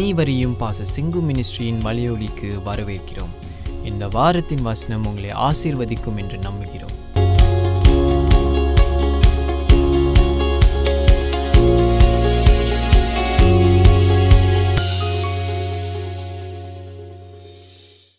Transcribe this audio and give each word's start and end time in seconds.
அனைவரையும் 0.00 0.54
பாச 0.60 0.84
சிங்கு 0.94 1.20
மினிஸ்ட்ரியின் 1.28 1.80
மலையொலிக்கு 1.84 2.50
வரவேற்கிறோம். 2.66 3.32
இந்த 3.84 4.08
வாரத்தின் 4.08 4.62
வசனம் 4.62 5.06
உங்களை 5.06 5.30
ஆசீர்வதிக்கும் 5.30 6.16
என்று 6.16 6.36
நம்புகிறோம். 6.36 6.94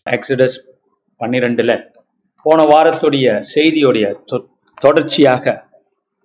எக்ஸடஸ் 0.04 0.58
பன்னிரெண்டுல 1.18 1.90
போன 2.42 2.64
வாரத்துடைய 2.64 3.42
செய்தியுடைய 3.54 4.14
தொடர்ச்சியாக 4.74 5.64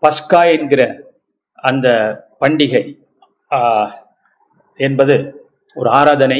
பஸ்கா 0.02 0.44
என்கிற 0.60 1.12
அந்த 1.56 1.88
பண்டிகை 2.40 2.86
என்பது 4.76 5.37
ஒரு 5.80 5.90
ஆராதனை 6.00 6.40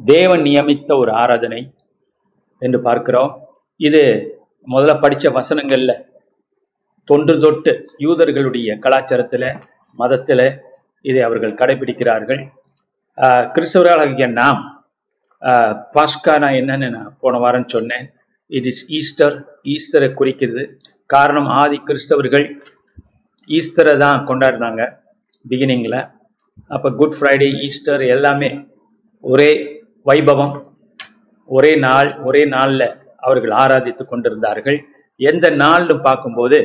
தேவன் 0.00 0.42
நியமித்த 0.46 0.90
ஒரு 1.02 1.10
ஆராதனை 1.22 1.60
என்று 2.62 2.78
பார்க்கிறோம். 2.86 3.32
இது 3.80 4.02
முதல்ல 4.72 4.94
படித்த 5.02 5.30
வசனங்களில் 5.38 6.02
தொன்று 7.08 7.34
தொட்டு 7.44 7.72
யூதர்களுடைய 8.06 8.70
கலாச்சாரத்தில் 8.84 9.48
மதத்தில் 9.98 10.46
இதை 11.08 11.20
அவர்கள் 11.28 11.58
கடைபிடிக்கிறார்கள். 11.60 12.40
கிறிஸ்தவர்களாகிய 13.54 14.26
நாம் 14.40 14.60
பாஸ்கானா 15.96 16.48
என்னன்னு 16.60 16.88
நான் 16.96 17.16
போன 17.22 17.38
வாரம் 17.44 17.72
சொன்னேன். 17.74 18.06
இட் 18.50 18.68
இஸ் 18.70 18.82
ஈஸ்டர் 18.98 19.36
ஈஸ்டரை 19.74 20.08
குறிக்கிறது. 20.20 20.64
காரணம் 21.14 21.48
ஆதி 21.60 21.78
கிறிஸ்தவர்கள் 21.88 22.46
ஈஸ்டரை 23.48 23.94
தான் 24.04 24.20
கொண்டாடினாங்க 24.30 24.82
பிகினிங்கில் 25.44 26.00
அப்போ 26.70 26.88
குட் 26.92 27.16
ஃப்ரைடே 27.18 27.48
ஈஸ்டர் 27.66 28.02
எல்லாமே 28.14 28.50
ஒரே 29.24 29.50
வைபவம் 30.06 30.54
ஒரே 31.48 31.72
நாள் 31.78 32.10
ஒரே 32.22 32.42
நாளில் 32.46 32.86
அவர்கள் 33.22 33.54
ஆராதித்து 33.60 34.04
கொண்டிருந்தார்கள். 34.04 34.78
எந்த 35.20 35.46
நாள்னு 35.62 35.94
பார்க்கும்போது 36.00 36.58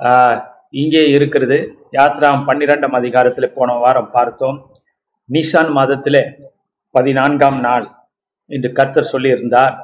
ஆஹ், 0.00 0.38
இங்கே 0.74 1.02
இருக்கிறது 1.10 1.56
யாத்ராம் 1.92 2.44
பன்னிரெண்டாம் 2.46 2.96
அதிகாரத்தில் 2.98 3.54
போன 3.54 3.70
வாரம் 3.78 4.10
பார்த்தோம். 4.10 4.58
நிசான் 5.28 5.72
மாதத்தில் 5.72 6.20
பதினான்காம் 6.94 7.58
நாள் 7.60 7.86
என்று 8.50 8.68
கர்த்தர் 8.72 9.12
சொல்லியிருந்தார். 9.12 9.74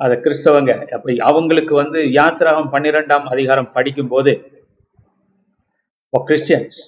அதை 0.00 0.14
கிறிஸ்தவங்க 0.20 0.72
அப்படி 0.96 1.14
அவங்களுக்கு 1.28 1.74
வந்து 1.74 2.00
யாத்ராகம் 2.18 2.72
பன்னிரெண்டாம் 2.74 3.26
அதிகாரம் 3.34 3.72
படிக்கும்போது 3.74 4.32
Christians 6.12 6.80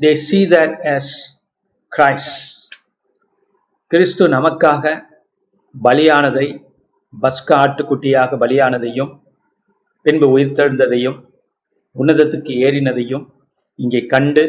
they 0.00 0.12
see 0.12 0.46
that 0.46 0.78
is 0.84 1.12
Christ 1.92 2.74
கிறிஸ்து 3.90 4.28
நமக்காக 4.28 4.84
பலியானதை 5.74 6.46
பஸ்கா 7.22 7.56
ஆட்டுக்குட்டியாக 7.56 8.36
பலியானதையும் 8.36 9.12
பின்பு 10.06 10.38
உயிர்த்தெழுந்ததையும் 10.38 11.18
உன்னதத்துக்கு 11.96 12.52
ஏறினதையும் 12.66 13.24
இங்கே 13.78 14.06
கண்டு 14.06 14.44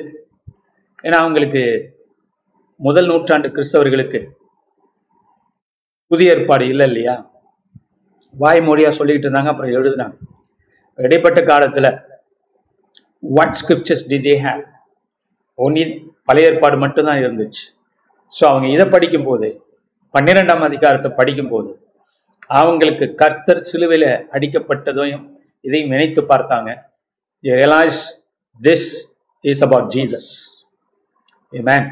ஏன்னா 1.04 1.14
அவங்களுக்கு 1.14 1.64
முதல் 2.80 3.06
நூற்றாண்டு 3.06 3.48
கிறிஸ்தவர்களுக்கு 3.50 4.20
புதிய 6.12 6.32
ஏற்பாடு 6.32 6.68
இல்லை 6.68 6.88
இல்லையா? 6.88 7.16
வாய்மொழியாக 8.36 8.98
சொல்லிக்கிட்டு 8.98 9.28
இருந்தாங்க 9.28 9.48
அப்புறம் 9.48 9.72
எழுதுனாங்க. 9.72 10.16
இடைப்பட்ட 11.00 11.44
காலத்தில் 11.44 11.90
what 13.24 13.58
scriptures 13.62 14.08
did 14.08 14.18
they 14.20 14.36
have 14.42 14.62
only 15.60 15.84
பழைய 16.28 16.50
ஏற்பாடு 16.52 16.78
மட்டும்தான் 16.84 17.22
இருந்துச்சு. 17.24 17.64
ஸோ 18.34 18.44
அவங்க 18.52 18.68
இதை 18.76 18.86
படிக்கும்போது 18.96 19.48
பன்னிரெண்டாம் 20.14 20.66
அதிகாரத்தை 20.70 21.10
படிக்கும்போது 21.20 21.72
அவங்களுக்கு 22.60 23.06
கர்த்தர் 23.22 23.68
சிலுவையில் 23.70 24.10
அடிக்கப்பட்டதையும் 24.36 25.24
இதையும் 25.68 25.94
நினைத்து 25.94 26.22
பார்த்தாங்க. 26.32 26.70
Realize 27.44 28.02
this 28.62 28.90
is 29.44 29.64
about 29.68 29.90
Jesus 29.96 30.32
man 31.54 31.88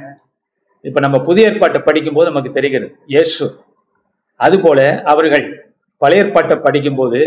இப்போ 0.86 1.00
நம்ம 1.06 1.18
புதிய 1.28 1.50
ஏற்பாட்டை 1.50 1.80
படிக்கும்போது 1.88 2.30
நமக்கு 2.32 2.52
தெரிகிறது 2.58 2.94
இயேசு. 3.14 3.46
அதுபோல 4.40 4.80
அவர்கள் 5.12 5.46
பழைய 6.02 6.24
ஏற்பாட்டை 6.24 6.56
படிக்கும்போது 6.66 7.20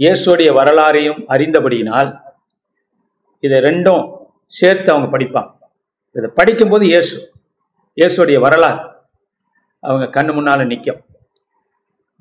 இயேசுடைய 0.00 0.50
வரலாறையும் 0.58 1.20
அறிந்தபடியினால் 1.34 2.10
இதை 3.42 3.58
ரெண்டும் 3.68 4.04
சேர்த்து 4.52 4.88
அவங்க 4.92 5.08
படிப்பாங்க. 5.14 5.50
இதை 6.16 6.28
படிக்கும்போது 6.38 6.84
இயேசு 6.92 7.16
இயேசுடைய 7.98 8.38
வரலாறு. 8.46 8.80
அவங்க 9.82 10.06
கண்ணு 10.16 10.32
முன்னால 10.36 10.64
நிற்கும் 10.70 11.00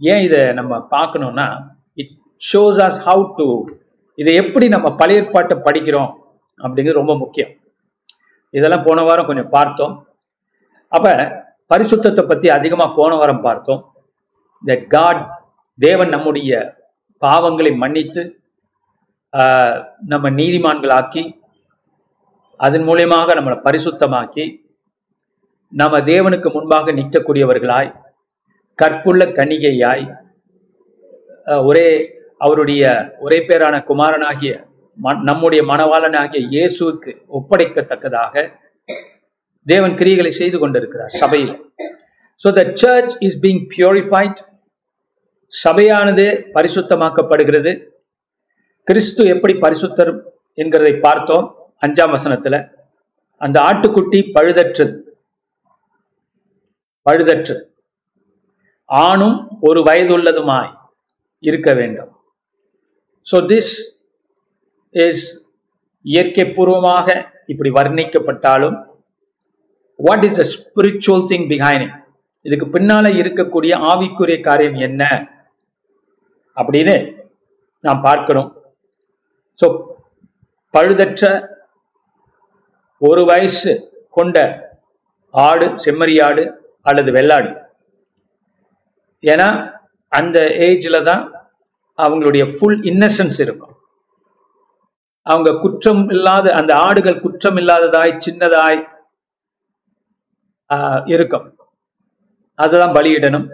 ஏன் 0.02 0.24
இதை 0.28 0.42
நம்ம 0.60 0.74
பார்க்கணும்னா 0.96 1.48
it 2.02 2.14
shows 2.42 2.80
us 2.88 3.00
how 3.08 3.24
to 3.40 3.48
இதை 4.22 4.34
எப்படி 4.42 4.66
நம்ம 4.76 4.88
பழைய 5.00 5.22
ஏற்பாட்டை 5.22 5.56
படிக்கிறோம் 5.68 6.12
அப்படிங்கிறது 6.60 7.02
ரொம்ப 7.02 7.14
முக்கியம். 7.24 7.52
இதெல்லாம் 8.54 8.86
போன 8.88 9.00
வாரம் 9.08 9.28
கொஞ்சம் 9.30 9.54
பார்த்தோம். 9.58 9.94
அப்ப 10.92 11.08
பரிசுத்தத்தை 11.72 12.24
பற்றி 12.30 12.48
அதிகமாக 12.58 12.96
போன 13.00 13.12
வாரம் 13.20 13.44
பார்த்தோம். 13.48 13.82
த 14.64 14.76
காட் 14.96 15.22
தேவன் 15.80 16.14
நம்முடைய 16.16 16.52
பாவங்களை 17.22 17.72
மன்னித்து 17.84 18.24
நம்ம 20.14 20.26
நீதிமான்களாக்கி 20.40 21.24
அதன் 22.60 22.86
மூலியமாக 22.90 23.36
நம்மளை 23.38 23.58
பரிசுத்தமாக்கி 23.68 24.46
நம்ம 25.74 25.98
தேவனுக்கு 26.12 26.50
முன்பாக 26.56 26.92
நிற்கக்கூடியவர்களாய் 27.00 27.92
கற்புள்ள 28.80 29.24
கணிகையாய் 29.38 30.06
ஒரே 31.70 31.90
அவருடைய 32.46 32.84
ஒரே 33.26 33.38
பேரான 33.50 33.76
குமாரனாகிய 33.90 34.54
நம்முடைய 35.30 35.62
மணவாளனாகிய 35.72 36.42
இயேசுவுக்கு 36.54 37.12
ஒப்படைக்கத்தக்கதாக 37.38 38.34
தேவன் 39.66 39.96
கிரியைகளை 40.00 40.32
செய்து 40.40 40.58
கொண்டிருக்கிறார் 40.62 41.14
சபையில். 41.22 41.54
So 42.44 42.50
the 42.58 42.62
church 42.82 43.14
is 43.28 43.40
being 43.46 43.62
purified 43.74 44.40
சபையானது 45.54 46.26
பரிசுத்தமாக்கப்படுகிறது. 46.56 47.72
கிறிஸ்து 48.88 49.22
எப்படி 49.34 49.54
பரிசுத்தர் 49.66 50.12
என்கிறதை 50.64 50.94
பார்த்தோம். 51.08 51.48
அஞ்சாம் 51.82 52.14
வசனத்துல 52.16 52.56
அந்த 53.42 53.58
ஆட்டுக்குட்டி 53.70 54.20
பழுதற்றது. 54.36 54.96
பழுதற்றது. 57.06 57.62
ஆணும் 58.90 59.38
ஒரு 59.68 59.80
வயதுள்ளதுமாய் 59.88 60.72
இருக்க 61.44 61.70
வேண்டும். 61.80 62.12
ஸோ 63.28 63.38
திஸ் 63.52 63.74
இஸ் 64.96 65.26
இயற்கை 66.06 66.46
பூர்வமாக 66.56 67.08
இப்படி 67.52 67.70
வர்ணிக்கப்பட்டாலும் 67.80 68.78
what 70.00 70.26
is 70.28 70.40
the 70.42 70.46
spiritual 70.56 71.26
thing 71.32 71.48
behind 71.54 71.96
இதுக்கு 72.46 72.68
பின்னால 72.76 73.06
இருக்கக்கூடிய 73.22 73.74
ஆவிக்குரிய 73.92 74.38
காரியம் 74.48 74.78
என்ன? 74.88 75.04
அப்படின்னு 76.58 76.96
நாம் 77.84 78.02
பார்க்கணும் 78.02 78.50
ஸோ 79.60 79.68
பழுதற்ற 80.74 81.24
ஒரு 83.02 83.22
வயசு 83.26 83.72
கொண்ட 84.10 84.38
ஆடு 85.34 85.68
செம்மறியாடு 85.84 86.44
அல்லது 86.86 87.10
வெள்ளாடு. 87.12 87.50
ஏன்னா 89.24 89.48
அந்த 90.12 90.38
ஏஜ்ல 90.68 90.98
தான் 91.04 91.24
அவங்களுடைய 91.98 92.44
ஃபுல் 92.52 92.80
இன்னசென்ஸ் 92.92 93.40
இருக்கும். 93.42 93.74
அவங்க 95.26 95.50
குற்றம் 95.62 96.04
இல்லாத 96.12 96.54
அந்த 96.60 96.74
ஆடுகள் 96.86 97.24
குற்றம் 97.24 97.58
இல்லாததாய் 97.58 98.14
சின்னதாய் 98.26 98.80
ஆஹ், 100.70 101.02
இருக்கும். 101.08 101.46
அதுதான் 102.60 102.96
பலியிடணும் 102.96 103.48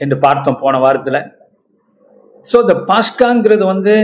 என்று 0.00 0.16
பார்த்தோம் 0.18 0.60
போன 0.60 0.78
வாரத்துல. 0.78 1.18
ஸோ 2.46 2.56
இந்த 2.64 2.74
பாஸ்காங்கிறது 2.88 3.64
வந்து 3.66 3.94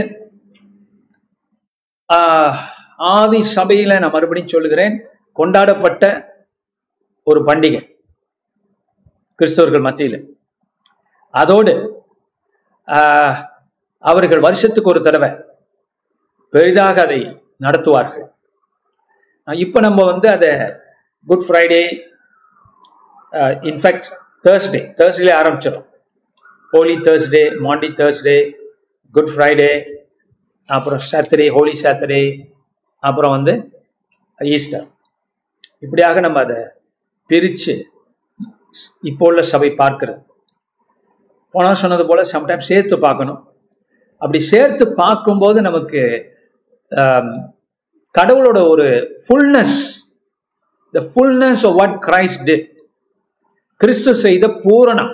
ஆஹ், 2.09 2.55
ஆதி 3.11 3.39
சபையில 3.55 3.97
நான் 4.01 4.15
மறுபடியும் 4.15 4.53
சொல்லுகிறேன் 4.53 4.95
கொண்டாடப்பட்ட 5.39 6.03
ஒரு 7.27 7.39
பண்டிகை 7.49 7.81
கிறிஸ்தவர்கள் 9.39 9.85
மத்தியில். 9.87 10.17
அதோடு 11.33 11.73
அவர்கள் 14.03 14.45
வருஷத்துக்கு 14.45 14.91
ஒரு 14.93 15.01
தடவை 15.07 15.29
பெரிதாக 16.53 16.97
அதை 17.05 17.19
நடத்துவார்கள். 17.65 18.27
இப்போ 19.47 19.79
நம்ம 19.87 20.03
வந்து 20.11 20.27
அதை 20.35 20.51
good 21.27 21.45
Friday 21.47 21.83
in fact 23.71 24.09
Thursday 24.45 24.81
Thursday 24.99 25.33
ஆரம்பிச்சிடும் 25.39 25.87
holy 26.73 26.95
Thursday 27.07 27.43
Maundy 27.65 27.89
Thursday 27.99 28.37
good 29.15 29.31
Friday 29.33 29.71
அப்புறம் 30.69 31.01
சாட்டர்டே 31.11 31.47
ஹோலி 31.55 31.73
சாட்டர்டே 31.83 32.21
அப்புறம் 33.07 33.33
வந்து 33.35 33.53
ஈஸ்டர். 34.39 34.85
இப்படியாக 35.85 36.19
நம்ம 36.25 36.41
அதை 36.45 36.59
பிரித்து 37.29 37.73
இப்போ 39.09 39.23
உள்ள 39.29 39.41
சபை 39.53 39.69
பார்க்கிறது. 39.81 40.21
போனால் 41.53 41.81
சொன்னது 41.81 42.03
போல் 42.09 42.31
சம்டைம்ஸ் 42.35 42.69
சேர்த்து 42.71 42.95
பார்க்கணும். 43.07 43.41
அப்படி 44.21 44.39
சேர்த்து 44.53 44.85
பார்க்கும்போது 45.01 45.59
நமக்கு 45.67 46.01
கடவுளோட 48.17 48.59
ஒரு 48.71 48.87
fullness 49.25 49.77
the 50.93 51.01
fullness 51.11 51.63
of 51.69 51.77
what 51.79 51.97
Christ 52.07 52.45
did. 52.49 52.63
கிறிஸ்து 53.81 54.11
செய்த 54.25 54.45
பூரணம். 54.63 55.13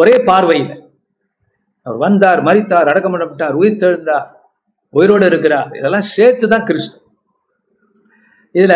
ஒரே 0.00 0.14
பார்வையில். 0.28 0.72
அவர் 1.86 1.98
வந்தார் 2.04 2.40
மறித்தார் 2.48 2.90
அடக்கம் 2.90 3.14
பண்ணப்பட்டார் 3.14 3.58
உயிர் 3.60 3.80
தெழுந்தார். 3.82 4.26
உயிரோடு 4.98 5.26
இருக்கிறார். 5.30 5.70
இதெல்லாம் 5.78 6.10
சேர்த்து 6.14 6.46
தான் 6.52 6.66
கிறிஸ்து. 6.68 6.96
இதுல 8.54 8.74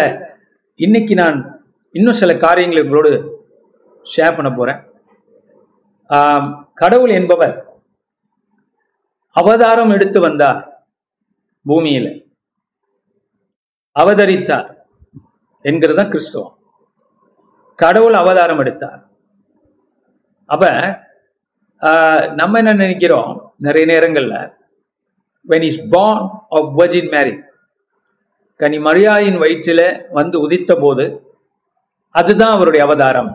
இன்னைக்கு 0.86 1.14
நான் 1.22 1.38
இன்னும் 1.94 2.20
சில 2.20 2.32
காரியங்களை 2.44 2.82
உங்களோடு 2.84 3.12
ஷேர் 4.06 4.36
பண்ண 4.36 4.50
போறேன். 4.52 4.80
கடவுள் 6.80 7.12
என்பவர் 7.18 7.56
அவதாரம் 9.36 9.92
எடுத்து 9.96 10.18
வந்தார் 10.26 10.60
பூமியில. 11.66 12.08
அவதரித்தார் 13.96 14.68
என்கிறது 15.64 15.98
தான் 15.98 16.12
கிறிஸ்துவம். 16.12 16.54
கடவுள் 17.78 18.16
அவதாரம் 18.22 18.60
எடுத்தார். 18.62 19.00
அப்ப 20.50 20.64
நம்ம 22.40 22.58
என்ன 22.62 22.72
நினைக்கிறோம்? 22.84 23.30
நிறைய 23.66 23.84
நேரங்கள்ல 23.92 24.36
when 25.48 25.62
is 25.68 25.76
born 25.94 26.20
of 26.56 26.64
virgin 26.80 27.06
mary. 27.14 27.36
கனி 28.60 28.78
மரியாயின் 28.86 29.38
வயிற்றில 29.42 29.82
வந்து 30.16 30.36
உதித்த 30.46 30.72
போது 30.80 31.04
அதுதான் 32.20 32.54
அவருடைய 32.56 32.82
அவதாரம். 32.86 33.30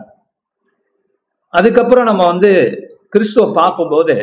அதுக்கப்புறம் 1.58 2.08
நம்ம 2.10 2.22
வந்து 2.32 2.50
கிறிஸ்துவ 3.14 3.46
பார்க்கும்போது 3.60 4.16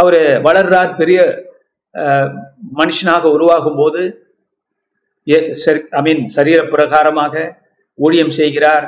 அவர் 0.00 0.18
வளர்றார் 0.46 0.90
பெரிய 1.00 1.20
மனுஷனாக 2.80 3.24
உருவாகும் 3.36 3.78
போது 3.80 4.02
ஐ 5.98 6.02
மீன் 6.06 6.22
சரீர 6.36 6.58
பிரகாரமாக 6.74 7.34
ஊழியம் 8.04 8.34
செய்கிறார். 8.40 8.86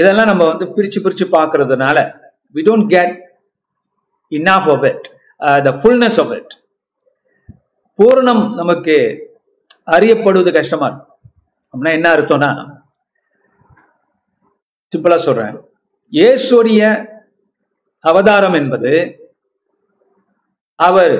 இதெல்லாம் 0.00 0.30
நம்ம 0.30 0.44
வந்து 0.52 0.66
பிரித்து 0.76 1.00
பிரித்து 1.04 1.26
பார்க்கறதுனால 1.36 1.98
we 2.54 2.62
don't 2.68 2.88
get 2.96 3.12
enough 4.32 4.68
of 4.74 4.86
it 4.90 5.06
the 5.66 5.72
fullness 5.80 6.18
of 6.22 6.32
it 6.38 6.54
பூர்ணம் 7.98 8.44
பூரணம் 8.44 8.44
நமக்கு 8.60 8.96
அறியப்படுவது 9.96 10.50
கஷ்டமா 10.58 10.86
இருக்கும். 10.90 11.10
அப்படின்னா 11.70 11.96
என்ன 11.98 12.08
அர்த்தம்னா 12.14 12.50
சிம்பிளா 14.92 15.18
சொல்றேன். 15.26 15.54
இயேசுடைய 16.12 16.80
அவதாரம் 18.04 18.56
என்பது 18.60 18.92
அவர் 20.78 21.14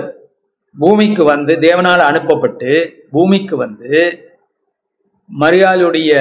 பூமிக்கு 0.82 1.22
வந்து 1.32 1.52
தேவனால் 1.66 2.02
அனுப்பப்பட்டு 2.10 2.70
பூமிக்கு 3.14 3.54
வந்து 3.64 3.92
மரியாளுடைய 5.30 6.12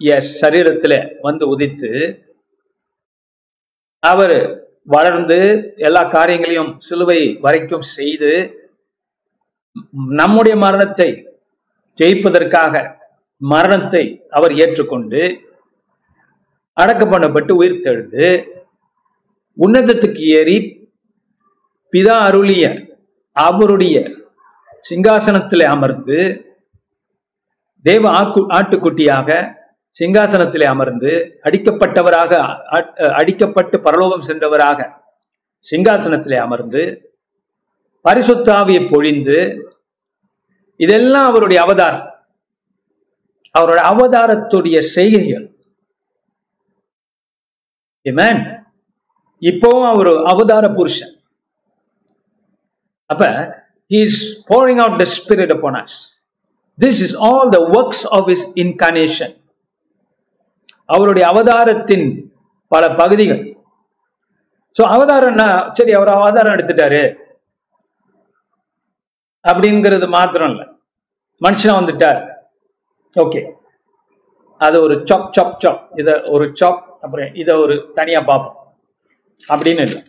சரீரத்தில் 0.00 0.24
சரீரத்துல 0.40 0.94
வந்து 1.26 1.44
உதித்து 1.52 1.92
அவர் 4.02 4.38
வளர்ந்து 4.88 5.38
எல்லா 5.78 6.02
காரியங்களையும் 6.08 6.70
சிலுவை 6.78 7.20
வரைக்கும் 7.40 7.86
செய்து 7.90 8.32
நம்முடைய 10.18 10.54
மரணத்தை 10.56 11.08
ஜெயிப்பதற்காக 11.98 12.74
மரணத்தை 13.40 14.04
அவர் 14.30 14.52
ஏற்றுக்கொண்டு 14.58 15.22
அடக்க 16.76 17.02
பண்ணப்பட்டு 17.04 17.52
உயிர் 17.52 17.82
தெழுந்து 17.82 18.28
உன்னதத்துக்கு 19.56 20.22
ஏறி 20.34 20.58
பிதா 21.92 22.16
அருளிய 22.24 22.64
அவருடைய 23.36 23.96
சிங்காசனத்தில் 24.84 25.64
அமர்ந்து 25.66 26.18
தேவ 27.84 28.04
ஆக்கு 28.12 28.40
ஆட்டுக்குட்டியாக 28.54 29.30
சிங்காசனத்திலே 29.98 30.64
அமர்ந்து 30.64 31.40
அடிக்கப்பட்டவராக 31.44 32.32
அடிக்கப்பட்டு 32.98 33.76
பரலோகம் 33.76 34.20
சென்றவராக 34.20 34.92
சிங்காசனத்திலே 35.70 36.36
அமர்ந்து 36.36 37.12
பரிசுத்தாவியை 38.08 38.90
பொழிந்து 38.90 39.62
இதெல்லாம் 40.76 41.26
அவருடைய 41.26 41.62
அவதாரம். 41.62 42.14
அவருடைய 43.50 43.90
அவதாரத்துடைய 43.90 44.78
செய்கைகள். 44.78 45.56
Amen. 48.10 48.66
இப்போவும் 49.40 49.88
அவர் 49.88 50.24
அவதார 50.24 50.68
புருஷன். 50.68 51.14
அப்ப 53.06 53.22
is 53.86 54.44
pouring 54.48 54.76
out 54.76 54.98
the 54.98 55.04
spirit 55.04 55.38
spirit 55.38 55.50
upon 55.50 55.74
us. 55.74 55.92
This 56.80 57.14
is 57.14 57.16
all 57.18 57.48
the 57.52 57.58
works 57.58 58.00
of 58.10 58.28
அவருடைய 60.88 61.26
அவதாரத்தின் 61.28 62.06
பல 62.72 62.84
பகுதிகள். 62.94 63.42
சோ 64.76 64.84
அவதாரம்னா 64.94 65.46
சரி 65.70 65.92
அவர் 65.92 66.16
அவதாரம் 66.16 66.54
எடுத்துட்டாரு. 66.54 67.02
அப்படிங்கிறது 69.44 70.06
மாத்திரம் 70.08 70.50
இல்ல. 70.50 70.62
மனுஷனா 71.40 71.74
வந்துட்டார். 71.78 72.20
ஓகே 73.16 73.40
அது 74.60 74.76
ஒரு 74.82 74.94
சாப் 75.04 75.34
சாப் 75.34 75.60
சாப். 75.60 75.82
இத 75.96 76.22
ஒரு 76.28 76.46
சாப் 76.54 76.80
அப்புறம் 77.02 77.34
இத 77.34 77.50
ஒரு 77.58 77.94
தனியா 77.94 78.20
பார்ப்போம். 78.22 78.56
அப்படின்னு 79.48 79.82
இல்லை. 79.82 80.00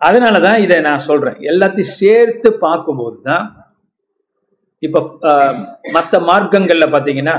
அதனாலதான் 0.00 0.58
இதை 0.58 0.80
நான் 0.80 1.06
சொல்றேன். 1.08 1.38
எல்லாத்தையும் 1.50 1.94
சேர்த்து 2.00 2.48
பார்க்கும்போது 2.58 3.18
தான் 3.22 3.44
இப்ப 4.82 4.98
ஆஹ், 5.30 5.58
மத்த 5.94 6.14
மார்க்கங்கள்ல 6.28 6.86
பாத்தீங்கன்னா 6.92 7.36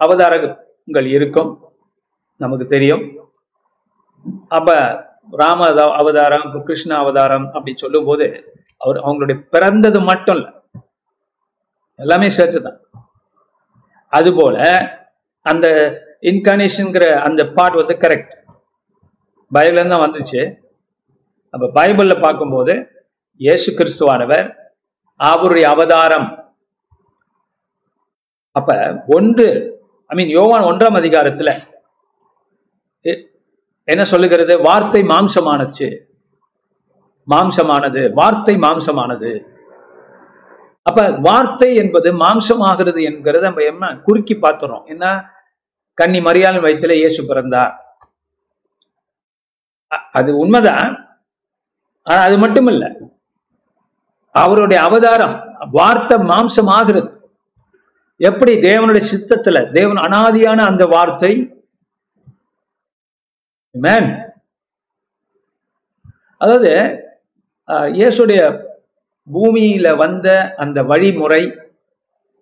அவதாரங்கள் 0.00 1.08
இருக்கும். 1.10 1.50
நமக்கு 2.40 2.66
தெரியும். 2.66 3.02
அப்ப 4.48 4.70
ராம 5.32 5.60
அவதாரம் 6.00 6.46
கிருஷ்ண 6.64 6.92
அவதாரம் 6.96 7.46
அப்படி 7.46 7.72
சொல்லும் 7.76 8.04
போது 8.04 8.26
அவர் 8.80 8.98
அவங்களுடைய 9.06 9.36
பிறந்தது 9.50 9.98
மட்டும் 10.00 10.36
இல்ல. 10.36 10.46
எல்லாமே 11.98 12.28
சேர்த்துதான். 12.36 12.78
அதுபோல 14.12 14.56
அந்த 15.46 15.66
இன்கனேஷன்ங்கிற 16.30 17.04
அந்த 17.28 17.42
பாட் 17.56 17.78
வந்து 17.80 17.94
கரெக்ட் 18.04 18.32
பைபிள்ல 19.50 19.88
தான் 19.88 20.04
வந்துச்சு. 20.06 20.40
அப்ப 21.54 21.70
பைபிள்ல 21.78 22.14
பார்க்கும்போது 22.22 22.74
இயேசு 23.40 23.68
கிறிஸ்துவானவர் 23.78 24.46
அவருடைய 25.20 25.66
அவதாரம். 25.74 26.28
அப்ப 28.56 28.70
ஒன்று 29.16 29.46
ஐ 30.10 30.16
மீன் 30.18 30.32
யோவான் 30.38 30.68
ஒன்றாம் 30.70 30.98
அதிகாரத்துல 31.00 31.50
என்ன 33.92 34.02
சொல்லுகிறது? 34.04 34.54
வார்த்தை 34.62 35.00
மாம்சமானச்சு. 35.02 35.88
மாம்சமானது. 37.28 38.02
வார்த்தை 38.14 38.54
மாம்சமானது. 38.56 39.30
அப்ப 40.82 41.00
வார்த்தை 41.28 41.68
என்பது 41.74 42.08
மாம்சமாகிறது 42.22 43.00
என்கிறத 43.08 43.40
நம்ம 43.40 43.62
என்ன 43.72 43.92
குறுக்கி 44.06 44.34
பார்த்துறோம். 44.34 44.84
என்ன? 44.84 45.04
கன்னி 45.98 46.20
மரியாதை 46.20 46.58
வயித்துல 46.62 46.92
இயேசு 46.92 47.20
பிறந்தார். 47.26 47.74
அது 50.12 50.30
உண்மைதான். 50.38 50.92
ஆனா 52.06 52.20
அது 52.20 52.36
மட்டும் 52.38 52.66
இல்ல 52.66 52.84
அவருடைய 54.34 54.78
அவதாரம் 54.88 55.34
வார்த்தை 55.70 56.16
மாம்சமாகிறது. 56.32 57.08
எப்படி? 58.20 58.52
தேவனுடைய 58.68 59.02
சித்தத்துல 59.12 59.58
தேவன் 59.78 60.00
அனாதியான 60.06 60.64
அந்த 60.70 60.84
வார்த்தை 60.94 61.32
மேன் 63.74 64.08
அதாவது 66.40 66.70
இயேசுடைய 67.94 68.40
பூமியில 69.28 69.88
வந்த 69.96 70.28
அந்த 70.56 70.78
வழிமுறை 70.82 71.42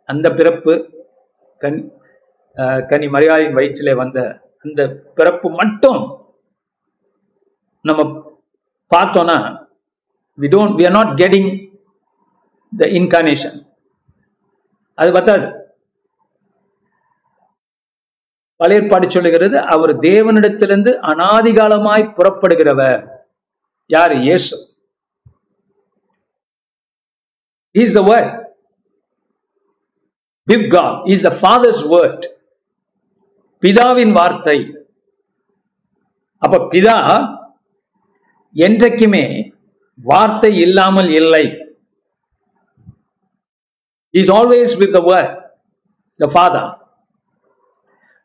அந்த 0.08 0.26
பிறப்பு 0.30 0.74
கன் 1.60 1.80
கனி 2.90 3.06
மரியாதையின் 3.08 3.56
வயிற்றிலே 3.58 3.94
வந்த 3.94 4.18
அந்த 4.64 4.80
பிறப்பு 5.14 5.48
மட்டும் 5.52 6.00
நம்ம 7.84 8.00
பார்த்தோம்னா 8.90 9.36
we 10.38 10.48
don't 10.48 10.76
we 10.78 10.84
are 10.84 10.96
not 10.96 11.12
getting 11.20 11.50
the 12.72 12.88
incarnation 12.98 13.56
அது 14.98 15.10
பார்த்தா 15.10 15.34
பழையற்பாடு 18.60 19.08
சொல்லுகிறது 19.08 19.58
அவர் 19.60 19.92
தேவனிடத்திலிருந்து 19.98 20.90
அனாதிகாலமாய் 21.12 22.12
புறப்படுகிறவர். 22.16 23.02
யார்? 23.86 24.12
இயேசு. 24.12 24.56
Is 27.72 27.96
the 28.00 28.02
word 28.12 28.46
with 30.48 30.70
God. 30.70 30.92
Is 31.12 31.22
the 31.28 31.32
Father's 31.40 31.80
பிதாவின் 33.62 34.12
வார்த்தை. 34.12 34.58
அப்ப 36.38 36.58
பிதா 36.72 36.96
என்றைக்குமே 38.52 39.24
வார்த்தை 39.94 40.58
இல்லாமல் 40.58 41.10
இல்லை. 41.10 41.44
Is 44.10 44.30
always 44.38 44.74
with 44.82 44.92
the 44.92 45.00
word 45.10 45.34
the 46.16 46.28
father 46.34 46.70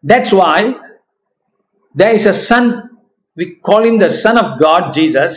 that's 0.03 0.33
why 0.33 0.57
there 1.95 2.13
is 2.13 2.25
a 2.25 2.33
son 2.41 2.65
we 3.37 3.45
call 3.67 3.83
him 3.83 3.97
the 3.99 4.09
son 4.23 4.37
of 4.37 4.59
god 4.59 4.93
jesus 4.93 5.35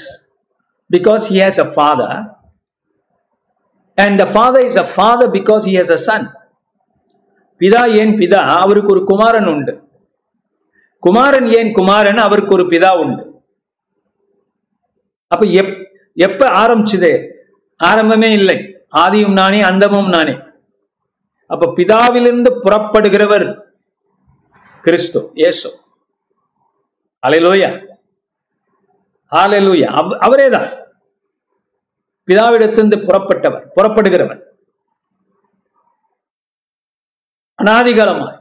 because 0.91 1.29
he 1.29 1.39
has 1.39 1.59
a 1.59 1.69
father 1.73 2.11
and 3.99 4.21
the 4.21 4.27
father 4.29 4.63
is 4.71 4.77
a 4.77 4.89
father 4.99 5.29
because 5.31 5.65
he 5.65 5.75
has 5.75 5.91
a 5.91 6.03
son 6.09 6.25
பிதா 7.61 7.83
ஏன் 8.01 8.11
பிதா 8.19 8.41
அவருக்கு 8.63 8.91
ஒரு 8.95 9.03
குமாரன் 9.11 9.47
உண்டு 9.53 9.73
குமாரன் 11.03 11.47
ஏன் 11.59 11.71
குமாரன் 11.73 12.21
அவருக்கு 12.25 12.53
ஒரு 12.57 12.65
பிதா 12.73 12.91
உண்டு 13.05 13.23
அப்ப 15.31 15.47
எப் 15.61 15.73
எப்ப 16.17 16.43
ஆரம்பிச்சது 16.63 17.13
ஆரம்பமே 17.81 18.31
இல்லை 18.41 18.57
ஆதியும் 19.03 19.39
நானே 19.41 19.61
அந்தமும் 19.71 20.11
நானே 20.17 20.35
அப்ப 21.51 21.71
பிதாவிலிருந்து 21.79 22.51
புறப்படுகிறவர் 22.65 23.47
கிறிஸ்து 24.87 25.21
இயேசு. 25.43 25.69
அலையலூயா 27.27 27.71
ஹalleluya. 29.33 29.89
அவரே 30.27 30.47
தான் 30.55 30.67
பிதாவிடத்திலிருந்து 32.29 32.99
புறப்பட்டவர் 33.07 33.65
புறப்படுகிறவர் 33.77 34.41
அனாதிகாலமாய் 37.59 38.39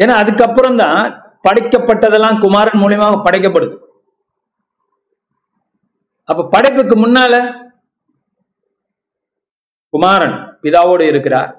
ஏன்னா 0.00 0.14
அதுக்கப்புறம் 0.22 0.78
தான் 0.82 1.00
படைக்கப்பட்டதெல்லாம் 1.46 2.40
குமாரன் 2.44 2.80
மூலியமாக 2.82 3.22
படைக்கப்படுது. 3.26 3.74
அப்ப 6.28 6.46
படைப்புக்கு 6.54 6.96
முன்னால 7.04 7.34
குமாரன் 9.94 10.36
பிதாவோடு 10.64 11.06
இருக்கிறார். 11.12 11.52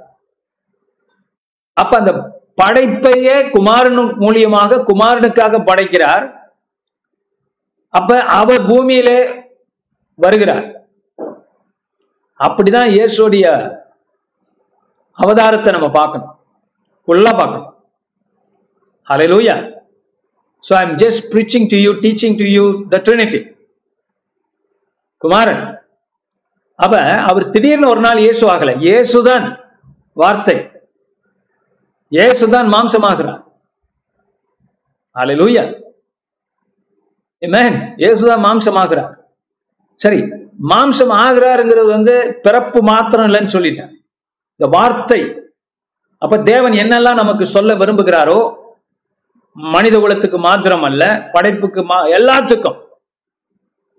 அப்ப 1.77 1.93
அந்த 2.01 2.11
படைப்பையே 2.61 3.35
குமாரனு 3.55 4.03
மூலியமாக 4.23 4.81
குமாரனுக்காக 4.89 5.63
படைக்கிறார். 5.69 6.25
அப்ப 7.87 8.19
அவர் 8.23 8.67
பூமியிலே 8.69 9.19
வருகிறார். 10.15 10.65
அப்படிதான் 12.39 12.89
இயேசுடைய 12.97 13.45
அவதாரத்தை 15.17 15.71
நம்ம 15.71 15.89
பார்க்கணும். 15.99 16.31
ஃபுல்லா 17.07 17.33
பார்க்கணும். 17.41 17.67
லூயா 19.31 19.55
So 20.63 20.73
I'm 20.79 20.91
just 21.01 21.23
preaching 21.33 21.63
to 21.71 21.77
you 21.83 21.91
teaching 22.03 22.35
to 22.41 22.45
you 22.55 22.65
the 22.89 22.97
trinity 23.05 23.39
குமாரன். 25.17 25.63
அப்ப 26.75 26.95
அவர் 27.29 27.49
திடீர்னு 27.49 27.89
ஒரு 27.93 28.01
நாள் 28.05 28.19
இயேசு 28.25 28.43
ஆகல. 28.53 28.71
இயேசுதான் 28.87 29.45
வார்த்தை. 30.21 30.55
இயேசுதான் 32.17 32.67
மாம்சமாகிறார். 32.75 33.41
Hallelujah. 35.15 35.65
Amen. 37.41 37.73
இயேசுதான் 38.01 38.43
மாம்சமாகிறார். 38.47 39.13
சரி 40.03 40.19
மாம்சம் 40.71 41.13
ஆகிறாருங்கிறது 41.23 41.89
வந்து 41.97 42.13
பிறப்பு 42.45 42.79
மாத்திரம் 42.91 43.27
இல்லைன்னு 43.29 43.53
சொல்லிட்டேன் 43.55 43.91
இந்த 44.55 44.67
வார்த்தை. 44.75 45.21
அப்ப 46.23 46.35
தேவன் 46.51 46.75
என்னெல்லாம் 46.83 47.21
நமக்கு 47.21 47.45
சொல்ல 47.55 47.73
விரும்புகிறாரோ 47.81 48.39
மனித 49.75 49.95
குலத்துக்கு 50.03 50.39
மாத்திரம் 50.47 50.85
அல்ல 50.89 51.03
படைப்புக்கு 51.33 51.81
மா 51.91 51.97
எல்லாத்துக்கும். 52.17 52.77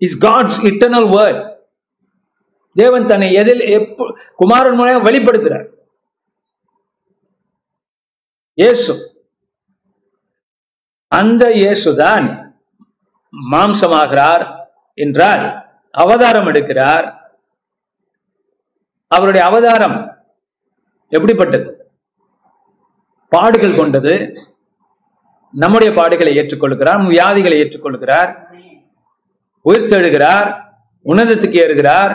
இஸ் 0.05 0.17
காட்ஸ் 0.25 0.59
இட்டர்னல் 0.69 1.09
வேர்ட் 1.17 1.41
தேவன் 2.81 3.09
தன்னை 3.11 3.27
எதில் 3.41 3.63
எப்ப 3.77 4.07
குமாரன் 4.41 4.77
மூலம் 4.79 5.07
வெளிப்படுத்துறார். 5.09 5.67
இயேசு. 8.57 8.93
அந்த 11.07 11.43
இயேசுதான் 11.61 12.25
மாம்சமாகிறார் 13.51 14.43
என்றால் 14.97 15.43
அவதாரம் 15.91 16.47
எடுக்கிறார். 16.47 17.05
அவருடைய 19.07 19.47
அவதாரம் 19.47 19.97
எப்படிப்பட்டது? 21.09 21.69
பாடுகள் 23.27 23.75
கொண்டது. 23.75 24.13
நம்முடைய 25.49 25.89
பாடுகளை 25.99 26.31
ஏற்றுக்கொள்கிறார் 26.39 27.01
வியாதிகளை 27.13 27.57
ஏற்றுக்கொள்கிறார். 27.63 28.31
உயிர்த்தெழுகிறார் 29.65 30.47
உன்னதத்துக்கு 31.05 31.57
ஏறுகிறார். 31.63 32.13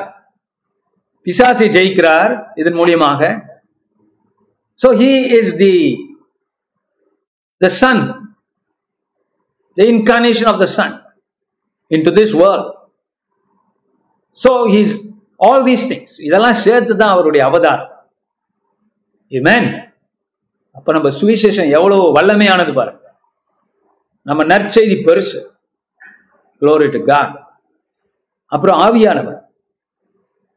பிசாசை 1.26 1.66
ஜெயிக்கிறார் 1.76 2.32
இதன் 2.54 2.74
மூலியமாக. 2.74 3.20
So 4.82 4.88
he 5.00 5.12
is 5.38 5.56
the 5.56 5.74
the 7.64 7.70
son 7.80 7.98
the 9.76 9.86
incarnation 9.86 10.46
of 10.52 10.60
the 10.60 10.66
son 10.66 11.02
into 11.90 12.10
this 12.16 12.32
world. 12.32 12.74
So 14.30 14.50
he's 14.64 14.92
all 15.36 15.62
these 15.64 15.84
things 15.88 16.18
இதெல்லாம் 16.18 16.52
சேர்த்து 16.52 16.96
தான் 16.96 17.10
அவருடைய 17.10 17.46
அவதாரம். 17.46 17.90
Amen. 19.30 19.92
அப்ப 20.72 20.92
நம்ம 20.92 21.08
சுவிசேஷம் 21.08 21.72
எவ்வளவு 21.72 22.14
வல்லமையானது 22.16 22.74
பாருங்க. 22.74 23.16
நம்ம 24.22 24.44
நற்செய்தி 24.44 24.96
பெருசு. 25.06 25.56
Glory 26.60 26.88
to 26.90 27.44
அப்புறம் 28.46 28.80
ஆவியானவர். 28.80 29.40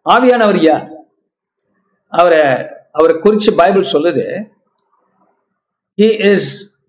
ஆவியானவர் 0.09 0.61
யார்? 0.61 0.89
அவரை 2.07 2.67
அவரை 2.91 3.19
குறித்து 3.19 3.55
பைபிள் 3.55 3.81
சொல்லுது. 3.81 4.51
He 5.97 6.29
is 6.29 6.79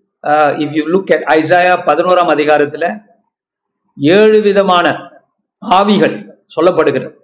if 0.62 0.74
you 0.78 0.84
look 0.94 1.12
at 1.16 1.26
Isaiah 1.38 1.74
பதினோராம் 1.88 2.32
அதிகாரத்துல 2.34 2.86
ஏழு 4.18 4.38
விதமான 4.48 4.86
ஆவிகள் 5.62 6.16
சொல்லப்படுகிறது. 6.56 7.14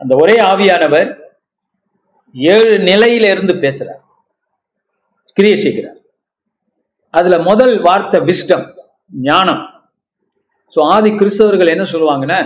அந்த 0.00 0.12
ஒரே 0.22 0.36
ஆவியானவர் 0.52 1.10
ஏழு 2.34 2.74
நிலையில 2.90 3.30
இருந்து 3.34 3.54
பேசுறார். 3.64 4.02
கிரியை 5.36 5.56
செய்கிறார். 5.62 5.98
அதுல 7.14 7.36
முதல் 7.50 7.74
வார்த்தை 7.86 8.18
விஸ்டம் 8.30 8.66
ஞானம். 9.28 9.62
சோ 10.74 10.80
ஆதி 10.94 11.10
கிறிஸ்தவர்கள் 11.20 11.72
என்ன 11.74 11.84
சொல்லுவாங்கன்னா 11.92 12.38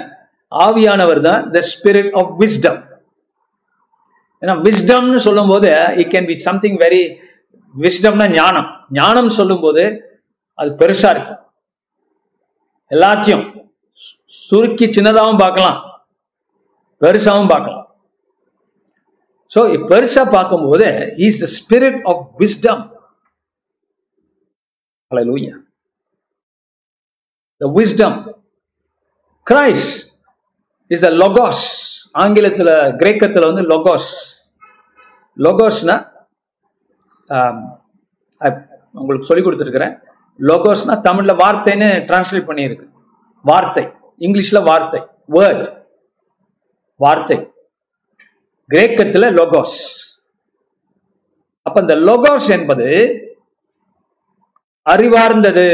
ஆவியானவர் 0.53 1.21
தான் 1.29 1.43
த 1.57 1.61
ஸ்பிரிட் 1.73 2.13
ஆஃப் 2.21 2.33
விஸ்டம் 2.43 2.79
ஏன்னா 4.43 4.55
விஸ்டம்னு 4.67 5.21
சொல்லும் 5.27 5.51
போது 5.53 5.71
it 6.03 6.13
can 6.15 6.29
be 6.31 6.37
something 6.47 6.79
very 6.85 7.03
விஸ்டம்னா 7.75 8.27
ஞானம் 8.35 8.69
ஞானம் 8.93 9.31
சொல்லும் 9.31 9.61
போது 9.61 9.85
அது 10.59 10.71
பெருசா 10.81 11.11
இருக்கும் 11.11 11.41
எல்லாத்தையும் 12.91 13.45
சுருக்கி 14.43 14.87
சின்னதாகவும் 14.89 15.43
பார்க்கலாம் 15.43 15.79
பெருசாகவும் 17.01 17.53
பார்க்கலாம் 17.53 17.85
ஸோ 19.53 19.61
பெருசா 19.91 20.25
பார்க்கும்போது 20.31 20.89
is 21.27 21.43
the 21.45 21.49
spirit 21.59 22.01
of 22.13 22.25
wisdom 22.41 22.83
Hallelujah. 25.11 25.57
The 27.61 27.69
wisdom. 27.71 28.13
Christ 29.47 29.89
is 30.91 31.01
the 31.01 31.11
logos. 31.15 31.61
ஆங்கிலத்துல 32.15 32.71
வந்து 33.47 33.63
லொகாஸ் 33.63 34.07
லொகாஸ்னா 35.37 35.97
உங்களுக்கு 38.99 39.29
சொல்லி 39.31 39.45
கொடுத்துருக்குறேன். 39.45 39.95
லோகோஸ்னா 40.39 40.95
தமிழ்ல 41.07 41.33
வார்த்தைன்னு 41.43 41.89
டிரான்ஸ்லேட் 42.09 42.49
பண்ணியிருக்கு. 42.51 42.87
வார்த்தை. 43.51 43.85
இங்கிலீஷ்ல 44.19 44.59
வார்த்தை. 44.69 45.01
வேர்ட் 45.37 45.69
வார்த்தை. 47.05 47.39
கிரேக்கத்துல 48.71 49.29
லோகோஸ் 49.41 49.79
அப்ப 51.67 51.81
இந்த 51.81 51.95
லோகோஸ் 52.09 52.49
என்பது 52.57 52.89
அறிவார்ந்தது. 54.91 55.67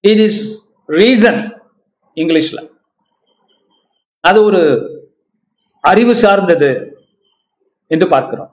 இட் 0.00 0.22
இஸ் 0.26 0.40
ரீசன் 0.98 1.40
இங்கிலீஷ்ல. 2.16 2.60
அது 4.20 4.38
ஒரு 4.48 4.62
அறிவு 5.80 6.14
சார்ந்தது 6.22 6.70
என்று 7.86 8.08
பார்க்கிறோம். 8.08 8.51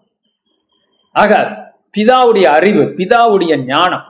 ஆக 1.19 1.33
பிதாவுடைய 1.97 2.43
அறிவு 2.43 2.81
பிதாவுடைய 2.81 3.65
ஞானம் 3.65 4.03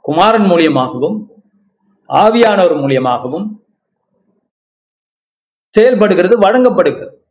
குமாரன் 0.00 0.42
மூலியமாகவும் 0.42 1.26
ஆவியானவர் 2.08 2.76
மூலியமாகவும் 2.76 3.48
செயல்படுகிறது 5.68 6.38
வழங்கப்படுகிறது. 6.38 7.26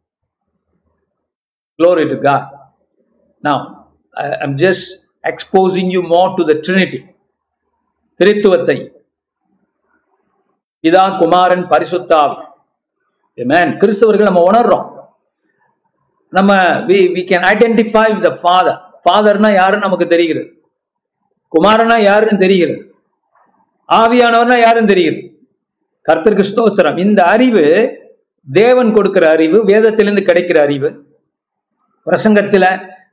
Glory 1.78 2.08
to 2.10 2.16
God. 2.16 2.48
Now, 3.44 3.86
I- 4.12 4.30
I'm 4.30 4.56
just 4.56 5.04
exposing 5.24 5.86
you 5.86 6.02
more 6.10 6.34
to 6.34 6.54
the 6.54 6.60
Trinity. 6.60 7.16
திரித்துவத்தை. 8.24 8.92
இதா 10.82 11.18
குமாரன் 11.18 11.68
பரிசுத்தாவி 11.68 12.46
மேன் 13.34 13.78
கிறிஸ்தவர்கள் 13.78 14.22
நம்ம 14.22 14.44
உணர்றோம். 14.52 14.91
நம்ம 16.32 16.56
we 16.90 16.98
we 17.16 17.22
can 17.30 17.46
identify 17.54 18.04
with 18.16 18.36
father 18.42 18.80
ஃபாதர்னா 19.04 19.54
யாருன்னு 19.54 19.86
நமக்கு 19.86 20.08
தெரிகிறது. 20.08 20.64
குமாரனா 21.56 22.02
யாருன்னு 22.02 22.40
தெரிகிறது. 22.40 22.96
ஆவியானவர்னா 23.94 24.60
யாருன்னு 24.60 24.92
தெரிகிறது. 24.94 25.22
கர்த்தருக்கு 26.10 26.44
ஸ்தோத்திரம். 26.52 27.00
இந்த 27.00 27.24
அறிவு 27.24 27.66
தேவன் 28.52 28.94
கொடுக்கிற 28.94 29.30
அறிவு 29.30 29.66
வேதத்திலிருந்து 29.66 30.24
கிடைக்கிற 30.28 30.60
அறிவு 30.62 30.90
பிரசங்கத்துல 32.06 32.66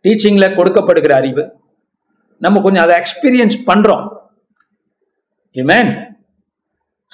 டீச்சிங்ல 0.02 0.46
கொடுக்கப்படுகிற 0.58 1.12
அறிவு 1.16 1.44
நம்ம 2.38 2.60
கொஞ்சம் 2.60 2.84
அதை 2.84 2.96
எக்ஸ்பீரியன்ஸ் 2.96 3.58
பண்றோம். 3.66 4.06
Amen. 5.54 5.86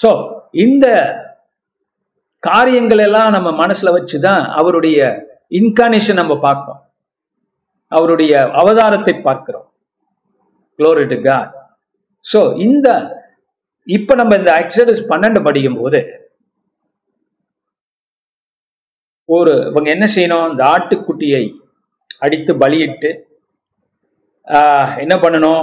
சோ 0.02 0.10
இந்த 0.52 0.86
காரியங்கள் 2.38 2.98
எல்லாம் 2.98 3.30
நம்ம 3.30 3.66
மனசுல 3.66 3.90
வச்சுதான் 3.96 4.46
அவருடைய 4.48 4.98
இன்கார்னேஷன் 5.54 6.12
நம்ம 6.12 6.38
பார்க்கிறோம். 6.38 6.92
அவருடைய 7.88 8.36
அவதாரத்தை 8.38 9.22
பார்க்கிறோம். 9.22 9.72
Glory 10.78 11.08
to 11.08 11.16
God. 11.22 11.48
இந்த 12.56 12.88
இப்ப 13.82 14.14
நம்ம 14.14 14.36
இந்த 14.36 14.52
எக்ஸடஸ் 14.52 15.02
பன்னெண்டு 15.08 15.44
படிக்கும் 15.44 15.80
போது 15.80 16.00
ஒரு 19.24 19.66
இவங்க 19.66 19.90
என்ன 19.90 20.06
செய்யணும்? 20.14 20.50
இந்த 20.50 20.64
ஆட்டுக்குட்டியை 20.64 21.58
அடித்து 22.18 22.58
பலியிட்டு 22.58 23.10
ஆஹ், 24.48 24.98
என்ன 24.98 25.14
பண்ணணும்? 25.16 25.62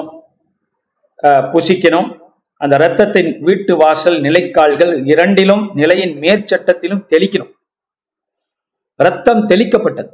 ஆஹ், 1.23 1.45
புசிக்கணும். 1.53 2.19
அந்த 2.53 2.75
இரத்தத்தின் 2.75 3.39
வீட்டு 3.39 3.75
வாசல் 3.75 4.21
நிலைக்கால்கள் 4.21 5.05
இரண்டிலும் 5.05 5.71
நிலையின் 5.73 6.19
மேற்சட்டத்திலும் 6.19 7.05
தெளிக்கணும். 7.09 7.60
ரத்தம் 9.01 9.47
தெளிக்கப்பட்டது. 9.47 10.09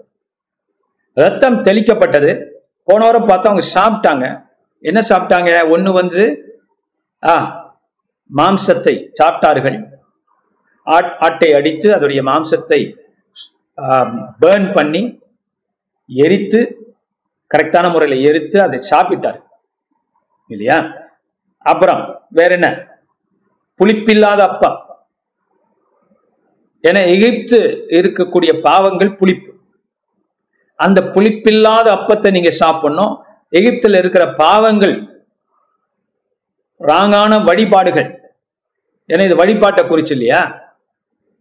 ரத்தம் 1.13 1.63
தெளிக்கப்பட்டது. 1.63 2.49
போன 2.83 3.05
வாரம் 3.05 3.27
பார்த்தா 3.27 3.59
அவங்க 3.59 3.65
சாப்பிட்டாங்க. 3.73 4.45
என்ன 4.79 4.99
சாப்பிட்டாங்க? 5.09 5.69
ஒன்று 5.69 5.91
வந்து 5.91 6.41
ஆ 7.27 7.65
மாம்சத்தை 8.37 9.09
சாப்பிட்டார்கள். 9.23 9.85
ஆட்- 10.85 11.15
ஆட்டை 11.19 11.53
அடித்து 11.53 11.93
அதோடைய 11.93 12.21
மாம்சத்தை 12.21 12.93
பேர்ன் 14.41 14.75
பண்ணி 14.75 15.19
எரித்து 16.07 16.77
கரெக்டான 17.57 17.91
முறையில் 17.91 18.27
எரித்து 18.27 18.61
அதை 18.61 18.79
சாப்பிட்டார். 18.89 19.41
இல்லையா? 20.47 20.91
அப்புறம் 21.57 22.25
வேற 22.29 22.53
என்ன? 22.53 22.87
புளிப்பில்லாத 23.79 24.39
அப்பா. 24.39 24.86
என 26.81 27.05
எகிப்து 27.05 27.85
இருக்கக்கூடிய 27.89 28.59
பாவங்கள் 28.59 29.15
புளிப்பு. 29.15 29.53
அந்த 30.75 31.01
புளிப்பில்லாத 31.01 31.91
அப்பத்தை 31.91 32.31
நீங்க 32.31 32.51
சாப்பிடணும். 32.51 33.23
எகிப்துல 33.51 33.97
இருக்கிற 33.97 34.33
பாவங்கள் 34.33 35.25
ராங்கான 36.79 37.43
வழிபாடுகள். 37.43 38.33
ஏன்னா 39.07 39.21
இது 39.21 39.35
வழிபாட்டை 39.35 39.85
குறிச்சு 39.85 40.11
இல்லையா? 40.11 40.71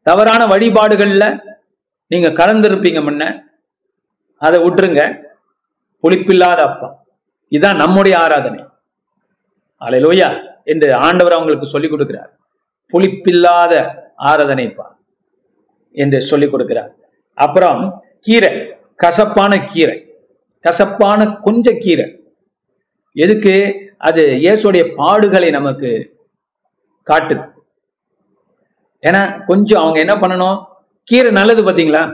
தவறான 0.02 0.46
வழிபாடுகள்ல 0.46 1.40
நீங்க 2.06 2.28
கலந்துருப்பீங்க 2.28 3.00
முன்ன. 3.00 3.42
அதை 4.36 4.62
விட்டுருங்க. 4.62 5.24
புளிப்பில்லாத 6.02 6.56
அப்பா 6.56 7.04
இதுதான் 7.48 7.76
நம்முடைய 7.76 8.18
ஆராதனை. 8.18 8.64
அலையிலோயா 9.80 10.44
என்று 10.64 10.94
ஆண்டவர் 10.94 11.32
அவங்களுக்கு 11.32 11.66
சொல்லிக் 11.66 11.92
கொடுக்கிறார். 11.92 12.28
புளிப்பில்லாத 12.92 13.94
ஆராதனைப்பா. 14.18 14.95
என்று 16.02 16.18
சொல்லிக் 16.30 16.52
கொடுக்கிறார். 16.52 16.90
அப்புறம் 17.34 17.80
கீரை 18.26 18.52
கசப்பான 19.02 19.52
கீரை 19.72 19.96
கசப்பான 20.64 21.26
கொஞ்ச 21.46 21.72
கீரை. 21.84 22.06
எதுக்கு? 23.16 23.54
அது 24.08 24.22
இயேசுடைய 24.44 24.82
பாடுகளை 25.00 25.48
நமக்கு 25.58 25.90
காட்டுது. 27.10 27.44
ஏன்னா 29.02 29.22
கொஞ்சம் 29.46 29.82
அவங்க 29.82 29.98
என்ன 30.04 30.14
பண்ணணும்? 30.22 30.58
கீரை 31.08 31.30
நல்லது 31.38 31.62
பார்த்தீங்களா? 31.64 32.04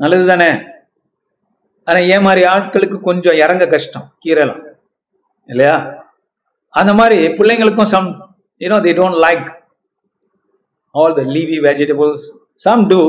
நல்லது 0.00 0.24
தானே 0.32 0.50
ஆனா 1.88 2.00
ஏன் 2.14 2.24
மாதிரி 2.26 2.42
ஆட்களுக்கு 2.54 2.96
கொஞ்சம் 3.08 3.38
இறங்க 3.44 3.64
கஷ்டம் 3.66 4.08
கீரைலாம். 4.24 4.62
இல்லையா? 5.48 5.76
அந்த 6.74 6.92
மாதிரி 6.94 7.18
பிள்ளைங்களுக்கும் 7.38 7.92
some 7.94 8.08
you know 8.60 8.78
they 8.86 8.92
don't 8.98 9.18
like 9.26 9.46
all 10.94 11.14
the 11.14 11.22
leafy 11.22 11.58
vegetables 11.58 12.26
some 12.54 12.86
do 12.86 13.00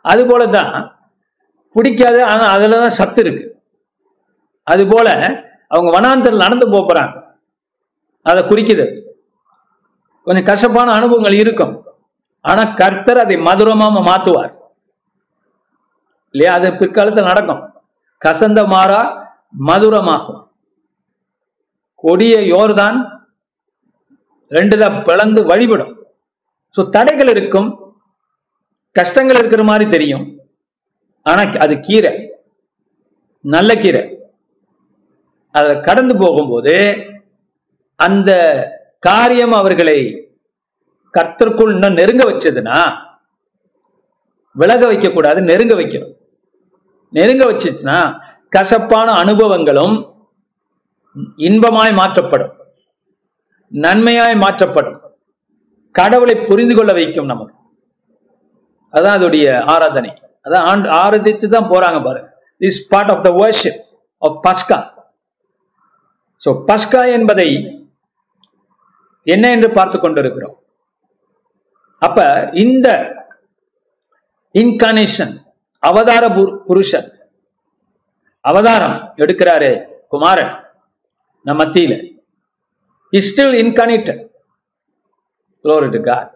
அது 0.00 0.26
போல 0.26 0.46
தான் 0.46 0.98
பிடிக்காது 1.72 2.24
ஆனா 2.24 2.46
அதில் 2.46 2.70
தான் 2.70 2.90
சத்து 2.90 3.20
இருக்கு. 3.22 3.44
அது 4.62 4.86
போல 4.86 5.08
அவங்க 5.68 5.88
வனாந்தரில் 5.98 6.44
நடந்து 6.44 6.66
போகிறாங்க 6.66 6.88
போறாங்க. 6.88 7.16
அதை 8.22 8.44
குறிக்குது. 8.44 8.86
கொஞ்சம் 10.22 10.44
கசப்பான 10.44 10.92
அனுபவங்கள் 10.92 11.32
இருக்கும். 11.32 11.84
ஆனா 12.40 12.62
கர்த்தர் 12.64 13.18
அதை 13.18 13.36
மதுரமா 13.36 13.86
மாத்துவார். 14.10 14.52
இல்லையா? 16.30 16.52
அது 16.54 16.72
பிற்காலத்தில் 16.72 17.24
நடக்கும். 17.24 17.62
கசந்த 18.24 18.66
மாறா 18.66 19.00
மதுரமாகும். 19.68 20.40
கொடிய 21.94 22.36
யோர்தான் 22.40 22.98
ரெண்டுல 24.50 25.04
பிளந்து 25.04 25.46
வழிபடும். 25.46 26.01
ஸோ 26.76 26.80
தடைகள் 26.96 27.30
இருக்கும் 27.34 27.68
கஷ்டங்கள் 28.96 29.38
இருக்கிற 29.40 29.62
மாதிரி 29.70 29.84
தெரியும். 29.90 30.24
ஆனா 31.26 31.42
அது 31.64 31.74
கீரை. 31.80 32.12
நல்ல 33.44 33.70
கீரை. 33.74 34.02
அதை 35.54 35.80
கடந்து 35.80 36.14
போகும்போது 36.16 36.74
அந்த 37.96 38.30
காரியம் 38.98 39.54
அவர்களை 39.60 39.98
கர்த்தருக்குள் 41.14 41.72
இன்னும் 41.74 41.98
நெருங்க 42.00 42.24
வச்சதுன்னா 42.30 42.78
விலக 44.56 44.82
வைக்க 44.86 45.08
கூடாது 45.08 45.40
நெருங்க 45.50 45.74
வைக்கணும். 45.74 46.14
நெருங்க 47.12 47.44
வச்சுச்சுன்னா 47.50 47.98
கசப்பான 48.48 49.08
அனுபவங்களும் 49.22 49.94
இன்பமாய் 51.48 51.92
மாற்றப்படும். 52.00 52.52
நன்மையாய் 53.72 54.36
மாற்றப்படும். 54.44 54.98
கடவுளை 55.92 56.34
புரிந்து 56.36 56.76
கொள்ள 56.76 56.92
வைக்கும் 56.92 57.26
நமக்கு. 57.26 57.54
அதான் 58.92 59.16
அதோடைய 59.18 59.64
ஆராதனை. 59.64 60.22
அதான் 60.44 60.64
ஆண்டு 60.64 60.88
ஆராதித்து 60.88 61.48
தான் 61.48 61.68
போறாங்க 61.68 62.04
பாருங்க 62.04 62.42
is 62.58 62.88
part 62.88 63.10
of 63.10 63.24
the 63.24 63.30
worship 63.30 63.80
of 64.18 64.46
பஸ்கா 64.46 64.92
சோ 66.44 66.64
பஸ்கா 66.66 67.12
என்பதை 67.12 67.76
என்ன 69.22 69.50
என்று 69.50 69.70
பார்த்து 69.70 70.00
கொண்டிருக்கிறோம். 70.00 70.58
அப்ப 71.98 72.50
இந்த 72.52 73.14
இன்கார்னேஷன் 74.54 75.44
அவதார 75.78 76.28
புரு- 76.28 76.56
புருஷன் 76.56 77.30
அவதாரம் 78.40 79.14
எடுக்கிறாரு 79.16 79.84
குமாரன் 80.08 80.64
நம்ம 81.42 81.64
மத்தியில. 81.64 82.18
Is 83.10 83.40
still 83.40 83.44
incarnated 83.44 84.31
Glory 85.64 85.90
to 85.90 85.98
God. 85.98 86.30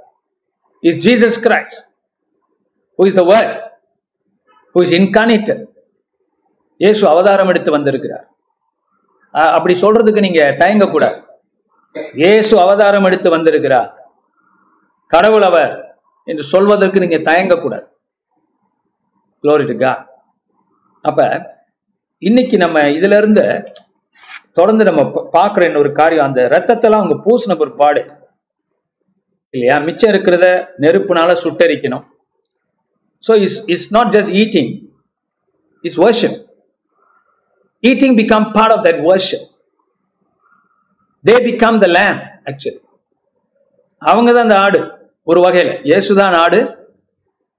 Is 0.82 0.96
Jesus 0.96 1.48
Christ, 1.48 1.88
who 2.98 3.06
is 3.06 3.16
the 3.16 3.24
Word, 3.24 3.70
who 4.74 4.82
is 4.82 4.92
incarnated. 4.92 5.66
இயேசு 6.76 7.08
அவதாரம் 7.08 7.48
எடுத்து 7.48 7.70
வந்திருக்கிறார். 7.70 8.30
அப்படி 9.30 9.80
சொல்றதுக்கு 9.80 10.18
நீங்க 10.18 10.56
தயங்கக்கூடாது. 10.58 11.24
இயேசு 12.14 12.60
அவதாரம் 12.60 13.04
எடுத்து 13.04 13.30
வந்திருக்கிறார். 13.30 14.10
கடவுள் 15.06 15.42
அவர் 15.42 15.98
என்று 16.24 16.42
சொல்வதற்கு 16.42 17.00
நீங்க 17.00 17.16
தயங்கக்கூடாது. 17.16 17.86
Glory 19.42 19.78
to 19.78 20.06
அப்ப 21.02 21.50
இன்னைக்கு 22.18 22.56
நம்ம 22.56 22.80
இதுல 22.80 23.16
இருந்து 23.16 23.72
தொடர்ந்து 24.52 24.84
நம்ம 24.84 25.02
பா- 25.02 25.64
இன்னொரு 25.64 25.92
காரியம் 25.92 26.26
அந்த 26.26 26.40
ரத்தத்தெல்லாம் 26.40 26.92
அவங்க 26.92 27.14
பூசின 27.14 27.58
பிற்பாடு 27.58 28.25
இல்லையா? 29.56 29.76
மிச்சம் 29.88 30.12
இருக்கிறத 30.12 30.46
நெருப்புனால 30.84 31.30
சுட்டரிக்கணும். 31.44 32.04
So 33.24 33.32
is 33.46 33.58
is 33.74 33.86
not 33.96 34.10
just 34.16 34.32
eating 34.42 34.70
is 35.84 35.98
version 36.06 36.36
eating 37.90 38.16
become 38.20 38.46
part 38.56 38.74
of 38.76 38.84
that 38.88 39.00
version 39.10 39.44
they 41.24 41.36
become 41.48 41.78
the 41.84 41.88
lame 41.98 42.18
actually 42.50 42.80
அவங்க 44.02 44.30
தான் 44.36 44.46
அந்த 44.46 44.56
ஆடு 44.64 44.80
ஒரு 45.30 45.40
வகையில். 45.44 45.70
இயேசுதான் 45.88 46.34
ஆடு. 46.44 46.58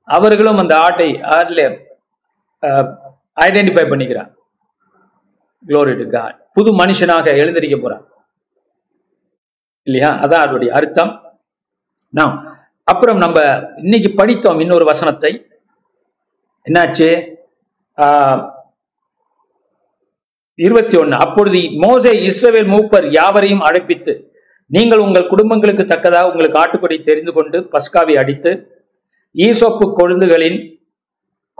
அவர்களும் 0.08 0.60
அந்த 0.62 0.74
ஆட்டை 0.88 1.08
ஆடில் 1.38 1.64
ஐடென்டிஃபை 3.46 3.84
பண்ணிக்கிறான் 3.92 4.30
க்ளோரி 5.64 5.94
டு 6.02 6.06
காட் 6.14 6.38
புது 6.58 6.70
மனுஷனாக 6.82 7.34
எழுந்திருக்க 7.42 7.78
போறான் 7.80 8.06
இல்லையா? 9.88 10.10
அதான் 10.24 10.44
அதோடைய 10.46 10.70
அர்த்தம். 10.78 11.12
நாம் 12.14 12.36
அப்புறம் 12.88 13.18
நம்ம 13.18 13.38
இன்னைக்கு 13.78 14.16
படித்தோம் 14.16 14.60
இன்னொரு 14.60 14.86
வசனத்தை. 14.86 15.32
என்னாச்சு? 16.66 17.10
ஆஹ், 17.98 18.40
இருபத்தி 20.60 20.98
ஒன்னு 20.98 21.16
அப்பொழுது 21.18 21.60
மோசே 21.84 22.12
இஸ்ரவேல் 22.28 22.72
மூப்பர் 22.74 23.12
யாவரையும் 23.12 23.62
அழைப்பித்து 23.62 24.14
நீங்கள் 24.72 24.98
உங்கள் 24.98 25.28
குடும்பங்களுக்கு 25.28 25.86
தக்கதாக 25.86 26.30
உங்களுக்கு 26.30 26.60
ஆட்டுக்குடி 26.60 27.02
தெரிந்து 27.02 27.34
கொண்டு 27.34 27.70
பஸ்காவை 27.74 28.18
அடித்து 28.18 28.52
ஈசோப்பு 29.36 29.86
கொழுந்துகளின் 30.00 30.58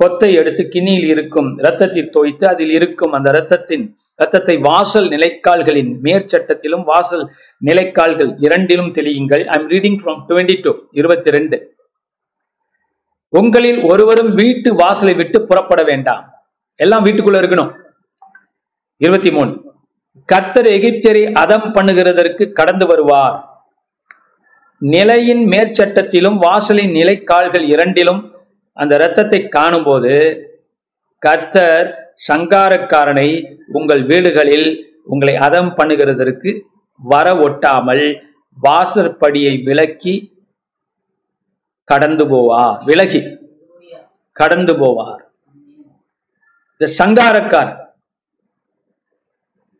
கொத்தை 0.02 0.30
எடுத்து 0.40 0.64
கிண்ணியில் 0.74 1.10
இருக்கும் 1.14 1.48
இரத்தத்தை 1.62 2.02
தோய்த்து 2.16 2.46
அதில் 2.50 2.74
இருக்கும் 2.78 3.14
அந்த 3.18 3.30
இரத்தத்தின் 3.34 3.86
இரத்தத்தை 4.20 4.56
வாசல் 4.68 5.08
நிலைக்கால்களின் 5.14 5.92
மேற்சட்டத்திலும் 6.06 6.84
வாசல் 6.92 7.24
நிலைக்கால்கள் 7.70 8.32
இரண்டிலும் 8.46 8.92
தெளியுங்கள். 8.98 9.44
I 9.54 9.56
am 9.60 9.70
reading 9.74 9.98
from 10.02 10.20
twenty 10.30 10.58
two 10.66 10.74
இருபத்தி 10.92 11.30
ரெண்டு 11.38 11.58
உங்களில் 13.34 13.80
ஒருவரும் 13.92 14.32
வீட்டு 14.42 14.70
வாசலை 14.84 15.14
விட்டு 15.14 15.40
புறப்பட 15.50 15.82
வேண்டாம். 15.84 16.24
எல்லாம் 16.80 17.06
வீட்டுக்குள்ள 17.06 17.40
இருக்கணும். 17.42 17.72
இருபத்தி 19.02 19.32
மூணு 19.32 19.52
கர்த்தர் 20.30 20.70
எகிப்தியரை 20.78 21.26
அதம் 21.42 21.68
பண்ணுகிறதற்கு 21.76 22.44
கடந்து 22.60 22.86
வருவார். 22.92 23.36
நிலையின் 24.82 25.44
மேற்சட்டத்திலும் 25.52 26.38
வாசலின் 26.46 26.96
நிலைக்கால்கள் 27.00 27.66
இரண்டிலும் 27.74 28.22
அந்த 28.82 28.94
இரத்தத்தை 29.00 29.40
காணும்போது 29.58 30.14
கர்த்தர் 31.26 31.88
சங்காரக்காரனை 32.28 33.30
உங்கள் 33.78 34.04
வீடுகளில் 34.12 34.70
உங்களை 35.14 35.36
அதம் 35.48 35.72
பண்ணுகிறதற்கு 35.80 36.52
வர 37.12 37.28
ஒட்டாமல் 37.46 38.06
வாசற்படியை 38.66 39.54
விலக்கி 39.68 40.16
கடந்து 41.92 42.26
போவா 42.32 42.64
விலகி 42.90 43.22
கடந்து 44.40 44.74
போவார். 44.82 45.22
இந்த 46.74 46.88
சங்காரக்கார் 47.00 47.72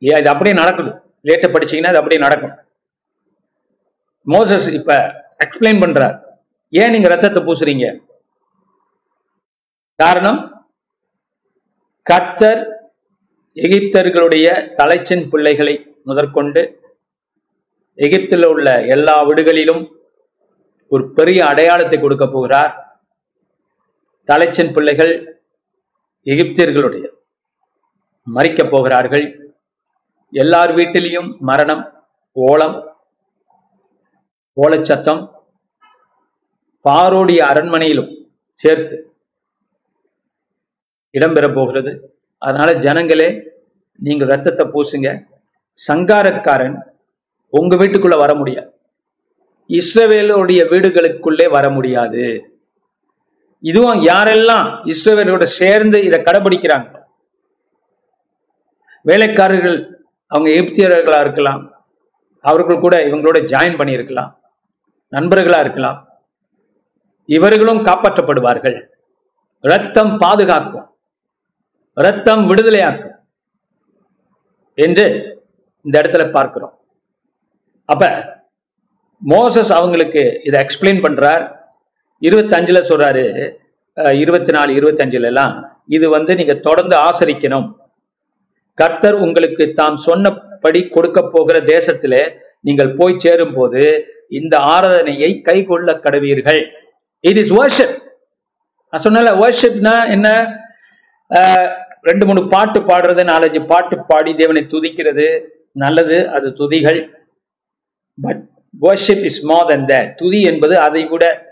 ஏன் 0.10 0.20
இது 0.22 0.30
அப்படியே 0.34 0.56
நடக்குது. 0.62 0.92
லேட்டை 1.28 1.48
படிச்சீங்கன்னா 1.54 1.92
அது 1.94 2.02
அப்படியே 2.02 2.22
நடக்கும். 2.26 2.56
மோசஸ் 4.34 4.68
இப்ப 4.78 4.92
எக்ஸ்பிளைன் 5.46 5.82
பண்றார். 5.84 6.16
ஏன் 6.74 6.94
நீங்க 6.94 7.08
ரத்தத்தை 7.14 7.42
பூசுறீங்க? 7.48 7.88
காரணம்? 10.00 10.40
கர்த்தர் 12.02 12.60
எகிப்தர்களுடைய 13.56 14.48
தலைச்சின் 14.80 15.30
பிள்ளைகளை 15.30 15.96
முதற்கொண்டு 16.04 16.62
எகிப்தில் 17.94 18.46
உள்ள 18.46 18.86
எல்லா 18.86 19.24
வீடுகளிலும் 19.24 19.82
ஒரு 20.88 21.12
பெரிய 21.14 21.46
அடையாளத்தை 21.46 22.00
கொடுக்க 22.00 22.26
போகிறார். 22.28 22.74
தலைச்சின் 24.28 24.74
பிள்ளைகள் 24.74 25.14
எகிப்தியர்களுடைய. 26.26 27.06
மறிக்கப் 28.34 28.72
போகிறார்கள். 28.72 29.28
எல்லார் 30.32 30.76
வீட்டிலையும் 30.76 31.38
மரணம் 31.40 31.84
ஓலம் 32.32 32.78
ஓலச்சத்தம் 34.62 35.32
பாரோடைய 36.86 37.42
அரண்மனையிலும் 37.52 38.12
சேர்த்து 38.54 39.17
இடம்பெற 41.14 41.54
போகிறது. 41.54 42.18
அதனால 42.38 42.74
ஜனங்களே 42.74 43.44
நீங்க 43.96 44.26
ரத்தத்தை 44.26 44.68
பூசுங்க. 44.68 45.24
சங்காரக்காரன் 45.88 46.76
உங்க 47.50 47.76
வீட்டுக்குள்ள 47.76 48.18
வர 48.18 48.34
முடியாது. 48.34 48.72
இஸ்ரவேலுடைய 49.68 50.70
வீடுகளுக்குள்ளே 50.70 51.50
வர 51.50 51.70
முடியாது. 51.70 52.52
இதுவும் 53.60 54.04
யாரெல்லாம் 54.04 54.94
இஸ்ரவேலோட 54.94 55.44
சேர்ந்து 55.44 56.04
இதை 56.04 56.20
கடைபிடிக்கிறாங்க? 56.20 56.96
வேலைக்காரர்கள் 59.02 60.08
அவங்க 60.28 60.50
எகிப்தியர்களா 60.50 61.20
இருக்கலாம். 61.20 61.86
அவர்கள் 62.40 62.80
கூட 62.80 63.06
இவங்களோட 63.06 63.40
ஜாயின் 63.46 63.78
பண்ணியிருக்கலாம். 63.78 64.36
நண்பர்களா 65.12 65.60
இருக்கலாம். 65.60 66.08
இவர்களும் 67.26 67.86
காப்பாற்றப்படுவார்கள். 67.86 68.86
ரத்தம் 69.62 70.18
பாதுகாக்கும். 70.18 70.97
ரத்தம் 71.98 72.44
விடுதலையாக்கும் 72.50 73.14
என்று 74.78 75.06
இந்த 75.86 75.96
இடத்துல 76.02 76.24
பார்க்கிறோம். 76.32 76.74
அப்ப 77.90 78.04
மோசஸ் 79.22 79.72
அவங்களுக்கு 79.72 80.24
இதை 80.44 80.58
எக்ஸ்பிளைன் 80.64 81.04
பண்றார். 81.06 81.44
இருபத்தஞ்சுல 82.22 82.80
சொல்றாரு 82.90 83.24
அஹ், 83.98 84.16
இருபத்தி 84.24 84.52
நாலு 84.52 84.72
இருபத்தஞ்சுல 84.74 85.30
எல்லாம் 85.32 85.54
இது 85.90 86.06
வந்து 86.10 86.32
நீங்க 86.36 86.54
தொடர்ந்து 86.68 86.96
ஆசரிக்கணும். 87.08 87.68
கர்த்தர் 88.78 89.18
உங்களுக்கு 89.26 89.64
தாம் 89.74 89.98
சொன்னபடி 90.08 90.82
கொடுக்க 90.88 91.20
போகிற 91.28 91.58
தேசத்திலே 91.68 92.22
நீங்கள் 92.64 92.92
போய் 92.96 93.20
சேரும் 93.20 93.54
போது 93.54 93.82
இந்த 94.32 94.56
ஆராதனையை 94.74 95.42
கை 95.42 95.58
கொள்ள 95.66 95.90
கடவீர்கள். 96.04 96.62
இட் 97.24 97.40
இஸ் 97.44 97.54
வர்ஷிப் 97.60 97.96
நான் 98.94 99.04
சொன்னல 99.06 99.32
வர்ஷிப்னா 99.44 99.96
என்ன? 100.16 100.28
ஆஹ், 101.32 101.70
ரெண்டு 102.02 102.26
மூணு 102.26 102.48
பாட்டு 102.48 102.80
பாடுறது 102.80 103.24
நாலஞ்சு 103.26 103.66
பாட்டு 103.66 104.06
பாடி 104.08 104.36
தேவனை 104.36 104.62
துதிக்கிறது. 104.62 105.46
நல்லது 105.72 106.30
அது 106.30 106.54
துதிகள். 106.54 107.26
But 108.22 108.44
worship 108.82 109.24
is 109.24 109.46
more 109.46 109.66
than 109.66 109.86
the 109.86 110.14
துதி 110.16 110.42
என்பது 110.42 110.80
அதை 110.80 111.06
விட 111.06 111.46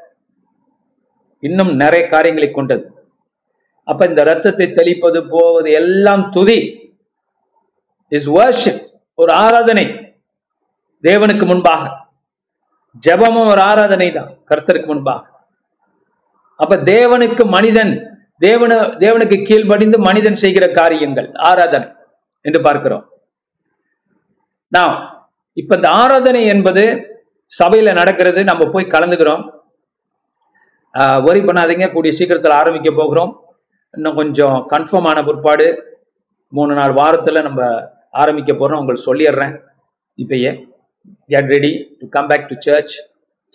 இன்னும் 1.39 1.75
நிறைய 1.75 2.08
காரியங்களை 2.08 2.51
கொண்டது. 2.51 3.08
அப்ப 3.84 4.05
இந்த 4.05 4.23
ரத்தத்தை 4.23 4.71
தெளிப்பது 4.71 5.27
போவது 5.29 5.71
எல்லாம் 5.71 6.31
துதி. 6.31 6.89
இஸ் 8.08 8.31
வர்ஷிப் 8.31 8.81
ஒரு 9.13 9.34
ஆராதனை. 9.34 10.15
தேவனுக்கு 11.03 11.45
முன்பாக. 11.45 12.08
ஜெபமும் 13.08 13.47
ஒரு 13.47 13.62
ஆராதனை 13.62 14.12
தான் 14.12 14.38
கர்த்தருக்கு 14.49 14.86
முன்பாக. 14.86 15.27
அப்ப 16.55 16.75
தேவனுக்கு 16.75 17.45
மனிதன் 17.45 18.14
தேவன 18.43 18.73
தேவனுக்கு 19.03 19.37
கீழ்படிந்து 19.49 19.97
மனிதன் 19.97 20.41
செய்கிற 20.43 20.65
காரியங்கள் 20.79 21.27
ஆராதனை 21.49 21.87
என்று 22.41 22.61
பார்க்கிறோம். 22.61 23.05
நான் 24.75 24.95
இப்ப 25.61 25.75
இந்த 25.75 25.89
ஆராதனை 25.89 26.45
என்பது 26.53 26.83
சபையில 27.59 27.93
நடக்கிறது 27.99 28.43
நம்ம 28.43 28.63
போய் 28.73 28.93
கலந்துக்கிறோம். 28.95 29.43
ஒரி 31.29 31.41
பண்ணாதீங்க 31.47 31.87
கூடிய 31.93 32.13
சீக்கிரத்தில் 32.17 32.57
ஆரம்பிக்க 32.59 32.91
போகிறோம். 32.91 33.31
இன்னும் 33.97 34.19
கொஞ்சம் 34.21 34.55
கன்ஃபார்ம் 34.73 35.07
ஆன 35.11 35.23
பிற்பாடு 35.23 35.67
மூணு 36.47 36.73
நாலு 36.73 36.93
வாரத்தில் 36.93 37.45
நம்ம 37.47 37.61
ஆரம்பிக்க 38.11 38.51
போறோம். 38.53 38.79
உங்களுக்கு 38.81 39.07
சொல்லிடுறேன். 39.09 39.55
இப்பயே 40.23 40.51
get 41.33 41.51
ready 41.55 41.73
to 41.99 42.09
come 42.15 42.27
back 42.27 42.47
to 42.49 42.55
church 42.67 42.95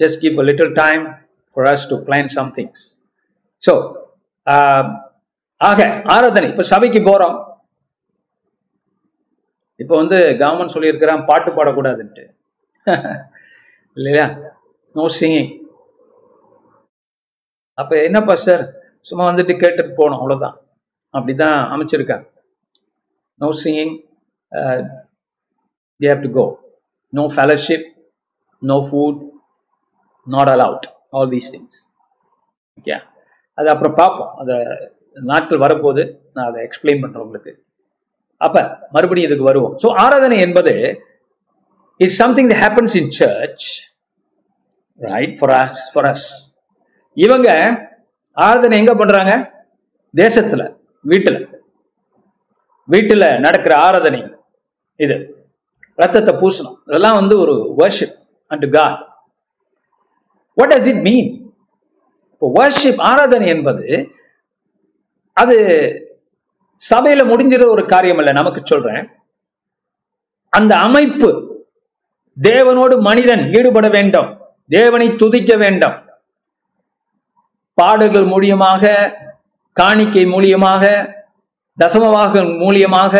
just 0.02 0.20
keep 0.22 0.40
a 0.42 0.46
little 0.50 0.72
time 0.82 1.04
for 1.52 1.68
us 1.74 1.88
to 1.88 1.98
plan 2.08 2.32
some 2.36 2.50
things. 2.58 2.80
ஆக 5.60 5.80
ஆராதனை. 6.14 6.48
இப்ப 6.48 6.64
சபைக்கு 6.72 7.00
போறோம் 7.00 7.36
இப்ப 9.80 9.92
வந்து 9.96 10.18
கவர்மெண்ட் 10.40 10.74
சொல்லியிருக்கிறான் 10.74 11.24
பாட்டு 11.24 11.50
பாடக்கூடாதுன்ட்டு. 11.50 12.24
இல்லையா? 13.96 14.26
நோ 14.94 15.04
சிங்கிங் 15.18 15.50
அப்ப 17.78 17.92
என்னப்பா 18.02 18.34
சார் 18.44 18.62
சும்மா 19.06 19.24
வந்துட்டு 19.30 19.54
கேட்டுட்டு 19.62 19.92
போகணும் 19.94 20.20
அவ்வளவுதான். 20.20 20.56
அப்படிதான் 21.14 21.60
அமைச்சிருக்காங்க 21.74 22.26
no 23.40 23.50
singing 23.62 23.94
uh, 24.52 24.78
they 26.00 26.08
have 26.12 26.22
to 26.24 26.30
go 26.30 26.44
no 27.12 27.24
fellowship 27.34 27.86
no 28.62 28.76
food 28.88 29.20
not 30.26 30.50
allowed 30.54 30.86
all 31.10 31.30
these 31.30 31.48
things 31.54 31.78
okay 32.78 32.96
அது 33.60 33.68
அப்புறம் 33.72 33.98
பார்ப்போம். 34.00 34.32
அந்த 34.40 34.54
நாட்கள் 35.30 35.62
வரப்போது 35.64 36.02
நான் 36.34 36.48
அதை 36.50 36.58
எக்ஸ்பிளைன் 36.66 37.02
பண்றேன் 37.02 37.24
உங்களுக்கு. 37.26 37.52
அப்ப 38.40 38.56
மறுபடியும் 38.94 39.28
இதுக்கு 39.28 39.48
வருவோம். 39.50 39.74
ஸோ 39.82 39.88
ஆராதனை 40.02 40.36
என்பது 40.46 40.72
is 42.04 42.18
something 42.22 42.50
the 42.52 42.56
happens 42.64 42.94
in 43.00 43.10
church 43.20 43.66
right 45.00 45.34
for 45.38 45.54
us 45.62 45.82
for 45.92 46.08
us 46.12 46.28
இவங்க 47.16 47.48
ஆராதனை 48.36 48.76
எங்க 48.82 48.92
பண்றாங்க? 49.00 49.32
தேசத்துல 50.14 50.62
வீட்டுல. 51.04 51.36
வீட்டுல 52.88 53.24
நடக்கிற 53.46 53.72
ஆராதனை 53.86 54.20
இது. 55.04 55.16
ரத்தத்தை 55.98 56.32
பூசணும். 56.42 56.78
இதெல்லாம் 56.88 57.18
வந்து 57.20 57.34
ஒரு 57.44 57.54
worship 57.80 58.16
and 58.50 58.66
God 58.76 58.98
what 60.56 60.72
does 60.74 60.88
it 60.92 61.02
mean 61.08 61.28
இப்போ 62.40 62.48
வர்ஷிப் 62.58 63.00
ஆராதனை 63.08 63.46
என்பது 63.54 63.86
அது 65.36 65.56
சபையில 66.90 67.22
முடிஞ்சிற 67.30 67.62
ஒரு 67.74 67.82
காரியம் 67.92 68.20
அல்ல 68.20 68.30
நமக்கு 68.38 68.60
சொல்றேன். 68.64 69.02
அந்த 70.52 70.72
அமைப்பு 70.86 71.28
தேவனோடு 72.36 72.94
மனிதன் 73.08 73.42
ஈடுபட 73.58 73.88
வேண்டும் 73.96 74.30
தேவனை 74.76 75.08
துதிக்க 75.22 75.52
வேண்டும். 75.64 75.96
பாடல்கள் 77.78 78.26
மூலியமாக 78.32 78.92
காணிக்கை 79.76 80.24
மூலியமாக 80.34 80.82
தசமவாக 81.84 82.44
மூலியமாக 82.62 83.14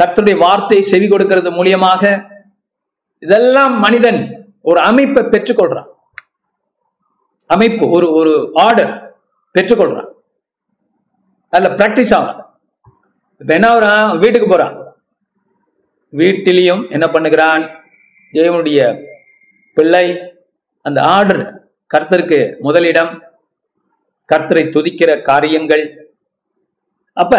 கர்த்தருடைய 0.00 0.36
வார்த்தை 0.44 0.80
செவி 0.90 1.08
கொடுக்கிறது 1.08 1.52
மூலியமாக 1.60 2.02
இதெல்லாம் 3.26 3.74
மனிதன் 3.86 4.20
ஒரு 4.70 4.80
அமைப்பை 4.90 5.24
பெற்றுக்கொள்றான். 5.32 5.88
அமைப்பு 7.50 7.90
ஒரு 7.90 8.12
ஒரு 8.12 8.50
ஆர்டர் 8.54 9.14
பெற்றுக்கொள்றான். 9.54 10.08
அதுல 11.50 11.74
பிராக்டிஸ் 11.74 12.14
ஆகும் 12.14 12.60
இப்ப 13.38 13.54
என்ன 13.54 13.72
வரான் 13.72 14.18
வீட்டுக்கு 14.18 14.48
போறான். 14.48 14.94
வீட்டிலையும் 16.12 16.90
என்ன 16.90 17.06
பண்ணுகிறான்? 17.06 17.70
தேவனுடைய 18.32 19.04
பிள்ளை 19.74 20.34
அந்த 20.82 21.00
ஆர்டர் 21.02 21.68
கர்த்தருக்கு 21.94 22.58
முதலிடம் 22.58 23.22
கர்த்தரை 24.34 24.70
துதிக்கிற 24.70 25.22
காரியங்கள். 25.22 26.14
அப்ப 27.12 27.36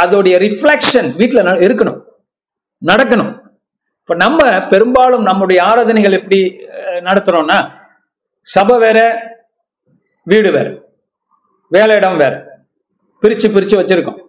அதோடைய 0.00 0.38
ரிஃப்ளெக்ஷன் 0.38 1.16
வீட்டில் 1.16 1.42
ந- 1.42 1.60
இருக்கணும். 1.60 2.02
நடக்கணும். 2.86 3.42
இப்ப 4.00 4.14
நம்ம 4.14 4.68
பெரும்பாலும் 4.68 5.22
நம்முடைய 5.22 5.62
ஆராதனைகள் 5.62 6.12
எப்படி 6.12 6.56
நடத்துறோம்னா 7.00 7.70
சபை 8.42 8.78
வேற 8.78 9.28
வீடு 10.26 10.50
வேற. 10.50 10.68
வேலை 11.72 11.96
இடம் 11.96 12.16
வேற. 12.16 12.34
பிரிச்சு 13.22 13.46
பிரிச்சு 13.54 13.76
வச்சிருக்கோம். 13.80 14.20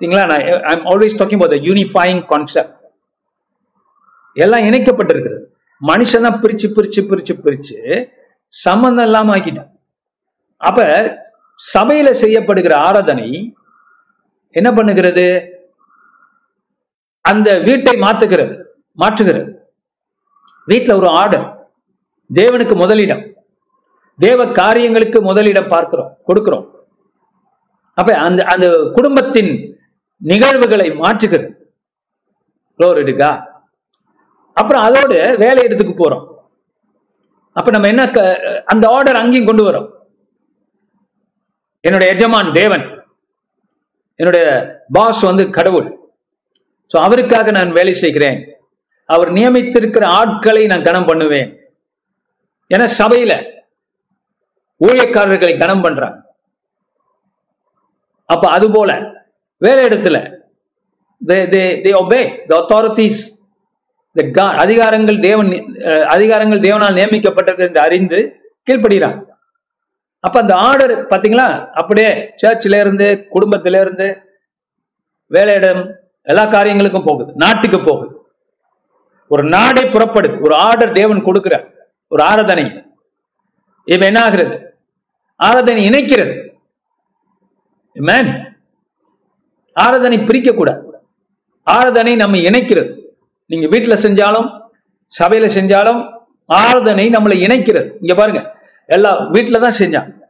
சரிங்களா? 0.00 0.24
நான் 0.26 0.62
I'm 0.72 0.84
always 0.84 1.18
talking 1.18 1.40
about 1.40 1.54
unifying 1.68 2.20
concept 2.32 2.74
எல்லாம் 4.34 4.60
இணைக்கப்பட்டிருக்கிறது 4.60 5.44
மனுஷன் 5.80 6.26
தான் 6.26 6.40
பிரிச்சு 6.42 6.66
பிரிச்சு 6.76 7.00
பிரிச்சு 7.10 7.34
பிரிச்சு 7.44 7.78
சம்பந்தம் 8.48 9.04
இல்லாம 9.04 9.32
ஆக்கிட்டான் 9.36 9.70
அப்ப 10.56 10.80
சபையில 11.74 12.10
செய்யப்படுகிற 12.10 12.74
ஆராதனை 12.74 13.56
என்ன 14.50 14.70
பண்ணுகிறது? 14.70 15.24
அந்த 17.20 17.58
வீட்டை 17.58 17.94
மாத்துகிறது 18.00 18.54
மாற்றுகிறது. 18.98 19.50
வீட்டுல 20.68 20.94
ஒரு 20.94 21.08
ஆர்டர் 21.08 21.46
தேவனுக்கு 22.34 22.74
முதலிடம். 22.74 23.22
தேவ 24.18 24.52
காரியங்களுக்கு 24.52 25.22
முதலிடம் 25.22 25.68
பார்க்கிறோம் 25.68 26.16
கொடுக்கிறோம். 26.26 26.70
அப்ப 27.94 28.14
அந்த 28.14 28.44
அந்த 28.44 28.90
குடும்பத்தின் 28.92 29.80
நிகழ்வுகளை 30.16 30.90
மாற்றுகிறது. 30.90 31.54
Glory 32.78 33.22
அப்புறம் 34.54 34.82
அதோடு 34.82 35.36
வேலை 35.38 35.64
இடத்துக்கு 35.64 36.04
போறோம். 36.04 36.36
அப்ப 37.52 37.70
நம்ம 37.70 37.88
என்ன 37.88 38.10
க- 38.10 38.62
அந்த 38.66 38.88
ஆர்டர் 38.88 39.14
அங்கேயும் 39.14 39.46
கொண்டு 39.46 39.72
வரோம். 39.72 39.90
என்னுடைய 41.80 42.12
எஜமான் 42.12 42.52
தேவன் 42.52 43.04
என்னுடைய 44.14 44.76
பாஸ் 44.92 45.20
வந்து 45.20 45.50
கடவுள். 45.50 45.98
ஸோ 46.94 47.00
அவருக்காக 47.00 47.50
நான் 47.50 47.72
வேலை 47.72 47.92
செய்கிறேன். 47.92 48.56
அவர் 49.06 49.32
நியமித்திருக்கிற 49.32 50.04
ஆட்களை 50.04 50.66
நான் 50.66 50.82
கனம் 50.82 51.06
பண்ணுவேன். 51.06 51.72
ஏன்னா 52.74 52.88
சபையில 52.98 53.57
ஊழியக்காரர்களை 54.86 55.58
கனம் 55.58 55.82
பண்றாங்க 55.82 56.18
அப்ப 58.24 58.48
அது 58.48 58.72
போல 58.72 58.90
வேலை 59.56 59.84
இடத்துல 59.88 60.36
அத்தாரிட்டிஸ் 62.56 63.20
அதிகாரங்கள் 64.62 65.20
தேவன் 65.20 65.48
அதிகாரங்கள் 66.14 66.64
தேவனால் 66.66 66.96
நியமிக்கப்பட்டது 66.98 67.58
என்று 67.58 67.80
அறிந்து 67.80 68.18
கீழ்படுகிறாங்க 68.70 69.26
அப்ப 70.20 70.40
அந்த 70.40 70.54
ஆர்டர் 70.54 71.06
பாத்தீங்களா? 71.06 71.68
அப்படியே 71.70 72.34
சர்ச்சில 72.42 72.80
இருந்து 72.80 73.28
குடும்பத்தில 73.34 73.80
இருந்து 73.80 74.22
வேலையிடம் 75.26 75.82
எல்லா 76.22 76.44
காரியங்களுக்கும் 76.44 77.04
போகுது. 77.04 77.32
நாட்டுக்கு 77.34 77.80
போகுது. 77.80 78.14
ஒரு 79.28 79.48
நாடை 79.48 79.84
புறப்படுது. 79.84 80.44
ஒரு 80.44 80.54
ஆர்டர் 80.54 80.92
தேவன் 80.92 81.24
கொடுக்கிறார். 81.24 81.66
ஒரு 82.08 82.22
ஆராதனை. 82.22 82.64
இப்ப 83.88 84.06
என்ன 84.06 84.22
ஆகிறது? 84.22 84.76
ஆராதனை 85.36 85.88
இணைக்கிறது. 85.88 86.48
Amen. 87.94 88.56
ஆராதனை 89.72 90.18
பிரிக்க 90.18 90.52
கூடாது 90.52 91.00
ஆராதனை 91.62 92.16
நம்ம 92.16 92.36
இணைக்கிறது. 92.36 93.00
நீங்க 93.46 93.78
வீட்டுல 93.78 93.96
செஞ்சாலும் 94.02 94.60
சபையில 95.18 95.48
செஞ்சாலும் 95.54 96.18
ஆராதனை 96.46 97.10
நம்மளை 97.10 97.44
இணைக்கிறது. 97.46 97.96
இங்க 98.00 98.14
பாருங்க. 98.14 98.56
எல்லா 98.86 99.20
வீட்டுல 99.20 99.60
தான் 99.60 99.76
செஞ்சான். 99.78 100.20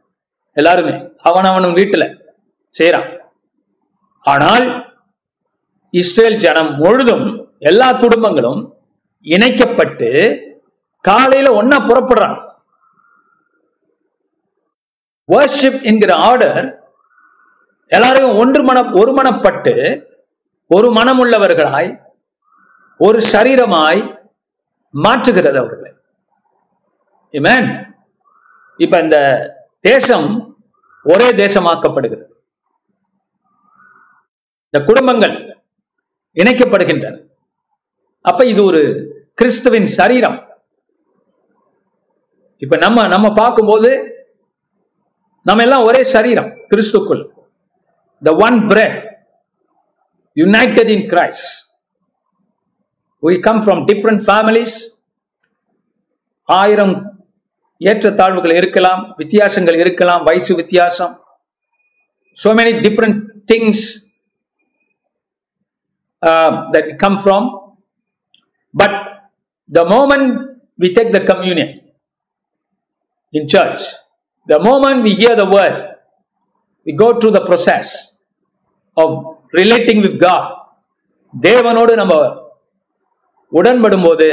எல்லாருமே. 0.53 1.13
அவன் 1.17 1.43
அவனும் 1.43 1.75
வீட்டுல 1.75 2.17
செய்யறான் 2.79 3.19
ஆனால் 4.19 4.95
இஸ்ரேல் 5.89 6.37
ஜனம் 6.37 6.75
முழுதும் 6.75 7.55
எல்லா 7.59 7.93
குடும்பங்களும் 7.93 8.71
இணைக்கப்பட்டு 9.21 10.09
காலையில 11.01 11.61
ஒன்னா 11.61 11.75
புறப்படுறான். 11.87 12.48
வர்ஷிப் 15.29 15.81
என்கிற 15.81 16.13
ஆர்டர் 16.13 16.87
எல்லாரையும் 17.87 18.37
ஒன்று 18.37 18.63
மனம் 18.63 18.93
ஒரு 18.93 19.11
மனப்பட்டு 19.11 19.73
ஒரு 20.67 20.91
மனமுள்ளவர்களாய் 20.93 22.07
ஒரு 22.97 23.19
சரீரமாய் 23.31 24.01
மாற்றுகிறது 25.03 25.57
அவர்களை. 25.57 25.91
இமேன் 27.31 27.95
இப்ப 28.77 28.99
இந்த 28.99 29.17
தேசம் 29.79 30.57
ஒரே 31.03 31.29
தேசமாக்கப்படுகிறது. 31.29 32.25
இந்த 34.65 34.85
குடும்பங்கள் 34.85 35.63
இணைக்கப்படுகின்றன. 36.35 37.15
அப்ப 38.21 38.45
இது 38.45 38.63
ஒரு 38.63 38.81
கிறிஸ்துவின் 39.33 39.85
சரீரம். 39.85 40.47
இப்ப 42.57 42.77
நம்ம 42.77 43.07
நம்ம 43.07 43.33
பார்க்கும்போது 43.33 44.08
நம்ம 45.49 45.63
எல்லாம் 45.65 45.85
ஒரே 45.89 46.01
சரீரம் 46.15 46.49
கிறிஸ்துக்குள் 46.71 47.21
the 48.21 48.33
one 48.47 48.59
bread 48.67 48.97
united 50.37 50.91
in 50.95 51.05
Christ 51.13 51.43
we 53.23 53.37
come 53.47 53.61
from 53.65 53.81
different 53.91 54.23
families 54.27 54.77
ஆயிரம் 56.49 56.93
ஏற்றத்தாழ்வுகள் 57.81 58.55
இருக்கலாம் 58.59 59.01
வித்தியாசங்கள் 59.17 59.79
இருக்கலாம் 59.83 60.23
வயசு 60.23 60.53
வித்தியாசம் 60.55 61.15
so 62.39 62.49
many 62.59 62.73
different 62.85 63.19
things 63.47 63.77
uh, 66.23 66.71
that 66.71 66.85
we 66.85 66.93
come 66.95 67.17
from. 67.19 67.43
But 68.73 68.93
the 69.69 69.85
moment 69.85 70.25
we 70.79 70.93
take 70.93 71.11
the 71.11 71.25
communion 71.25 71.69
the 74.49 74.59
moment 74.59 75.03
we 75.03 75.13
hear 75.21 75.35
the 75.35 75.49
word 75.57 75.75
we 76.87 76.93
go 77.03 77.19
through 77.19 77.33
the 77.37 77.45
process 77.49 77.87
of 78.97 79.09
relating 79.53 79.99
with 80.05 80.15
God 80.27 80.45
தேவனோடு 81.33 81.93
நம்ம 81.95 82.13
உடன்படும் 83.51 84.05
போது 84.05 84.27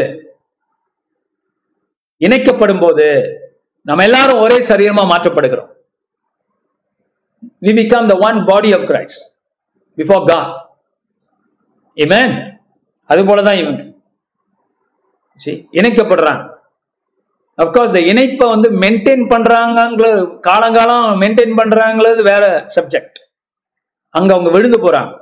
இணைக்கப்படும் 2.21 2.83
போது 2.85 3.07
நம்ம 3.87 4.05
எல்லாரும் 4.09 4.43
ஒரே 4.45 4.59
சரீரமா 4.71 5.05
மாற்றப்படுகிறோம் 5.13 5.71
we 7.65 7.73
become 7.75 8.05
the 8.13 8.19
one 8.29 8.39
body 8.53 8.71
of 8.77 8.83
Christ 8.91 9.19
before 9.99 10.23
God 10.33 10.47
amen 11.97 12.31
அது 13.11 13.23
போலதான் 13.31 13.61
இவங்க 13.63 13.83
See, 15.41 15.55
இணைக்கப்படுறாங்க 15.79 16.43
அப்கோர்ஸ் 17.63 17.87
இந்த 17.87 18.01
இணைப்பை 18.01 18.49
வந்து 18.49 18.71
மெயின்டைன் 18.71 19.29
பண்றாங்கிற 19.29 20.41
காலங்காலம் 20.41 21.21
மெயின்டைன் 21.21 21.53
பண்றாங்கிறது 21.57 22.23
வேற 22.23 22.67
சப்ஜெக்ட் 22.75 23.15
அங்க 24.09 24.33
அவங்க 24.33 24.51
விழுந்து 24.51 24.79
போறாங்க. 24.79 25.19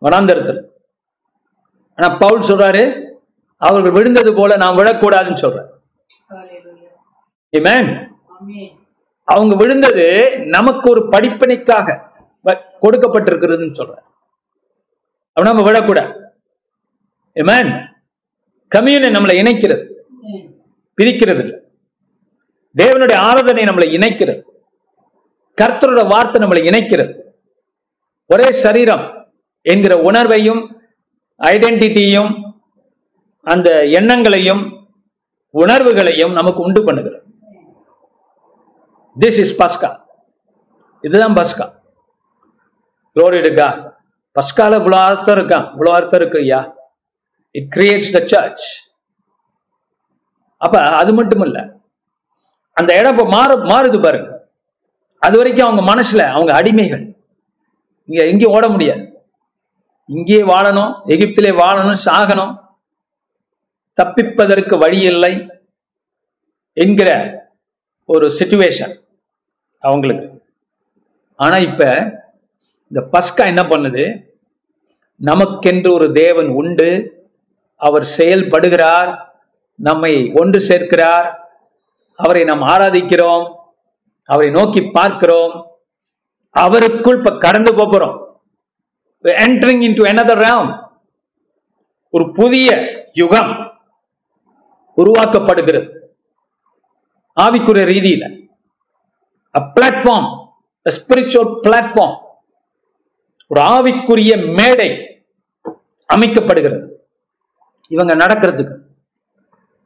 வனாந்தரத்தில். 0.00 0.62
ஆனா 1.96 2.16
பவுல் 2.16 2.40
சொல்றாரு 2.40 3.10
அவர்கள் 3.56 3.90
விழுந்தது 3.90 4.34
போல 4.34 4.56
நான் 4.56 4.76
விழக்கூடாதுன்னு 4.76 5.34
சொல்றேன். 5.34 5.66
அவங்க 9.24 9.56
விழுந்தது 9.56 10.38
நமக்கு 10.46 10.90
ஒரு 10.90 11.08
படிப்பனைக்காக 11.08 12.00
வ- 12.44 12.62
கொடுக்கப்பட்டிருக்கிறதுன்னு 12.82 13.74
சொல்றேன். 13.74 14.02
அப்ப 15.32 15.42
நம்ம 15.42 15.62
விடக்கூடாது 15.62 16.32
கம்யூனை 18.74 19.10
நம்மளை 19.12 19.34
இணைக்கிறது. 19.36 19.97
பிரிக்கிறது 20.98 21.40
இல்லை 21.44 21.56
தேவனுடைய 22.74 23.16
ஆராதனை 23.28 23.62
நம்மளை 23.64 23.86
இணைக்கிறது. 23.98 24.42
கர்த்தரோட 25.58 26.02
வார்த்தை 26.12 26.38
நம்மளை 26.42 26.60
இணைக்கிறது. 26.70 27.12
ஒரே 28.32 28.48
சரீரம் 28.64 29.04
என்கிற 29.66 29.94
உணர்வையும் 30.10 30.62
ஐடென்டிட்டியும் 31.40 32.32
அந்த 33.46 33.68
எண்ணங்களையும் 33.98 34.62
உணர்வுகளையும் 35.54 36.32
நமக்கு 36.38 36.60
உண்டு 36.66 36.80
பண்ணுகிறது. 36.88 37.20
திஸ் 39.16 39.38
இஸ் 39.44 39.56
பஸ்கா 39.62 39.90
இதுதான் 41.04 41.36
பஸ்கா 41.40 41.66
க்ளோரி 43.16 43.38
பஸ்கால 44.36 44.76
இவ்வளோ 44.80 44.98
அர்த்தம் 45.08 45.36
இருக்கான் 45.38 45.66
இவ்வளோ 45.74 45.92
அர்த்தம் 45.98 46.20
இருக்கு 46.20 46.38
ஐயா. 46.38 46.60
இட் 47.54 47.70
கிரியேட்ஸ் 47.76 48.12
த 48.16 48.20
சர்ச் 48.32 48.66
அப்ப 50.58 50.78
அது 50.80 51.14
மட்டும் 51.14 51.40
இல்ல 51.40 51.76
அந்த 52.72 52.98
இடம் 52.98 53.18
இப்ப 53.18 53.28
மாறு 53.28 53.58
மாறுது 53.58 54.02
பாருங்க. 54.02 54.30
அது 55.18 55.36
வரைக்கும் 55.36 55.66
அவங்க 55.66 55.94
மனசுல 55.94 56.18
அவங்க 56.18 56.52
அடிமைகள். 56.52 57.16
இங்க 58.04 58.24
எங்கேயும் 58.24 58.52
ஓட 58.52 58.68
முடியாது. 58.68 59.22
இங்கேயே 60.04 60.42
வாழணும் 60.42 60.92
எகிப்திலே 61.06 61.50
வாழணும் 61.62 62.02
சாகணும். 62.04 62.52
தப்பிப்பதற்கு 63.98 64.78
வழி 64.78 65.00
இல்லை 65.00 65.46
என்கிற 66.72 67.10
ஒரு 68.04 68.28
சுச்சுவேஷன் 68.28 68.94
அவங்களுக்கு. 69.78 70.42
ஆனா 71.34 71.56
இப்ப 71.56 71.82
இந்த 72.90 73.08
பஸ்கா 73.12 73.44
என்ன 73.46 73.62
பண்ணுது? 73.62 74.04
நமக்கென்று 75.20 75.92
ஒரு 75.92 76.12
தேவன் 76.12 76.48
உண்டு. 76.48 77.16
அவர் 77.76 78.08
செயல்படுகிறார். 78.18 79.27
நம்மை 79.78 80.32
ஒன்று 80.34 80.68
சேர்க்கிறார். 80.68 81.34
அவரை 82.16 82.44
நாம் 82.44 82.62
ஆராதிக்கிறோம். 82.62 83.56
அவரை 84.24 84.50
நோக்கி 84.50 84.82
பார்க்கிறோம். 84.82 85.78
அவருக்குள் 86.58 87.18
இப்ப 87.18 87.38
கடந்து 87.38 87.74
போகிறோம். 87.74 88.42
Entering 89.22 89.82
in 89.82 89.94
to 89.94 90.04
another 90.04 90.38
realm 90.38 90.88
ஒரு 92.10 92.32
புதிய 92.32 92.88
யுகம் 93.12 93.72
உருவாக்கப்படுகிறது. 94.96 95.98
ஆவிக்குரிய 97.40 97.86
ரீதியில. 97.86 98.46
பிளாட்ஃபார்ம் 99.58 100.48
ஸ்பிரிச்சுவல் 100.90 101.58
பிளாட்ஃபார்ம் 101.62 102.16
ஒரு 103.48 103.60
ஆவிக்குரிய 103.60 104.56
மேடை 104.56 105.20
அமைக்கப்படுகிறது. 106.14 106.88
இவங்க 107.88 108.14
நடக்கிறதுக்கு. 108.14 108.86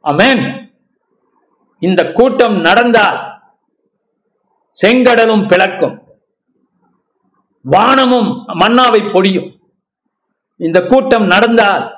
அமேன் 0.03 0.71
இந்த 1.79 2.11
கூட்டம் 2.11 2.59
நடந்தால் 2.59 3.41
செங்கடலும் 4.81 5.47
பிளக்கும். 5.47 6.01
வானமும் 7.61 8.47
மன்னாவை 8.47 9.01
பொடியும். 9.09 9.57
இந்த 10.55 10.81
கூட்டம் 10.81 11.25
நடந்தால் 11.25 11.97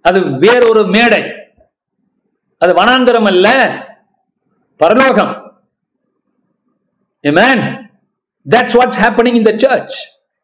அது 0.00 0.38
வேறொரு 0.38 0.86
மேடை. 0.86 1.22
அது 2.58 2.72
வனாந்தரம் 2.74 3.26
அல்ல 3.26 3.68
பரலோகம். 4.76 5.42
Amen. 7.22 7.88
That's 8.50 8.72
what's 8.74 8.96
happening 9.02 9.34
in 9.34 9.44
church 9.44 9.64
church. 9.64 9.92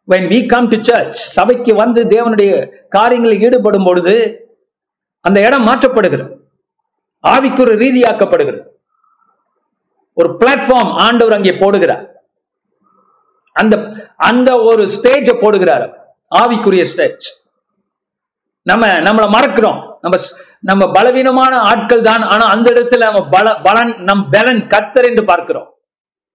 When 0.08 0.22
we 0.22 0.46
come 0.46 0.82
church 0.82 1.12
சபைக்கு 1.12 1.74
வந்து 1.74 2.04
தேவனுடைய 2.04 2.72
காரியங்களில் 2.88 3.42
ஈடுபடும் 3.42 3.84
பொழுது 3.84 4.14
அந்த 5.20 5.46
இடம் 5.46 5.66
மாற்றப்படுகிறது. 5.66 6.38
ஆவிக்குற 7.28 7.76
ரீதியாக்கப்படுகிறது. 7.76 8.62
ஒரு 10.12 10.36
பிளாட்ஃபார்ம் 10.40 10.92
ஆண்டவர் 10.92 11.34
அங்கே 11.34 11.50
போடுகிறார். 11.50 12.08
அந்த 13.52 13.76
அந்த 14.16 14.62
ஒரு 14.62 14.86
ஸ்டேஜ 14.86 15.32
போடுகிறார். 15.32 15.94
ஆவிக்குரிய 16.34 16.82
ஸ்டேஜ் 16.82 17.38
நம்ம 18.62 18.86
நம்மளை 18.86 19.28
மறக்கிறோம். 19.30 19.94
நம்ம 20.00 20.16
நம்ம 20.60 20.90
பலவீனமான 20.90 21.58
ஆட்கள் 21.58 22.02
தான். 22.02 22.22
ஆனா 22.22 22.46
அந்த 22.46 22.70
இடத்துல 22.70 22.98
நம்ம 22.98 23.28
பல 23.28 23.54
பலன் 23.54 24.02
நம் 24.02 24.28
பலன் 24.30 24.66
கத்தர் 24.66 25.04
என்று 25.04 25.24
பார்க்கிறோம். 25.24 25.74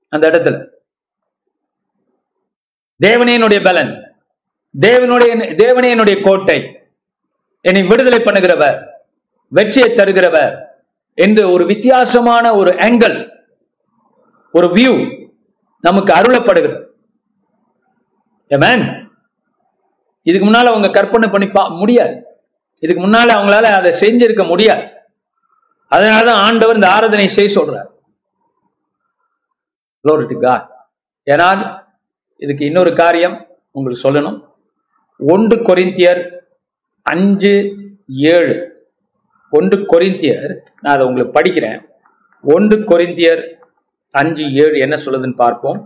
அந்த 0.10 0.30
இடத்துல. 0.30 0.68
தேவனே 3.06 3.34
என்னுடைய 3.34 3.64
பலன். 3.64 4.20
தேவனுடைய 4.80 5.54
தேவனே 5.64 5.90
என்னுடைய 5.90 6.22
கோட்டை. 6.24 6.90
என்னை 7.62 7.82
விடுதலை 7.82 8.20
பண்ணுகிறவர். 8.20 8.88
வெற்றியை 9.48 9.90
தருகிறவர். 9.90 10.66
என்று 11.16 11.52
ஒரு 11.52 11.66
வித்தியாசமான 11.66 12.56
ஒரு 12.56 12.72
ஆங்கிள் 12.72 13.30
ஒரு 14.52 14.68
வியூ 14.68 15.26
நமக்கு 15.82 16.14
அருளப்படுகிறது. 16.14 16.84
இதுக்கு 20.22 20.50
முன்னால 20.50 20.64
அவங்க 20.64 20.90
கற்பனை 20.90 21.30
பண்ணி 21.30 21.48
பா 21.48 21.68
முடியாது. 21.68 22.26
இதுக்கு 22.80 23.04
முன்னால 23.04 23.30
அவங்களால 23.30 23.64
அதை 23.64 23.92
செஞ்சிருக்க 24.00 24.48
முடியாது. 24.48 24.82
அதனாலதான் 25.92 26.32
ஆண்டவர் 26.32 26.76
இந்த 26.76 26.92
ஆராதனை 26.92 27.28
செய்ய 27.28 27.62
சொல்றார். 27.62 27.88
ஏன்னா 31.32 31.80
இதுக்கு 32.36 32.66
இன்னொரு 32.66 32.94
காரியம் 32.94 33.48
உங்களுக்கு 33.72 34.12
சொல்லணும். 34.12 34.48
ஒன்று 35.18 35.56
கொரிந்தியர் 35.56 36.38
அஞ்சு 37.02 37.76
ஏழு. 38.08 38.75
ஒன்று 39.58 39.78
கொரிந்தியர் 39.92 40.54
நான் 40.82 40.96
அதை 40.96 41.04
உங்களுக்கு 41.08 41.38
படிக்கிறேன். 41.40 41.80
ஒன்று 42.44 42.78
கொரிந்தியர் 42.92 43.44
அஞ்சு 44.22 44.46
ஏழு 44.64 44.78
என்ன 44.86 44.96
சொல்லுதுன்னு 45.06 45.42
பார்ப்போம். 45.46 45.80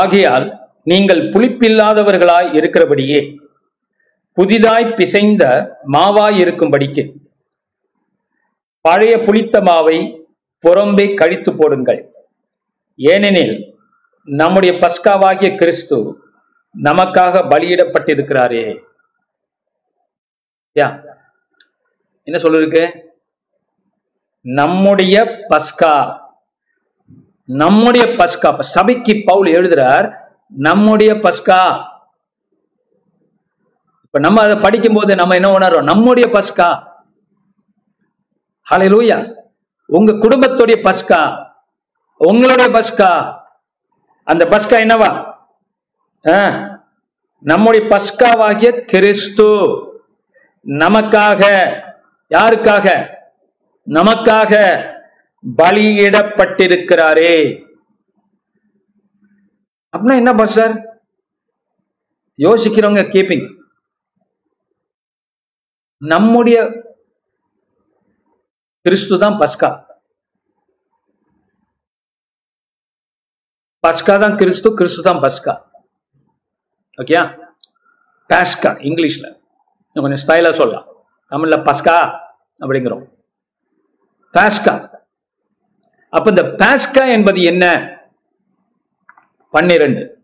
ஆகையால் 0.00 0.46
நீங்கள் 0.82 1.28
புளிப்பில்லாதவர்களாய் 1.30 2.54
இருக்கிறபடியே. 2.54 3.36
புதிதாய் 4.32 4.94
பிசைந்த 4.96 5.44
மாவாய் 5.92 6.38
இருக்கும்படிக்கு. 6.44 7.12
பழைய 8.80 9.18
புளித்த 9.18 9.60
மாவை 9.60 9.98
புறம்பே 10.64 11.14
கழித்து 11.14 11.52
போடுங்கள். 11.56 12.00
ஏனெனில் 12.96 13.54
நம்முடைய 14.24 14.78
பஸ்காவாகிய 14.78 15.56
கிறிஸ்து 15.56 15.98
நமக்காக 16.82 17.44
பலியிடப்பட்டிருக்கிறாரே. 17.52 18.64
யா 20.74 20.88
என்ன 22.22 22.38
சொல்லிருக்கு? 22.42 22.84
நம்முடைய 24.40 25.16
பஸ்கா 25.50 25.94
நம்முடைய 27.44 28.06
பஸ்கா 28.06 28.60
சபைக்கு 28.60 29.22
பவுல் 29.24 29.50
எழுதுறார் 29.50 30.06
நம்முடைய 30.56 31.14
பஸ்கா. 31.14 31.84
இப்ப 34.02 34.10
நம்ம 34.10 34.42
அதை 34.42 34.56
படிக்கும் 34.56 34.94
போது 34.94 35.14
நம்ம 35.14 35.34
என்ன 35.34 35.48
உணர்றோம்? 35.48 35.82
நம்முடைய 35.82 36.28
பஸ்கா. 36.28 36.82
ஹalleluya 38.70 39.36
உங்க 39.86 40.12
குடும்பத்துடைய 40.12 40.84
பஸ்கா. 40.84 41.46
உங்களுடைய 42.16 42.70
பஸ்கா. 42.70 43.40
அந்த 44.24 44.44
பஸ்கா 44.44 44.70
என்னவா? 44.70 45.34
நம்முடைய 47.38 47.86
பஸ்காவாகிய 47.86 48.80
கிறிஸ்து. 48.80 49.66
நமக்காக. 50.66 51.72
யாருக்காக? 52.30 53.06
நமக்காக 53.88 54.82
பலியிடப்பட்டிருக்கிறாரே. 55.62 57.64
அப்படின்னா 59.94 60.16
என்ன 60.20 60.32
பாஸ்டர் 60.40 60.74
யோசிக்கிறவங்க 62.46 63.02
கீப்பிங் 63.14 63.46
நம்முடைய 66.02 66.58
கிறிஸ்து 68.86 69.16
தான் 69.22 69.36
பஸ்கா. 69.40 69.70
பஸ்கா 73.84 74.14
தான் 74.22 74.36
கிறிஸ்து 74.40 74.68
கிறிஸ்து 74.78 75.02
தான் 75.08 75.22
பஸ்கா. 75.24 75.54
ஓகேயா 76.98 77.22
பாஸ்கா 78.30 78.70
இங்கிலீஷ்ல. 78.88 79.26
கொஞ்சம் 79.94 80.22
ஸ்டைலா 80.24 80.50
சொல்லலாம். 80.60 80.86
தமிழ்ல 81.32 81.56
பஸ்கா 81.68 81.96
அப்படிங்கிறோம். 82.62 83.04
பாஸ்கா. 84.34 84.74
அப்ப 86.16 86.26
இந்த 86.34 86.44
பாஸ்கா 86.60 87.02
என்பது 87.16 87.42
என்ன? 87.52 87.66
பன்னிரண்டு. 89.52 90.18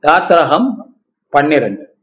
யாத்திரகம் 0.00 0.96
பன்னிரண்டு. 1.28 1.96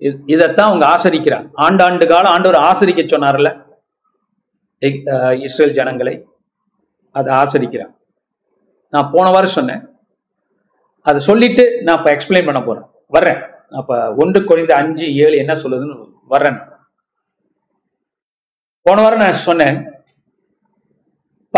இது- 0.00 0.22
இதைத்தான் 0.26 0.66
அவங்க 0.66 0.86
ஆசரிக்கிறாங்க. 0.86 1.50
ஆண்டாண்டு 1.56 2.08
காலம் 2.08 2.32
ஆண்டவர் 2.32 2.60
ஆசரிக்க 2.60 3.06
சொன்னார்ல? 3.06 3.62
இஸ்ரேல் 5.40 5.72
ஜனங்களை. 5.72 6.26
அதை 7.12 7.34
ஆசரிக்கிறான் 7.34 7.96
நான் 8.90 9.10
போன 9.12 9.30
வாரம் 9.30 9.50
சொன்னேன். 9.50 9.88
அதை 11.02 11.20
சொல்லிட்டு 11.20 11.82
நான் 11.82 11.96
இப்போ 11.96 12.14
எக்ஸ்பிளைன் 12.14 12.44
பண்ண 12.44 12.62
போறேன். 12.62 12.82
வர்றேன். 13.06 13.42
அப்ப 13.70 14.14
ஒன்று 14.14 14.44
குறைந்த 14.44 14.74
அஞ்சு 14.74 15.16
ஏழு 15.16 15.36
என்ன 15.36 15.52
சொல்லுதுன்னு 15.52 16.12
வர்றேன். 16.28 16.58
போன 18.82 19.02
வாரம் 19.02 19.18
நான் 19.18 19.32
சொன்னேன். 19.32 19.92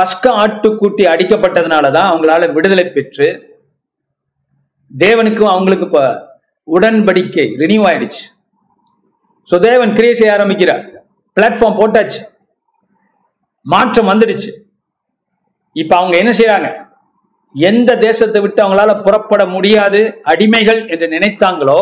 பஸ்க 0.00 0.26
ஆட்டுக்கூட்டி 0.26 1.02
அடிக்கப்பட்டதுனால 1.02 1.06
அடிக்கப்பட்டதுனாலதான் 1.06 2.10
அவங்களால 2.10 2.52
விடுதலை 2.52 2.90
பெற்று 2.90 3.54
தேவனுக்கும் 4.90 5.52
அவங்களுக்கு 5.52 5.86
இப்ப 5.88 6.02
உடன்படிக்கை 6.68 7.46
ரினியூ 7.62 7.82
ஆயிடுச்சு. 7.88 8.22
ஸோ 9.48 9.58
தேவன் 9.66 9.94
கிரியை 9.96 10.14
செய்ய 10.20 10.36
ஆரம்பிக்கிறார். 10.36 10.82
பிளாட்ஃபார்ம் 11.36 11.78
போட்டாச்சு. 11.80 12.20
மாற்றம் 13.66 14.10
வந்துடுச்சு. 14.12 14.50
இப்ப 15.76 15.92
அவங்க 15.96 16.16
என்ன 16.22 16.32
செய்யறாங்க 16.38 16.68
எந்த 17.54 17.90
தேசத்தை 18.06 18.40
விட்டு 18.42 18.60
அவங்களால 18.62 18.92
புறப்பட 19.04 19.42
முடியாது 19.54 20.00
அடிமைகள் 20.32 20.80
என்று 20.92 21.06
நினைத்தாங்களோ 21.14 21.80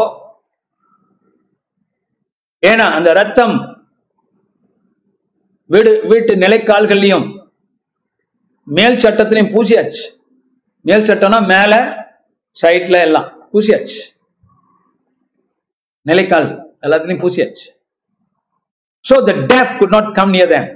ஏன்னா 2.63 2.87
அந்த 2.97 3.09
ரத்தம் 3.13 3.55
வீடு 5.71 5.93
வீட்டு 6.11 6.33
நிலைக்கால்கள்லையும் 6.45 7.27
மேல் 8.67 9.03
சட்டத்திலையும் 9.05 9.53
பூசியாச்சு. 9.55 10.05
மேல் 10.89 11.07
சட்டம்னா 11.09 11.41
மேல 11.55 11.73
சைட்ல 12.63 12.97
எல்லாம் 13.07 13.29
பூசியாச்சு. 13.53 14.01
நிலைக்கால் 16.03 16.49
எல்லாத்துலயும் 16.87 17.23
பூசியாச்சு. 17.25 17.67
So 19.05 19.15
the 19.29 19.33
death 19.53 19.77
could 19.81 19.95
not 19.97 20.11
come 20.19 20.33
near 20.35 20.53
them 20.55 20.69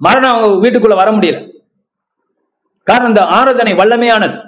மரணம் 0.00 0.34
அவங்க 0.34 0.60
வீட்டுக்குள்ள 0.64 0.96
வர 1.00 1.10
முடியல. 1.16 1.40
காரணம் 2.86 3.12
இந்த 3.12 3.24
ஆராதனை 3.38 3.72
வல்லமையானது. 3.80 4.38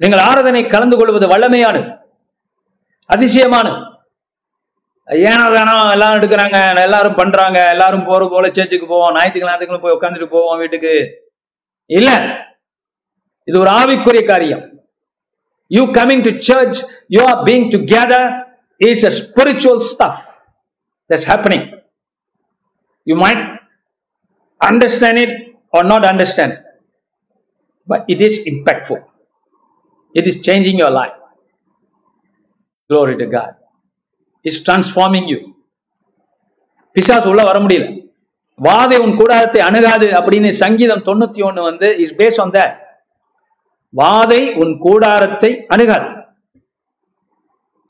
நீங்கள் 0.00 0.24
ஆராதனை 0.28 0.60
கலந்து 0.66 0.96
கொள்வது 0.98 1.26
வல்லமையானது. 1.32 1.88
அதிசயமானது. 3.10 3.80
ஏனோ 5.30 5.44
வேணாம் 5.54 5.90
எல்லாரும் 5.94 6.18
எடுக்கிறாங்க 6.18 6.58
எல்லாரும் 6.84 7.18
பண்றாங்க 7.20 7.58
எல்லாரும் 7.74 8.06
போற 8.08 8.28
போல 8.32 8.48
சேர்ச்சுக்கு 8.56 8.86
போவோம் 8.92 9.14
ஞாயிற்றுக்கிழமை 9.16 9.78
போய் 9.82 9.96
உட்காந்துட்டு 9.96 10.28
போவோம் 10.34 10.60
வீட்டுக்கு. 10.62 10.94
இல்ல 11.90 12.10
இது 13.48 13.56
ஒரு 13.62 13.70
ஆவிக்குரிய 13.80 14.22
காரியம் 14.32 14.64
you 15.70 15.82
coming 15.98 16.24
to 16.26 16.32
church 16.48 16.78
you 17.14 17.20
are 17.30 17.40
being 17.48 17.66
together 17.74 18.28
is 18.80 19.04
a 19.10 19.12
spiritual 19.20 19.80
stuff 19.92 20.20
that's 21.10 21.28
happening 21.32 21.66
you 23.06 23.16
might 23.24 23.42
understand 24.60 25.18
it 25.18 25.30
or 25.72 25.82
not 25.82 26.02
understand 26.04 26.52
but 27.88 28.00
it 28.08 28.20
is 28.20 28.34
impactful 28.50 28.98
it 30.14 30.26
is 30.26 30.36
changing 30.40 30.76
your 30.78 30.90
life 30.92 31.16
glory 32.90 33.16
to 33.16 33.26
god 33.28 33.50
it's 34.44 34.60
transforming 34.68 35.26
you 35.32 35.40
பிசாசு 36.96 37.26
உள்ள 37.30 37.42
வர 37.48 37.58
முடியல 37.64 37.84
வாதை 38.58 38.96
உன் 38.96 39.14
கூடாரத்தை 39.16 39.60
அணுகாது 39.60 40.08
அப்படின்னு 40.18 40.50
சங்கீதம் 40.58 41.06
தொண்ணூத்தி 41.06 41.42
ஒண்ணு 41.42 41.62
வந்து 41.62 41.88
இஸ் 41.98 42.16
பேஸ் 42.16 42.40
ஆன் 42.40 42.52
வாதை 43.94 44.42
உன் 44.54 44.74
கூடாரத்தை 44.78 45.50
அணுகாது 45.68 46.10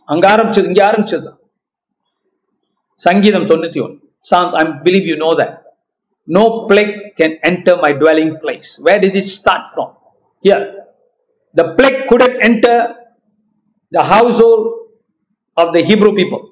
அங்க 0.08 0.24
ஆரம்பிச்சது 0.28 0.70
இங்க 0.70 0.82
ஆரம்பிச்சது 0.86 1.30
சங்கீதம் 3.00 3.48
தொண்ணூத்தி 3.50 3.80
ஒன்று 3.80 4.00
I 4.54 4.64
believe 4.82 5.06
you 5.10 5.16
know 5.16 5.30
that 5.40 5.54
no 6.28 6.44
plague 6.68 6.96
can 7.20 7.36
enter 7.42 7.78
my 7.80 7.90
dwelling 8.00 8.34
place 8.42 8.70
where 8.86 9.00
did 9.04 9.18
it 9.22 9.32
start 9.32 9.68
from 9.72 9.92
here 10.44 10.64
the 11.56 11.64
plague 11.78 12.00
couldn't 12.10 12.36
enter 12.48 12.82
the 13.92 14.04
household 14.42 14.64
of 15.56 15.72
the 15.76 15.82
Hebrew 15.90 16.12
people 16.20 16.42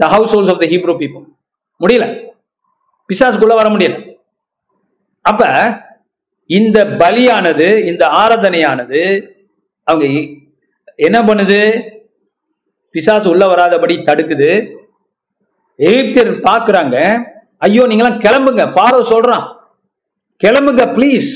the 0.00 0.08
households 0.34 0.52
of 0.54 0.62
the 0.64 0.68
Hebrew 0.72 0.94
people 1.02 1.24
முடியல 1.80 2.06
பிசாசுக்குள்ள 3.10 3.54
வர 3.58 3.68
முடியல. 3.74 3.96
அப்ப 5.24 5.42
இந்த 6.50 6.78
பலியானது 7.00 7.66
இந்த 7.90 8.04
ஆராதனையானது 8.22 9.02
அவங்க 9.86 10.04
என்ன 11.06 11.18
பண்ணுது? 11.28 11.58
பிசாசு 12.94 13.26
உள்ள 13.32 13.44
வராதபடி 13.52 13.94
தடுக்குது. 14.08 14.50
எகிப்தியர் 15.78 16.32
பார்க்குறாங்க 16.48 16.96
ஐயோ 17.66 17.84
நீங்களாம் 17.90 18.22
கிளம்புங்க. 18.24 18.64
பாரோ 18.78 19.00
சொல்றான் 19.12 19.44
கிளம்புங்க 20.42 20.84
please 20.96 21.30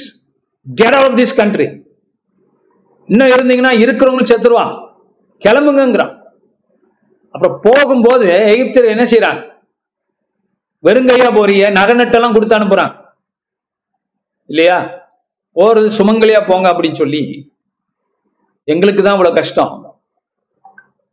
get 0.67 0.97
out 0.97 1.09
of 1.11 1.19
this 1.21 1.39
country 1.41 1.67
இன்னும் 3.09 3.33
இருந்தீங்கன்னா 3.35 3.73
இருக்கிறவங்களும் 3.83 4.31
செத்துருவான். 4.33 4.73
கிளம்புங்கிறான் 5.43 6.15
அப்புறம் 7.35 7.59
போகும்போது 7.67 8.29
எகிப்தியர் 8.53 8.93
என்ன 8.95 9.05
செய்யறாங்க 9.13 9.43
வெறுங்கையா 10.85 11.29
போறிய 11.37 11.71
நகை 11.79 11.95
நட்டெல்லாம் 11.99 12.35
கொடுத்து 12.35 12.59
அனுப்புறாங்க 12.59 12.95
இல்லையா? 14.51 14.77
போறது 15.57 15.89
சுமங்கலியா 15.99 16.41
போங்க 16.49 16.67
அப்படின்னு 16.73 17.01
சொல்லி 17.03 17.23
எங்களுக்கு 18.69 19.03
தான் 19.03 19.17
இவ்வளவு 19.17 19.39
கஷ்டம். 19.39 19.73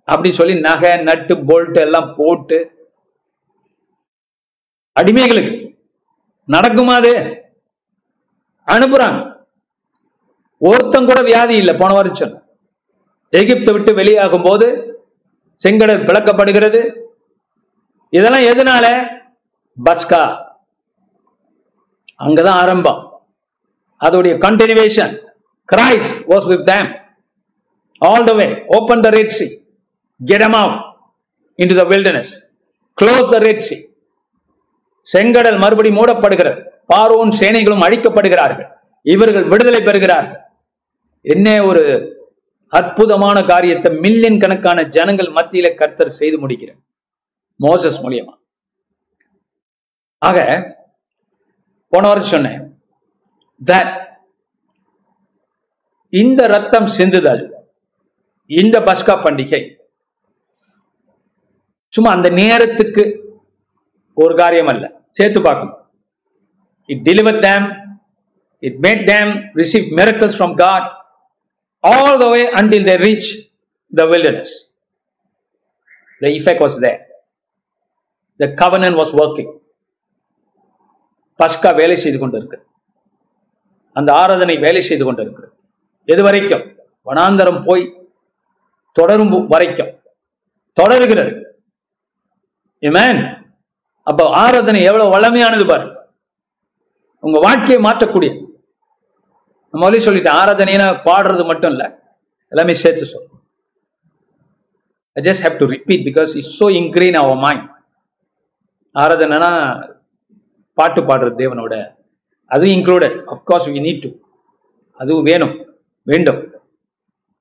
அப்படின்னு 0.07 0.39
சொல்லி 0.39 0.55
நகை 0.67 0.91
நட்டு 1.07 1.33
போல்ட் 1.49 1.77
எல்லாம் 1.85 2.09
போட்டு 2.17 2.57
அடிமைகளுக்கு 4.95 5.53
நடக்குமா 6.47 6.93
அது? 7.01 7.13
அனுப்புறாங்க 8.67 9.19
ஒருத்தம் 10.61 11.07
கூட 11.09 11.19
வியாதி 11.29 11.55
இல்லை 11.61 11.73
போன 11.79 11.93
வருஷம். 11.97 12.33
எகிப்தை 13.33 13.71
விட்டு 13.73 13.91
வெளியாகும் 13.99 14.45
போது 14.47 14.67
செங்கடல் 15.61 16.05
பிளக்கப்படுகிறது 16.07 16.81
இதெல்லாம் 18.13 18.47
எதனால? 18.51 18.85
பஸ்கா. 19.77 20.21
அங்கதான் 22.25 22.59
ஆரம்பம். 22.63 23.01
அதோடைய 24.05 24.33
continuation 24.45 25.13
Christ 25.69 26.09
was 26.31 26.47
with 26.51 26.65
them 26.71 26.89
all 28.01 28.27
the 28.29 28.33
way 28.39 28.47
open 28.77 29.03
the 29.05 29.09
Red 29.17 29.35
Sea 29.37 29.47
get 30.19 30.41
them 30.43 30.53
out 30.61 30.75
into 31.59 31.75
the 31.79 31.83
wilderness 31.91 32.33
close 33.01 33.31
the 33.33 33.39
Red 33.47 33.65
Sea 33.67 33.77
செங்கடல் 35.13 35.57
மறுபடி 35.63 35.89
மூடப்படுகிறது. 35.97 36.59
பார்வோன் 36.93 37.33
சேனைகளும் 37.41 37.85
அழிக்கப்படுகிறார்கள். 37.87 38.69
இவர்கள் 39.13 39.45
விடுதலை 39.51 39.81
பெறுகிறார்கள். 39.83 40.39
என்ன 41.33 41.47
ஒரு 41.69 41.83
அற்புதமான 42.79 43.37
காரியத்தை 43.51 43.89
மில்லியன் 44.05 44.39
கணக்கான 44.39 44.79
ஜனங்கள் 44.95 45.29
மத்தியில 45.37 45.67
கர்த்தர் 45.75 46.17
செய்து 46.19 46.39
முடிக்கிறார். 46.39 46.81
மோசஸ் 47.59 47.99
மூலியமா. 48.05 48.33
ஆக 50.21 50.39
போன 51.93 52.07
வாரம் 52.07 52.31
சொன்னேன் 52.31 52.59
தட் 53.61 53.93
இந்த 56.13 56.41
ரத்தம் 56.47 56.89
சிந்துதல் 56.97 57.43
இந்த 58.49 58.75
பஸ்கா 58.87 59.15
பண்டிகை 59.21 59.61
சும்மா 61.93 62.11
அந்த 62.15 62.29
நேரத்துக்கு 62.39 63.03
ஒரு 64.17 64.33
காரியம் 64.35 64.69
அல்ல 64.73 64.85
சேர்த்து 65.11 65.39
பார்க்கும் 65.41 65.73
it 66.89 67.03
deliver 67.03 67.39
them 67.45 67.65
it 68.63 68.79
made 68.85 69.03
them 69.07 69.31
receive 69.55 69.87
miracles 69.99 70.37
from 70.37 70.55
God 70.61 70.87
all 71.83 72.17
the 72.17 72.27
way 72.33 72.41
until 72.59 72.85
they 72.85 72.95
reach 73.03 73.29
the 73.93 74.05
wilderness 74.11 74.53
the 76.21 76.31
effect 76.37 76.63
was 76.65 76.79
there 76.85 76.99
the 78.39 78.47
covenant 78.61 78.97
was 78.99 79.13
working 79.19 79.51
பஸ்கா 81.39 81.75
வேலை 81.75 81.95
செய்து 81.95 82.27
கொண்டிருக்கு. 82.27 82.57
அந்த 83.93 84.13
ஆராதனை 84.13 84.57
வேலை 84.57 84.81
செய்து 84.81 85.13
கொண்டிருக்கு. 85.13 85.43
எது 86.05 86.23
வரைக்கும் 86.23 86.77
வனாந்தரம் 87.05 87.63
போய் 87.65 88.11
தொடரும் 88.91 89.47
வரைக்கும். 89.47 89.99
தொடருகிறது. 90.73 91.43
ஏமேன் 92.81 93.19
அப்ப 94.03 94.29
ஆராதனை 94.29 94.83
எவ்வளவு 94.83 95.09
வளமையானது 95.09 95.67
பாரு. 95.67 95.97
உங்க 97.19 97.39
வாழ்க்கையை 97.39 97.77
மாற்றக்கூடிய. 97.83 98.31
நம்ம 99.69 99.89
வழி 99.89 100.05
சொல்லிட்டேன் 100.05 100.37
ஆராதனைனா 100.41 100.87
பாடுறது 101.05 101.45
மட்டும் 101.45 101.69
இல்ல. 101.69 101.83
எல்லாமே 102.47 102.73
சேர்த்து 102.73 103.05
சொல். 103.05 103.27
I 105.13 105.23
just 105.23 105.43
have 105.43 105.57
to 105.57 105.65
repeat 105.65 106.05
because 106.07 106.35
it's 106.35 106.55
so 106.57 106.67
ingrained 106.69 107.17
our 107.21 107.35
mind 107.35 107.69
ஆராதனைனா 108.93 109.51
பாட்டு 110.75 111.01
பாடுறது 111.01 111.39
தேவனோட. 111.41 111.75
அதுவும் 112.45 112.75
included 112.75 113.17
of course 113.27 113.67
we 113.69 113.79
need 113.85 114.01
to 114.01 114.09
அதுவும் 114.97 115.23
வேணும். 115.23 115.79
வேண்டும். 116.03 116.41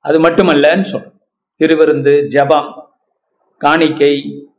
அது 0.00 0.20
மட்டுமல்லன்னு 0.20 0.86
சொல்றோம். 0.92 1.12
திருவிருந்து 1.58 2.12
ஜெபம் 2.34 2.70
காணிக்கை 3.56 4.12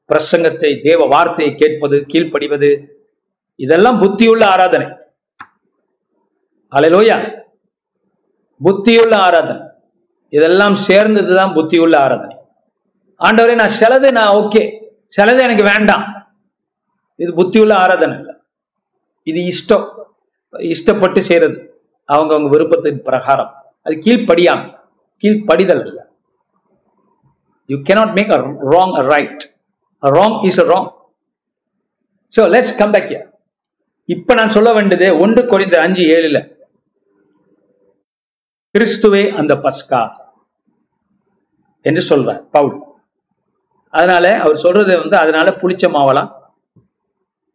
பிரசங்கத்தை 0.09 0.69
தேவ 0.83 1.05
வார்த்தையை 1.05 1.55
கேட்பது 1.55 2.05
கீழ்ப்படிவது 2.07 2.69
இதெல்லாம் 3.55 4.01
புத்தியுள்ள 4.01 4.45
ஆராதனை. 4.45 4.87
அலையிலோயா 6.71 7.17
புத்தியுள்ள 8.63 9.15
ஆராதனை. 9.15 9.67
இதெல்லாம் 10.29 10.75
சேர்ந்ததுதான் 10.87 11.53
புத்தியுள்ள 11.53 11.95
ஆராதனை. 11.97 12.37
ஆண்டவரே 13.19 13.55
நான் 13.55 13.75
சிலது 13.79 14.11
நான் 14.11 14.33
ஓகே 14.35 14.63
சிலது 15.17 15.39
எனக்கு 15.39 15.63
வேண்டாம். 15.63 16.05
இது 17.15 17.31
புத்தியுள்ள 17.35 17.73
ஆராதனை 17.73 18.17
இல்லை 18.19 18.34
இது 19.27 19.39
இஷ்டம். 19.41 19.85
இஷ்டப்பட்டு 20.53 21.19
செய்யறது 21.19 21.57
அவங்க 22.09 22.33
அவங்க 22.33 22.57
விருப்பத்தின் 22.57 23.01
பிரகாரம். 23.01 23.51
அது 23.81 23.95
கீழ்ப்படியாம. 23.95 24.61
கீழ்ப்படிதல் 25.23 25.81
அல்ல. 25.81 25.99
You 27.69 27.77
cannot 27.77 28.13
make 28.13 28.31
a 28.31 28.39
wrong 28.73 28.95
a 29.01 29.03
right 29.03 29.43
wrong 30.03 30.45
is 30.45 30.59
a 30.59 30.63
wrong 30.63 30.87
wrong. 32.33 32.49
Let's 32.53 32.77
come 32.77 32.91
come 32.91 32.91
back 32.91 33.09
இப்ப 34.05 34.33
நான் 34.33 34.49
சொல்ல 34.49 34.73
வேண்டியது 34.73 35.19
ஒன்று 35.19 35.47
குறைந்த 35.47 35.81
அஞ்சு 35.81 36.03
ஏழுல. 36.03 36.37
கிறிஸ்துவே 38.75 39.29
அந்த 39.29 39.53
பஸ்கா 39.55 40.01
என்று 41.81 42.01
சொல்றார் 42.09 42.41
பவுல். 42.51 42.75
அதனால 43.89 44.39
அவர் 44.39 44.55
சொல்றது 44.55 44.97
வந்து 44.99 45.17
அதனால 45.17 45.47
புளிச்ச 45.61 45.89
மாவலாம் 45.89 46.29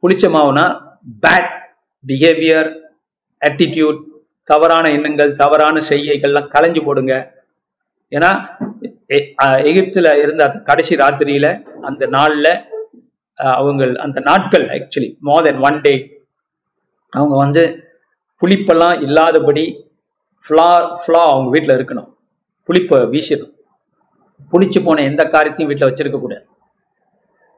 புளிச்ச 0.03 0.27
மாவுனா 0.37 0.65
பேட் 1.27 1.51
பிஹேவியர் 2.05 2.71
ஆட்டிடியூட் 3.43 4.01
தவறான 4.51 4.87
எண்ணங்கள் 4.97 5.33
தவறான 5.43 5.81
செய்கைகள்லாம் 5.91 6.53
களைஞ்சு 6.55 6.81
போடுங்க. 6.87 7.15
ஏன்னா 8.13 8.31
எகிப்தில் 9.17 9.69
எகிப்துல 9.71 10.09
இருந்த 10.23 10.45
கடைசி 10.69 10.95
ராத்திரியில 11.03 11.47
அந்த 11.89 12.03
நாள்ல 12.17 12.49
அவங்க 13.59 13.83
அந்த 14.07 14.19
நாட்கள் 14.29 14.65
ஆக்சுவலி 14.77 15.09
மோர் 15.29 15.47
தென் 15.47 15.63
ஒன் 15.69 15.79
டே 15.87 15.95
அவங்க 17.13 17.35
வந்து 17.45 17.63
புளிப்பெல்லாம் 18.43 18.97
இல்லாதபடி 19.07 19.65
ஃப்ளா 20.47 20.69
ஃப்ளா 21.01 21.23
அவங்க 21.33 21.49
வீட்டில் 21.55 21.77
இருக்கணும். 21.79 22.09
புளிப்பை 22.69 22.99
வீசிடணும். 23.15 23.55
புளிச்சு 24.53 24.79
போன 24.85 25.03
எந்த 25.11 25.23
காரியத்தையும் 25.35 25.71
வீட்டில் 25.71 25.89
வச்சிருக்க 25.89 26.19
கூடாது 26.21 26.45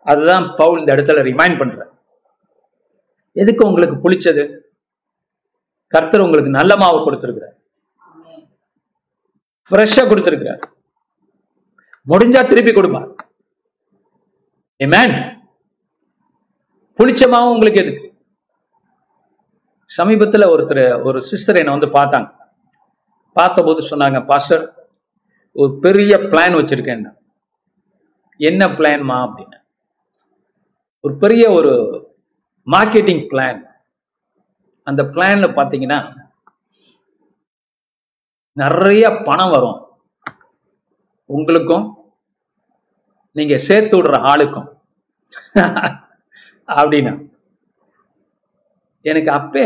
அதுதான் 0.07 0.47
பவுல் 0.61 0.80
இந்த 0.82 0.93
இடத்துல 0.97 1.22
ரிமைண்ட் 1.30 1.59
பண்ற 1.61 1.82
எதுக்கு 3.41 3.62
உங்களுக்கு 3.68 3.97
புளிச்சது? 4.05 4.45
கர்த்தர் 5.93 6.24
உங்களுக்கு 6.24 6.57
நல்ல 6.59 6.72
மாவு 6.83 6.99
கொடுத்திருக்கிறார். 7.05 7.57
ஃப்ரெஷ்ஷா 9.70 10.03
கொடுத்திருக்கிறார். 10.11 10.62
முடிஞ்சா 12.07 12.41
திருப்பி 12.51 12.72
கொடுப்பார் 12.74 13.11
ஏமேன் 14.80 15.14
புளிச்ச 16.99 17.28
மாவு 17.33 17.53
உங்களுக்கு 17.55 17.83
எதுக்கு? 17.83 18.07
சமீபத்துல 19.91 20.45
ஒருத்தர் 20.55 20.85
ஒரு 21.09 21.18
சிஸ்டர் 21.30 21.59
என்னை 21.61 21.74
வந்து 21.74 21.89
பார்த்தாங்க. 21.99 22.28
பார்த்தபோது 23.37 23.80
சொன்னாங்க 23.91 24.18
பாஸ்டர் 24.30 24.64
ஒரு 25.57 25.72
பெரிய 25.85 26.12
பிளான் 26.33 26.59
வச்சிருக்கேன் 26.59 27.05
என்ன 28.41 28.62
பிளான்மா 28.78 29.16
அப்படின்னு 29.24 29.59
ஒரு 31.05 31.14
பெரிய 31.22 31.45
ஒரு 31.59 31.72
மார்க்கெட்டிங் 32.66 33.24
பிளான் 33.30 33.60
அந்த 34.86 35.02
பிளான்ல 35.14 35.46
பாத்தீங்கன்னா 35.58 35.98
நிறைய 38.56 39.04
பணம் 39.26 39.52
வரும். 39.54 39.78
உங்களுக்கும் 41.30 41.84
நீங்க 43.36 43.54
சேர்த்து 43.68 43.94
விடுற 43.98 44.16
ஆளுக்கும். 44.30 44.68
அப்படின்னா 46.68 47.12
எனக்கு 49.04 49.30
அப்பே 49.30 49.64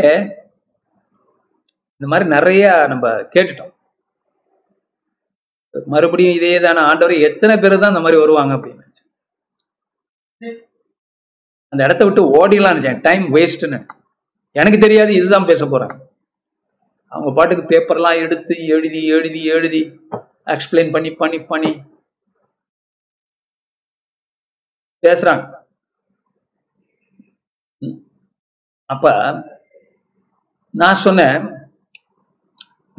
இந்த 2.01 2.07
மாதிரி 2.11 2.25
நிறைய 2.29 2.63
நம்ம 2.87 3.05
கேட்டுட்டோம். 3.33 3.73
மறுபடியும் 5.73 6.37
இதே 6.37 6.59
தானே 6.59 6.81
ஆண்டவர் 6.89 7.25
எத்தனை 7.29 7.55
பேர் 7.57 7.81
தான் 7.81 7.93
இந்த 7.93 8.03
மாதிரி 8.03 8.21
வருவாங்க 8.21 8.53
அப்படின்னு 8.57 8.83
அந்த 11.71 11.81
இடத்த 11.87 12.03
விட்டு 12.05 12.21
ஓடிலாம் 12.39 12.75
நினைச்சேன். 12.75 13.01
டைம் 13.07 13.25
வேஸ்ட்னு 13.35 13.79
எனக்கு 14.59 14.79
தெரியாது 14.85 15.11
இதுதான் 15.19 15.49
பேச 15.49 15.65
போறேன். 15.65 15.93
அவங்க 17.13 17.29
பாட்டுக்கு 17.37 17.63
பேப்பர்லாம் 17.71 18.21
எடுத்து 18.23 18.55
எழுதி 18.75 19.01
எழுதி 19.15 19.41
எழுதி 19.55 19.81
எக்ஸ்பிளைன் 20.53 20.91
பண்ணி 20.95 21.11
பண்ணி 21.21 21.39
பண்ணி 21.51 21.71
பேசுறாங்க. 25.03 25.43
அப்ப 28.93 29.05
நான் 30.81 31.03
சொன்னேன் 31.05 31.37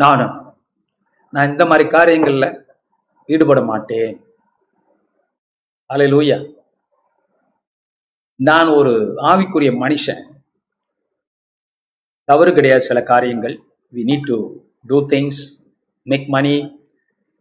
நானும் 0.03 0.35
நான் 1.33 1.51
இந்த 1.53 1.65
மாதிரி 1.71 1.85
காரியங்கள்ல 1.89 2.47
ஈடுபட 3.33 3.61
மாட்டேன். 3.71 4.13
அலையிலூயா 5.93 6.39
நான் 8.47 8.69
ஒரு 8.79 8.93
ஆவிக்குரிய 9.29 9.71
மனுஷன். 9.85 10.21
தவறு 12.29 12.51
கிடையாது 12.57 12.83
சில 12.89 13.03
காரியங்கள். 13.03 13.55
We 13.95 14.03
need 14.11 14.27
to 14.31 14.37
do 14.91 14.99
things 15.13 15.41
make 16.03 16.27
money 16.35 16.57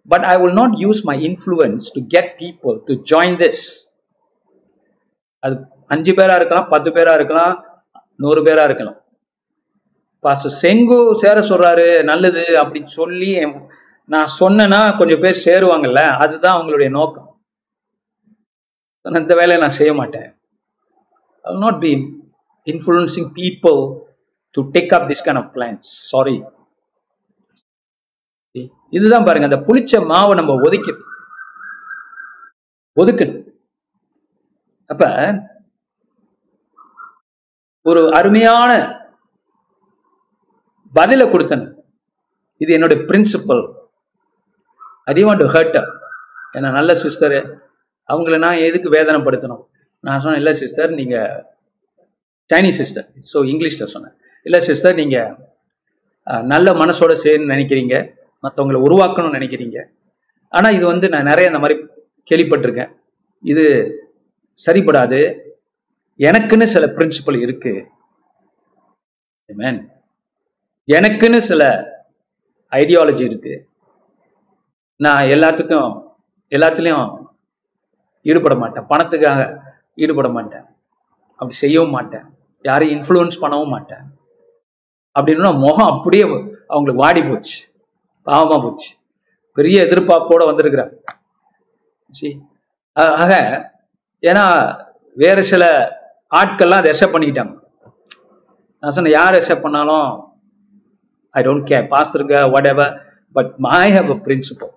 but 0.09 0.25
I 0.31 0.35
will 0.41 0.55
not 0.59 0.75
use 0.85 1.01
my 1.09 1.15
influence 1.27 1.87
to 1.95 2.01
get 2.07 2.31
people 2.39 2.77
to 2.87 2.93
join 3.11 3.37
this 3.41 3.65
அது 5.39 5.57
அஞ்சு 5.87 6.13
பேரா 6.13 6.35
இருக்கலாம் 6.35 6.69
பத்து 6.69 6.89
பேரா 6.91 7.13
இருக்கலாம் 7.13 7.53
நூறு 8.15 8.41
பேரா 8.43 8.63
இருக்கலாம். 8.63 8.97
பாஸ்டர் 10.19 10.57
செங்கு 10.61 10.99
சேர 11.23 11.39
சொல்றாரு 11.49 11.87
நல்லது 12.03 12.45
அப்படின்னு 12.61 12.91
சொல்லி 12.99 13.31
நான் 14.05 14.33
சொன்னேன்னா 14.39 14.81
கொஞ்சம் 14.97 15.21
பேர் 15.25 15.43
சேருவாங்கல்ல 15.45 16.03
அதுதான் 16.23 16.57
அவங்களுடைய 16.57 16.89
நோக்கம். 16.89 17.29
இந்த 19.21 19.35
வேலையை 19.35 19.57
நான் 19.57 19.79
செய்ய 19.81 19.93
மாட்டேன். 19.93 20.27
I 21.47 21.51
will 21.51 21.63
not 21.65 21.77
be 21.85 21.91
influencing 22.73 23.25
people 23.41 23.79
to 24.55 24.61
take 24.75 24.91
up 24.95 25.03
this 25.09 25.21
kind 25.25 25.39
of 25.41 25.45
plans. 25.55 25.85
Sorry. 26.13 26.37
இதுதான் 28.97 29.25
பாருங்க 29.27 29.47
அந்த 29.49 29.59
புளிச்ச 29.67 29.99
மாவை 30.11 30.33
நம்ம 30.39 30.53
ஒதுக்கி 30.65 30.93
ஒதுக்கணும். 33.01 33.43
அப்ப 34.91 35.03
ஒரு 37.89 38.01
அருமையான 38.19 38.71
பதில 40.99 41.27
கொடுத்தேன். 41.33 41.65
இது 42.63 42.71
என்னுடைய 42.77 42.99
principle 43.09 43.63
I 45.11 45.23
want 45.29 45.43
to 45.43 45.49
hurt 45.55 45.79
என்ன 46.57 46.75
நல்ல 46.79 46.91
சிஸ்டரு 47.03 47.39
அவங்கள 48.13 48.37
நான் 48.45 48.65
எதுக்கு 48.67 48.89
வேதனைப்படுத்தணும்? 48.97 49.63
நான் 50.07 50.21
சொன்னேன் 50.23 50.41
இல்லை 50.41 50.53
சிஸ்டர் 50.63 50.91
நீங்க 50.99 51.17
சைனீஸ் 52.51 52.79
சிஸ்டர் 52.81 53.07
ஸோ 53.31 53.37
இங்கிலீஷ்ல 53.51 53.85
சொன்னேன். 53.93 54.15
இல்லை 54.45 54.59
சிஸ்டர் 54.67 54.99
நீங்க 55.01 55.17
நல்ல 56.53 56.67
மனசோட 56.81 57.13
சேர்ந்து 57.23 57.53
நினைக்கிறீங்க. 57.53 57.95
மற்றவங்களை 58.43 58.79
உருவாக்கணும்னு 58.87 59.37
நினைக்கிறீங்க. 59.37 59.77
ஆனா 60.53 60.67
இது 60.77 60.85
வந்து 60.93 61.07
நான் 61.13 61.29
நிறைய 61.31 61.51
இந்த 61.51 61.61
மாதிரி 61.63 61.77
கேள்விப்பட்டிருக்கேன். 62.29 62.91
இது 63.51 63.65
சரிப்படாது 64.65 65.19
எனக்குன்னு 66.27 66.67
சில 66.73 66.85
பிரின்சிபல் 66.97 67.37
இருக்கு. 67.45 67.73
Amen. 69.51 69.75
எனக்குன்னு 70.95 71.39
சில 71.49 71.63
ஐடியாலஜி 72.71 73.23
இருக்கு. 73.29 73.53
நான் 75.05 75.29
எல்லாத்துக்கும் 75.35 75.91
எல்லாத்துலேயும் 76.55 77.07
ஈடுபட 78.29 78.55
மாட்டேன். 78.61 78.87
பணத்துக்காக 78.91 79.41
ஈடுபட 80.03 80.29
மாட்டேன். 80.37 80.65
அப்படி 81.39 81.55
செய்யவும் 81.63 81.95
மாட்டேன். 81.95 82.25
யாரையும் 82.65 82.95
இன்ஃப்ளூயன்ஸ் 82.97 83.41
பண்ணவும் 83.41 83.73
மாட்டேன். 83.75 84.05
அப்படின்னா 85.19 85.51
முகம் 85.65 85.91
அப்படியே 85.93 86.25
அவங்களுக்கு 86.73 87.03
வாடி 87.03 87.21
போச்சு. 87.23 87.57
பாவமா 88.27 88.57
போச்சு. 88.63 88.89
பெரிய 89.57 89.83
எதிர்பார்ப்போட 89.87 90.45
வந்திருக்கிறேன். 90.49 90.91
See? 92.17 92.33
ஆக 93.21 93.33
ஏன்னா 94.23 94.43
வேற 95.17 95.41
சில 95.51 95.63
ஆட்கள்லாம் 96.39 96.81
அதை 96.81 96.89
எக்ஸப்ட் 96.91 97.15
பண்ணிக்கிட்டாங்க. 97.15 97.55
நான் 98.79 98.95
சொன்னேன் 98.95 99.17
யார் 99.19 99.37
எக்ஸப்ட் 99.39 99.65
பண்ணாலும் 99.65 100.07
I 101.33 101.41
don't 101.47 101.67
care 101.69 101.87
பாஸ்டருங்க 101.93 102.37
whatever 102.73 102.93
but 103.35 103.51
my 103.67 103.85
have 103.95 104.11
a 104.15 104.17
principle 104.25 104.73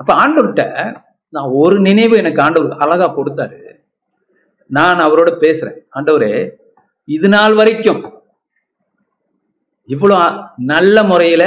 அப்போ 0.00 0.12
ஆண்டவர்கிட்ட 0.22 0.64
நான் 1.34 1.54
ஒரு 1.62 1.76
நினைவு 1.88 2.14
எனக்கு 2.22 2.42
ஆண்டவர் 2.42 2.82
அழகா 2.84 3.06
கொடுத்தாரு. 3.16 3.58
நான் 4.76 4.98
அவரோட 5.04 5.30
பேசுறேன். 5.44 5.78
ஆண்டவரே 5.96 6.32
இது 7.16 7.28
நாள் 7.34 7.54
வரைக்கும் 7.58 8.02
இவ்வளவு 9.94 10.26
நல்ல 10.72 10.96
முறையில 11.10 11.44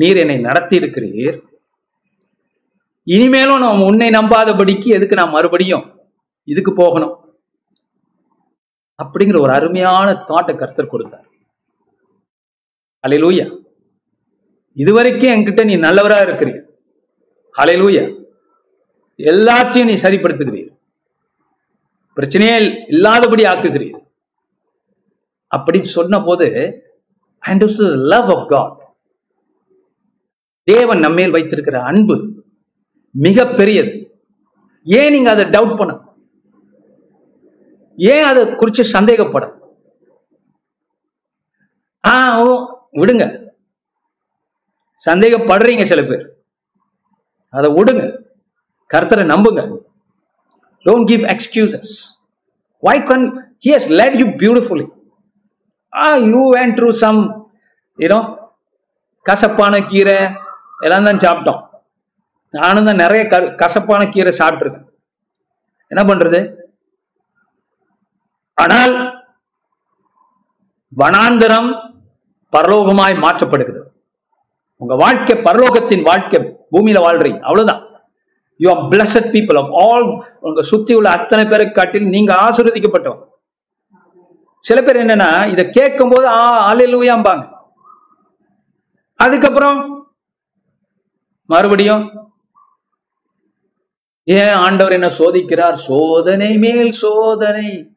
நீர் 0.00 0.20
என்னை 0.22 0.36
நடத்தி 0.46 0.74
இருக்கிறீர் 0.78 1.36
இனிமேலும் 3.14 3.62
நான் 3.64 3.84
உன்னை 3.88 4.08
நம்பாதபடிக்கு 4.10 4.88
எதுக்கு 4.96 5.18
நான் 5.18 5.34
மறுபடியும் 5.34 5.84
இதுக்கு 6.52 6.72
போகணும்? 6.72 7.14
அப்படிங்கிற 9.02 9.38
ஒரு 9.44 9.52
அருமையான 9.58 10.08
தாட்டை 10.30 10.52
கர்த்தர் 10.56 10.92
கொடுத்தார். 10.92 11.26
அலையிலூயா 13.04 13.46
இதுவரைக்கும் 14.82 15.32
என்கிட்ட 15.34 15.64
நீ 15.64 15.74
நல்லவரா 15.86 16.18
இருக்கிறீர். 16.26 16.62
அலையிலூயா 17.54 18.04
எல்லாத்தையும் 19.32 19.90
நீ 19.90 19.96
சரிப்படுத்துகிறீர். 20.04 20.65
பிரச்சனையே 22.16 22.84
இல்லாதபடி 22.88 23.44
ஆக்குகிறீர். 23.44 24.00
அப்படின்னு 25.56 25.82
சொன்ன 25.82 26.22
போது 26.22 26.46
லவ் 28.12 28.30
ஆஃப் 28.34 28.48
காட் 28.48 28.94
தேவன் 30.62 30.98
நம்மேல் 30.98 31.30
வைத்திருக்கிற 31.30 31.82
அன்பு 31.82 32.44
மிக 33.10 33.46
பெரியது 33.46 33.92
ஏன் 34.84 35.12
நீங்க 35.12 35.30
அதை 35.30 35.44
டவுட் 35.44 35.76
பண்ண 35.76 35.98
ஏன் 37.96 38.24
அதை 38.24 38.44
குறிச்சு 38.44 38.84
சந்தேகப்பட 38.92 39.54
ஆ 42.08 42.42
விடுங்க. 42.92 43.24
சந்தேகப்படுறீங்க 45.10 45.82
சில 45.82 46.02
பேர். 46.02 46.26
அதை 47.48 47.72
விடுங்க. 47.72 48.02
கருத்தரை 48.94 49.24
நம்புங்க. 49.32 49.85
Don't 50.86 51.08
give 51.12 51.24
excuses 51.34 51.92
why 52.88 52.96
can 53.10 53.26
he 53.66 53.72
has 53.76 53.90
let 54.00 54.16
you 54.22 54.26
beautifully 54.42 54.86
ah 55.92 56.08
you 56.32 56.42
went 56.56 56.74
through 56.78 56.90
some 57.04 57.20
you know 57.98 58.20
கசப்பான 59.26 59.74
கீரை 59.90 60.18
எல்லாம் 60.84 61.06
தான் 61.08 61.22
சாப்பிட்டோம். 61.24 61.60
நானும் 62.54 62.88
தான் 62.88 63.02
நிறைய 63.04 63.22
க 63.32 63.36
கசப்பான 63.62 64.02
கீரை 64.14 64.32
சாப்பிட்ருக்கேன் 64.40 64.84
என்ன 65.90 66.02
பண்றது? 66.10 66.40
ஆனால் 68.62 68.94
வனாந்தரம் 71.00 71.70
பரலோகமாய் 72.52 73.14
மாற்றப்படுகிறது. 73.24 73.82
உங்க 74.82 74.94
வாழ்க்கை 75.02 75.34
பரலோகத்தின் 75.48 76.06
வாழ்க்கை 76.10 76.38
பூமியில 76.74 77.00
வாழ்றீங்க. 77.06 77.40
அவ்வளவுதான். 77.48 77.82
You 78.56 78.70
are 78.70 78.82
blessed 78.90 79.32
people 79.32 79.58
of 79.58 79.72
all 79.72 80.28
உங்க 80.40 80.62
சுத்தி 80.62 80.94
உள்ள 80.94 81.10
அத்தனை 81.10 81.44
பேரை 81.44 81.72
காட்டில் 81.72 82.08
நீங்க 82.08 82.34
ஆசீர்வதிக்கப்பட்டவங்க 82.34 83.24
சில 84.60 84.82
பேர் 84.82 84.96
என்னன்னா 84.96 85.48
இதை 85.48 85.70
கேட்கும் 85.70 86.08
போது 86.08 86.26
ஆ 86.28 86.74
அலையிலுயாம்பாங்க 86.74 87.54
அதுக்கப்புறம் 89.14 90.08
மறுபடியும் 91.46 92.24
ஏன் 94.24 94.54
ஆண்டவர் 94.54 94.92
என்ன 94.92 95.06
சோதிக்கிறார்? 95.06 95.72
சோதனை 95.72 96.58
மேல் 96.58 96.92
சோதனை. 96.92 97.96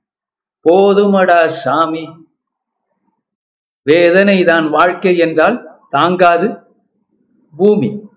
போதுமடா 0.70 1.46
சாமி. 1.46 2.28
வேதனை 3.84 4.44
தான் 4.44 4.70
வாழ்க்கை 4.70 5.18
என்றால் 5.18 5.80
தாங்காது 5.90 6.60
பூமி. 7.58 8.09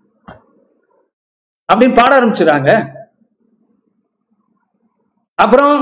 அப்படின்னு 1.69 1.99
பாட 1.99 2.13
ஆரம்பிச்சுறாங்க 2.19 2.71
அப்புறம் 5.39 5.77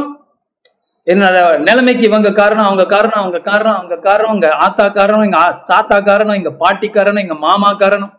என்ன 1.06 1.28
நிலைமைக்கு 1.68 2.02
இவங்க 2.08 2.28
காரணம் 2.38 2.66
அவங்க 2.68 2.84
காரணம் 2.94 3.20
அவங்க 3.22 3.38
காரணம் 3.48 3.76
அவங்க 3.78 3.96
காரணம் 4.08 4.34
உங்க 4.34 4.48
ஆத்தா 4.64 4.84
காரணம் 4.98 5.26
எங்க 5.28 5.40
தாத்தா 5.70 5.96
காரணம் 6.08 6.38
எங்க 6.40 6.52
பாட்டி 6.62 6.88
காரணம் 6.96 7.22
எங்க 7.24 7.36
மாமா 7.46 7.70
காரணம். 7.82 8.12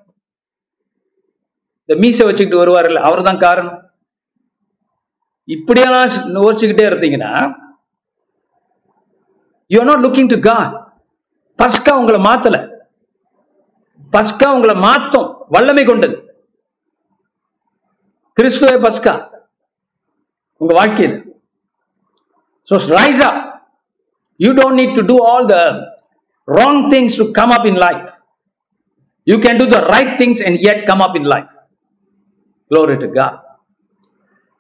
இந்த 1.84 1.94
மீசை 2.02 2.26
வச்சுக்கிட்டு 2.26 2.62
வருவார்ல 2.62 3.02
அவர் 3.08 3.28
தான் 3.28 3.44
காரணம். 3.46 3.80
இப்படியெல்லாம் 5.48 6.08
யோசிச்சுக்கிட்டே 6.38 6.88
இருந்தீங்கன்னா 6.90 7.32
you 9.72 9.82
not 9.90 10.04
looking 10.06 10.32
to 10.34 10.40
God 10.50 10.74
பஸ்கா 11.60 11.94
உங்களை 12.02 12.20
மாத்தல. 12.28 12.58
பஸ்கா 14.14 14.48
உங்களை 14.58 14.76
மாத்தும் 14.88 15.28
வல்லமை 15.56 15.84
கொண்டது. 15.86 16.16
கிறிஸ்துவே 18.38 18.78
பஸ்கா 18.86 19.14
உங்க 20.62 20.74
வாழ்க்கையில் 20.80 21.16
so 22.70 22.76
rise 22.94 23.22
up. 23.28 23.38
You 24.40 24.50
don't 24.60 24.76
need 24.80 24.96
to 24.98 25.04
do 25.10 25.16
all 25.30 25.46
the 25.52 25.58
wrong 26.48 26.82
things 26.92 27.18
to 27.20 27.26
come 27.40 27.54
up 27.56 27.68
in 27.72 27.80
life. 27.86 28.06
You 29.28 29.36
can 29.46 29.60
do 29.62 29.68
the 29.74 29.80
right 29.94 30.14
things 30.22 30.44
and 30.48 30.60
yet 30.68 30.80
come 30.90 31.04
up 31.06 31.18
in 31.20 31.30
life. 31.34 31.52
Glory 32.72 32.98
to 32.98 33.10
God. 33.18 33.34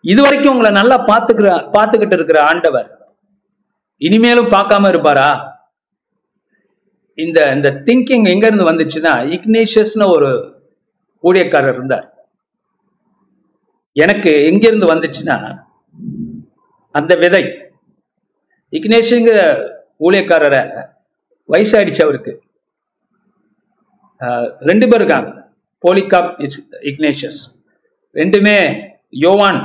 இதுவரைக்கும் 0.04 0.54
உங்களை 0.54 0.72
நல்லா 0.78 0.98
பார்த்துக்கிற 1.10 1.48
பார்த்துக்கிட்டு 1.74 2.16
இருக்கிற 2.18 2.40
ஆண்டவர் 2.52 2.88
இனிமேலும் 4.02 4.54
பார்க்காம 4.54 4.90
இருப்பாரா 4.90 5.28
இந்த 7.18 7.40
இந்த 7.56 7.70
திங்கிங் 7.88 8.26
எங்க 8.32 8.46
இருந்து 8.48 8.70
வந்துச்சுன்னா 8.70 9.14
இக்னேஷியஸ்னு 9.36 10.08
ஒரு 10.16 10.30
ஊழியக்காரர் 11.24 11.76
இருந்தார் 11.76 12.08
எனக்கு 13.96 14.32
எங்கிருந்து 14.50 14.88
வந்துச்சுன்னா 14.94 15.36
அந்த 16.96 17.16
விதை. 17.16 17.44
இக்னேஷுங்கிற 18.78 19.40
ஊழியக்காரரை 20.06 20.62
வயசாயிடுச்சு 21.50 22.02
அவருக்கு. 22.04 22.34
ரெண்டு 24.70 24.86
பேர் 24.88 25.02
இருக்காங்க. 25.02 25.30
போலிகாப் 25.86 26.32
இக்னேஷியஸ் 26.90 27.42
ரெண்டுமே 28.14 28.58
யோவான் 29.26 29.62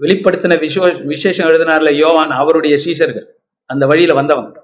வெளிப்படுத்தின 0.00 0.56
விசோ 0.64 1.04
விசேஷம் 1.12 1.48
எழுதினார்ல 1.48 1.90
யோவான் 2.02 2.32
அவருடைய 2.42 2.74
சீசர்கள். 2.84 3.26
அந்த 3.70 3.86
வழியில 3.90 4.14
வந்தவங்க. 4.20 4.58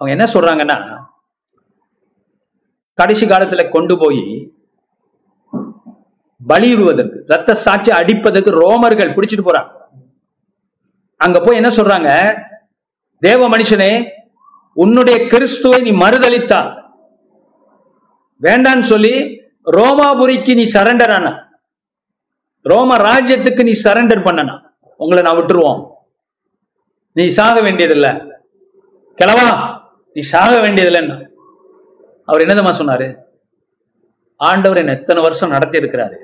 அவங்க 0.00 0.12
என்ன 0.16 0.26
சொல்றாங்கன்னா 0.34 0.78
கடைசி 2.98 3.24
காலத்துல 3.26 3.62
கொண்டு 3.68 3.94
போய் 3.98 4.22
பலியிடுவதற்கு 6.48 7.18
ரத்த 7.26 7.54
சாட்சி 7.54 7.90
அடிப்பதற்கு 7.90 8.50
ரோமர்கள் 8.50 9.14
பிடிச்சிட்டு 9.14 9.46
போறாங்க 9.46 9.70
அங்க 11.16 11.40
போய் 11.40 11.56
என்ன 11.56 11.68
சொல்றாங்க? 11.68 12.38
தேவ 13.18 13.48
மனுஷனே 13.48 14.14
உன்னுடைய 14.72 15.26
கிறிஸ்துவை 15.26 15.82
நீ 15.82 15.90
மறுதளித்தா 15.90 16.84
வேண்டான்னு 18.42 18.80
சொல்லி 18.80 19.12
ரோமாபுரிக்கு 19.66 20.54
நீ 20.54 20.64
சரண்டர் 20.74 21.12
ஆன. 21.12 21.26
ரோம 22.62 22.96
ராஜ்யத்துக்கு 22.96 23.62
நீ 23.62 23.70
சரண்டர் 23.84 24.26
பண்ணனா. 24.26 24.60
உங்களை 24.96 25.22
நான் 25.22 25.36
விட்டுருவோம். 25.36 25.90
நீ 27.12 27.28
சாக 27.28 27.60
வேண்டியதில்லை. 27.60 28.10
கிளவா 29.18 29.78
நீ 30.12 30.20
சாக 30.20 30.56
வேண்டியதில்லைன்னா. 30.56 31.26
அவர் 32.24 32.40
என்னதமா 32.40 32.72
சொன்னாரு? 32.80 33.25
ஆண்டவர் 34.40 34.80
என்ன 34.80 34.92
எத்தனை 34.92 35.22
வருஷம் 35.22 35.52
நடத்தி 35.54 35.78
இருக்கிறாரு 35.78 36.18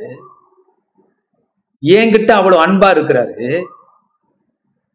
என்கிட்ட 1.82 2.30
அவ்வளவு 2.38 2.64
அன்பா 2.64 2.88
இருக்கிறாரு. 2.96 3.62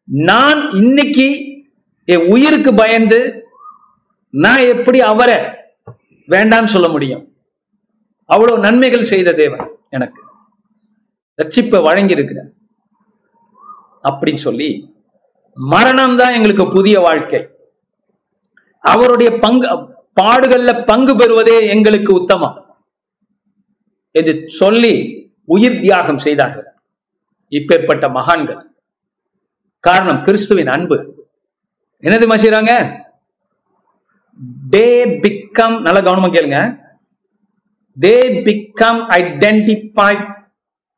நான் 0.07 0.59
இன்னைக்கு 0.71 1.27
என் 2.05 2.27
உயிருக்கு 2.33 2.71
பயந்து 2.73 3.19
நான் 4.29 4.61
எப்படி 4.73 4.99
அவரை 5.11 5.37
வேண்டான்னு 6.29 6.73
சொல்ல 6.75 6.87
முடியும்? 6.87 7.23
அவ்வளவு 8.25 8.63
நன்மைகள் 8.65 9.09
செய்த 9.11 9.33
தேவன் 9.33 9.65
எனக்கு. 9.89 10.21
ரட்சிப்பை 11.41 11.79
வழங்கி 11.87 12.15
இருக்கிறார் 12.17 12.51
அப்படின்னு 14.09 14.41
சொல்லி 14.47 14.69
மரணம் 15.57 16.17
தான் 16.17 16.33
எங்களுக்கு 16.33 16.65
புதிய 16.71 16.99
வாழ்க்கை. 16.99 17.41
அவருடைய 18.83 19.29
பங்கு 19.39 19.67
பாடுகள்ல 20.21 20.71
பங்கு 20.85 21.15
பெறுவதே 21.15 21.57
எங்களுக்கு 21.75 22.11
உத்தமம். 22.13 22.57
என்று 24.17 24.43
சொல்லி 24.47 24.93
உயிர் 25.45 25.79
தியாகம் 25.79 26.17
செய்தார்கள். 26.17 26.67
இப்பேற்பட்ட 27.49 28.11
மகான்கள். 28.11 28.65
காரணம் 29.79 30.23
கிறிஸ்துவின் 30.23 30.67
அன்பு. 30.67 30.97
என்னது 32.01 32.25
செய்றாங்க? 32.37 32.71
டே 34.69 35.05
பிகம் 35.05 35.81
நல்ல 35.81 36.01
கவனமா 36.01 36.31
கேளுங்க. 36.31 36.79
They 37.99 38.15
become 38.47 38.99
identified 39.17 40.25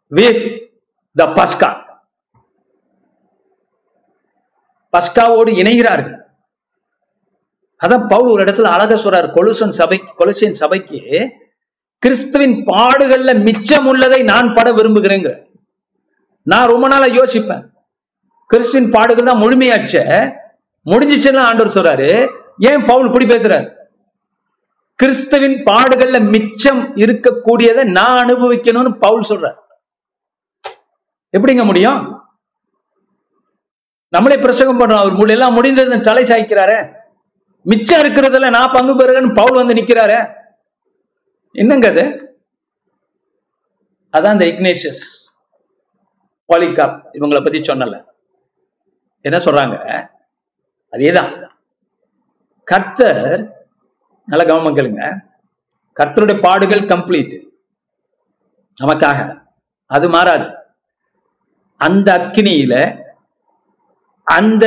with 0.07 0.71
the 1.13 1.25
பஸ்கா 1.25 1.87
பஸ்காவோடு 4.97 5.51
இணைகிறார்கள். 5.61 6.17
அதான் 7.85 8.07
பவுல் 8.07 8.31
ஒரு 8.31 8.43
இடத்துல 8.43 8.61
அழக 8.61 8.95
சொல்றார். 8.95 9.31
கொலுசன் 9.35 9.69
சபை 9.69 10.03
கொலுசின் 10.19 10.51
சபைக்கு 10.51 10.97
கிறிஸ்துவின் 11.99 12.63
பாடுகள்ல 12.65 13.43
மிச்சம் 13.43 13.85
உள்ளதை 13.85 14.23
நான் 14.23 14.53
பட 14.53 14.71
விரும்புகிறேங்க 14.71 15.43
நான் 16.43 16.67
ரொம்ப 16.67 16.87
நாளா 16.87 17.05
யோசிப்பேன். 17.05 17.63
கிறிஸ்துவின் 18.45 18.91
பாடுகள் 18.91 19.25
தான் 19.25 19.41
முழுமையாச்ச. 19.41 19.95
முடிஞ்சிச்சுன்னா 20.85 21.39
ஆண்டவர் 21.39 21.75
சொல்றாரு 21.75 22.29
ஏன் 22.57 22.85
பவுல் 22.85 23.05
இப்படி 23.05 23.25
பேசுறாரு? 23.25 23.67
கிறிஸ்துவின் 24.95 25.63
பாடுகள்ல 25.63 26.29
மிச்சம் 26.29 26.95
இருக்கக்கூடியதை 26.95 27.83
நான் 27.91 28.21
அனுபவிக்கணும்னு 28.23 28.99
பவுல் 28.99 29.29
சொல்றார். 29.29 29.57
எப்படிங்க 31.37 31.65
முடியும்? 31.65 31.99
நம்மளே 34.09 34.37
பிரசங்கம் 34.41 34.79
பண்றோம் 34.79 35.01
அவர் 35.01 35.19
முடியெல்லாம் 35.19 35.53
முடிந்தது 35.53 36.01
தலை 36.01 36.23
சாய்க்கிறாரு. 36.23 36.91
மிச்சம் 37.61 38.01
இருக்கிறதுல 38.01 38.49
நான் 38.49 38.73
பங்கு 38.73 38.93
பெறுறேன்னு 38.93 39.33
பவுல் 39.33 39.65
வந்து 39.65 39.73
நிக்கிறாரு. 39.73 40.37
என்னங்க 41.51 41.89
அது? 41.89 42.03
அதான் 44.17 44.31
இந்த 44.31 44.45
இக்னேஷியஸ் 44.45 45.03
பாலிகாப் 46.53 47.03
இவங்களை 47.13 47.43
பத்தி 47.43 47.59
சொன்னல 47.59 48.05
என்ன 49.21 49.37
சொல்றாங்க? 49.37 50.07
அதேதான். 50.91 51.49
கர்த்தர் 52.63 53.67
நல்ல 54.25 54.45
கவனம் 54.45 54.77
கேளுங்க. 54.77 55.19
கர்த்தருடைய 55.99 56.41
பாடுகள் 56.41 56.79
கம்ப்ளீட் 56.79 57.47
நமக்காக. 58.81 59.43
அது 59.85 60.09
மாறாது. 60.09 60.55
அந்த 61.77 62.17
அக்கினியில 62.17 63.03
அந்த 64.23 64.65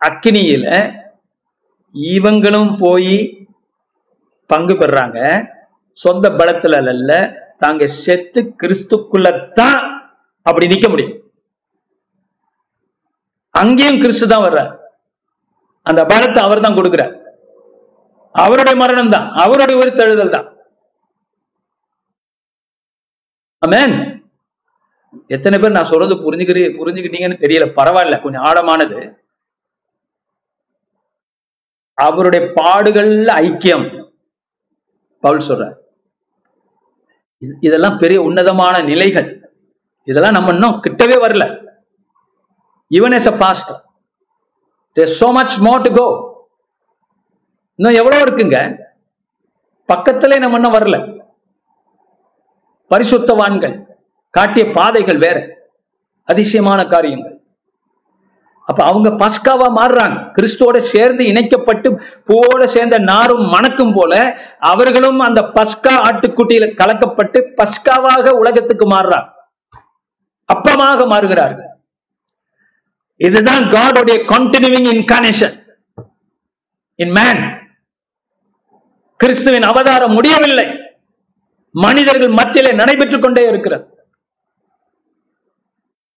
அக்கினியில 0.00 0.92
இவங்களும் 1.92 2.76
போய் 2.78 3.43
பங்கு 4.50 4.74
பெறாங்க. 4.82 5.18
சொந்த 6.04 6.26
பலத்துல 6.38 6.78
அல்ல 6.94 7.10
தாங்க 7.62 7.86
செத்து 8.04 8.40
கிறிஸ்துக்குள்ளத்தான் 8.60 9.82
அப்படி 10.46 10.66
நிக்க 10.72 10.86
முடியும். 10.92 11.18
அங்கேயும் 13.60 14.00
கிறிஸ்து 14.02 14.26
தான் 14.32 14.44
வர்ற 14.46 14.60
அந்த 15.90 16.00
பலத்தை 16.10 16.40
அவர் 16.46 16.64
தான் 16.64 16.76
கொடுக்கிறார். 16.78 17.12
அவருடைய 18.34 18.76
மரணம் 18.82 19.12
தான் 19.14 19.26
அவருடைய 19.42 19.76
ஒரு 19.82 19.90
தழுதல் 19.98 20.34
தான். 20.36 20.46
அமேன் 23.66 23.94
எத்தனை 25.34 25.56
பேர் 25.58 25.76
நான் 25.76 25.90
சொல்றது 25.90 26.14
புரிஞ்சுக்கிறீ 26.24 26.62
புரிஞ்சுக்கிட்டீங்கன்னு 26.78 27.42
தெரியல 27.44 27.66
பரவாயில்ல 27.78 28.16
கொஞ்சம் 28.24 28.46
ஆழமானது. 28.48 28.98
அவருடைய 31.98 32.42
பாடுகள்ல 32.58 33.34
ஐக்கியம். 33.46 33.86
பவுல் 35.24 35.46
சொல்றார். 35.48 35.76
இதெல்லாம் 37.66 37.98
பெரிய 38.02 38.18
உன்னதமான 38.28 38.76
நிலைகள். 38.90 39.28
இதெல்லாம் 40.10 40.36
நம்ம 40.36 40.52
இன்னும் 40.52 40.80
கிட்டவே 40.84 41.16
வரல. 41.24 41.44
Even 42.90 43.16
as 43.18 43.30
a 43.32 43.36
pastor 43.42 43.80
so 45.20 45.28
much 45.36 45.54
much 45.58 45.64
more 45.66 45.78
to 45.84 46.02
இன்னும் 47.78 47.98
எவ்வளவு 48.00 48.24
இருக்குங்க? 48.24 48.58
பக்கத்திலே 49.88 50.36
நம்ம 50.38 50.58
இன்னும் 50.58 50.76
வரல. 50.76 50.96
பரிசுத்தவான்கள் 52.90 53.74
காட்டிய 54.34 54.64
பாதைகள் 54.76 55.18
வேற. 55.24 55.38
அதிசயமான 56.28 56.80
காரியங்கள். 56.92 57.33
அப்ப 58.64 58.84
அவங்க 58.84 59.10
பஸ்காவா 59.10 59.68
மாறுறாங்க. 59.78 60.32
கிறிஸ்துவோட 60.36 60.78
சேர்ந்து 60.78 61.26
இணைக்கப்பட்டு 61.26 62.00
பூவோட 62.26 62.64
சேர்ந்த 62.64 62.98
நாரும் 62.98 63.44
மணக்கும் 63.48 63.92
போல 63.94 64.38
அவர்களும் 64.60 65.18
அந்த 65.18 65.40
பஸ்கா 65.42 65.94
ஆட்டுக்குட்டியில 66.08 66.66
கலக்கப்பட்டு 66.78 67.40
பஸ்காவாக 67.56 68.28
உலகத்துக்கு 68.28 68.90
மாறுறாங்க. 68.90 69.28
அப்பமாக 70.54 71.08
மாறுகிறார்கள். 71.08 71.72
இதுதான் 73.16 73.62
காடோடைய 73.62 74.16
கண்டினியூவிங் 74.32 74.88
இன்கானேஷன் 74.94 75.62
இன் 76.94 77.10
மேன் 77.10 77.42
கிறிஸ்துவின் 79.16 79.62
அவதாரம் 79.62 80.12
முடியவில்லை. 80.12 80.66
மனிதர்கள் 81.70 82.28
மத்தியிலே 82.28 82.74
நடைபெற்றுக் 82.74 83.22
கொண்டே 83.22 83.48
இருக்கிறது. 83.48 84.08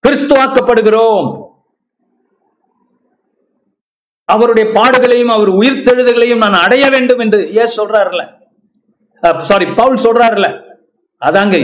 கிறிஸ்துவாக்கப்படுகிறோம். 0.08 1.47
அவருடைய 4.32 4.70
பாடுகளையும் 4.70 5.32
அவர் 5.32 5.50
உயிர்த்தெழுதலையும் 5.50 6.38
நான் 6.38 6.54
அடைய 6.54 6.90
வேண்டும் 6.90 7.20
என்று 7.20 7.54
ஏன் 7.54 7.76
சொல்றாருல 7.78 8.24
சாரி 9.42 9.66
பவுல் 9.76 10.04
சொல்றாருல 10.04 10.48
அதாங்க. 11.26 11.56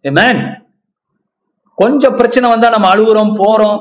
இது. 0.00 0.32
கொஞ்சம் 1.74 2.16
பிரச்சனை 2.16 2.50
வந்தா 2.50 2.68
நம்ம 2.68 2.94
அழுகுறோம் 2.94 3.34
போறோம். 3.38 3.78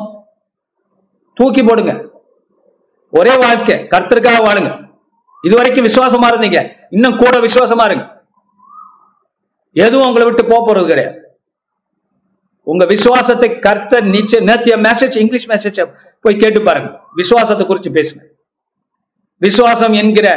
தூக்கி 1.33 1.63
போடுங்க. 1.63 1.93
ஒரே 3.11 3.37
வாழ்க்கை. 3.37 3.75
கர்த்தருக்காக 3.75 4.39
வாழுங்க. 4.45 4.71
இது 5.41 5.55
வரைக்கும் 5.55 5.85
விசுவாசமா 5.85 6.25
இருந்தீங்க. 6.25 6.71
இன்னும் 6.89 7.17
கூட 7.17 7.37
விசுவாசமா 7.37 7.85
இருங்க. 7.85 8.25
எதுவும் 9.73 10.07
உங்களை 10.07 10.27
விட்டு 10.27 10.45
போக 10.45 10.61
போறது 10.61 10.87
கிடையாது. 10.87 11.21
உங்க 12.63 12.85
விசுவாசத்தை 12.85 13.59
கர்த்தர் 13.59 14.03
நிச்சயம் 14.03 14.45
நேத்திய 14.45 14.77
மெசேஜ் 14.77 15.17
இங்கிலீஷ் 15.17 15.49
மெசேஜ் 15.49 15.91
போய் 16.21 16.37
கேட்டு 16.37 16.63
பாருங்க. 16.63 16.89
விசுவாசத்தை 17.13 17.65
குறித்து 17.67 17.91
பேசுங்க. 17.91 18.23
விசுவாசம் 19.37 19.93
என்கிற 19.93 20.29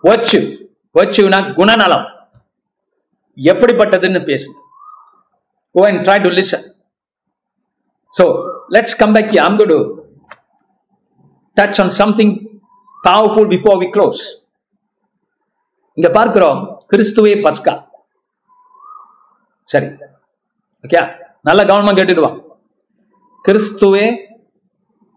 வச்சு 0.00 0.38
வச்சுனா 0.98 1.54
குணநலம். 1.54 2.06
எப்படிப்பட்டதுன்னு 3.36 4.20
பேசுங்க. 4.30 4.56
Go 5.74 5.82
and 5.86 5.98
try 6.06 6.16
to 6.22 6.30
listen. 6.36 6.62
So 8.10 8.24
let's 8.68 8.92
come 9.00 9.12
back 9.16 9.28
here. 9.32 9.42
I'm 9.46 9.56
going 9.58 9.72
to 9.72 9.80
touch 11.56 11.76
on 11.82 11.90
something 12.00 12.30
powerful 13.08 13.46
before 13.54 13.76
we 13.82 13.88
close. 13.96 14.20
இங்க 15.92 16.10
பார்க்கிறோம் 16.10 16.58
கிறிஸ்துவே 16.90 17.34
பஸ்கா. 17.44 17.74
சரி. 19.64 19.86
ஓகே 20.82 21.00
நல்ல 21.40 21.64
கவனமா 21.64 21.92
கேட்டுடுவான் 21.98 22.36
கிறிஸ்துவே 23.48 24.04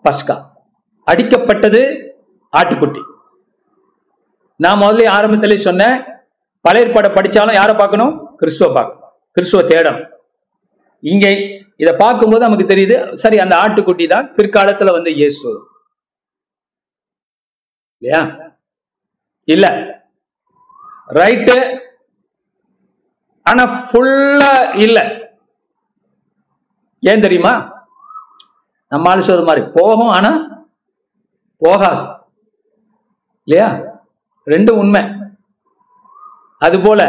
பஸ்கா. 0.09 0.51
அடிக்கப்பட்டது 1.11 2.11
ஆட்டுக்குட்டி. 2.57 3.03
நான் 4.55 4.79
முதல்ல 4.79 5.07
ஆரம்பத்திலே 5.09 5.55
சொன்னேன் 5.55 6.03
பழைய 6.61 6.87
ஏற்பாடை 6.87 7.09
படிச்சாலும் 7.15 7.53
யாரை 7.53 7.75
பார்க்கணும்? 7.75 8.35
கிறிஸ்துவ 8.37 8.73
பார்க்கணும். 8.73 9.11
கிறிஸ்துவ 9.31 9.63
தேடணும். 9.63 10.11
இங்கே 10.99 11.61
இதை 11.77 11.95
பார்க்கும்போது 11.97 12.49
நமக்கு 12.49 12.75
தெரியுது 12.75 13.13
சரி 13.13 13.39
அந்த 13.39 13.55
ஆட்டுக்குட்டி 13.55 14.07
தான் 14.07 14.33
பிற்காலத்துல 14.35 14.91
வந்து 14.91 15.15
இயேசு. 15.15 15.71
இல்லையா? 17.97 18.37
இல்ல. 19.43 19.67
ரைட்டு 21.07 21.81
ஆனா 23.43 23.89
ஃபுல்லா 23.89 24.81
இல்ல. 24.81 24.99
ஏன் 26.99 27.21
தெரியுமா? 27.21 27.72
நம்ம 28.93 29.09
ஆளு 29.11 29.27
சொல்ற 29.27 29.43
மாதிரி 29.49 29.63
போகும் 29.77 30.13
ஆனா 30.17 30.31
போகாது. 31.61 32.01
இல்லையா? 33.47 33.67
ரெண்டும் 34.47 34.79
உண்மை. 34.83 35.01
அது 36.61 36.77
போல 36.85 37.01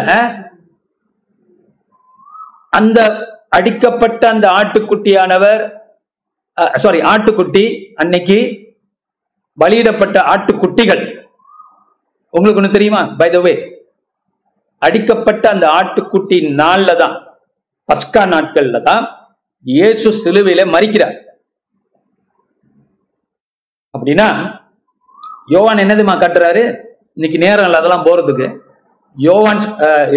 அந்த 2.78 2.98
அடிக்கப்பட்ட 3.56 4.22
அந்த 4.34 4.46
ஆட்டுக்குட்டியானவர் 4.58 5.62
சாரி 6.84 7.00
ஆட்டுக்குட்டி 7.12 7.64
அன்னைக்கு 8.02 8.38
பலியிடப்பட்ட 9.58 10.16
ஆட்டுக்குட்டிகள். 10.32 11.02
உங்களுக்கு 12.34 12.60
ஒண்ணு 12.60 12.76
தெரியுமா? 12.76 13.02
பை 13.20 13.28
த 13.34 13.38
வே 13.46 13.54
அடிக்கப்பட்ட 14.82 15.44
அந்த 15.54 15.66
ஆட்டுக்குட்டி 15.78 16.38
நாள்ல 16.60 16.90
தான் 17.02 17.14
பஸ்கா 17.88 18.22
நாட்கள்ல 18.32 18.78
தான் 18.88 19.04
இயேசு 19.66 20.08
சிலுவையில 20.22 20.62
மறிக்கிறார் 20.74 21.16
அப்படின்னா 24.04 24.30
யோவான் 25.52 25.80
என்னதுமா 25.82 26.14
கட்டுறாரு? 26.22 26.62
இன்னைக்கு 27.16 27.38
நேரம் 27.44 27.66
இல்லை 27.66 27.78
அதெல்லாம் 27.80 28.04
போறதுக்கு. 28.06 28.46
யோவான் 29.16 29.62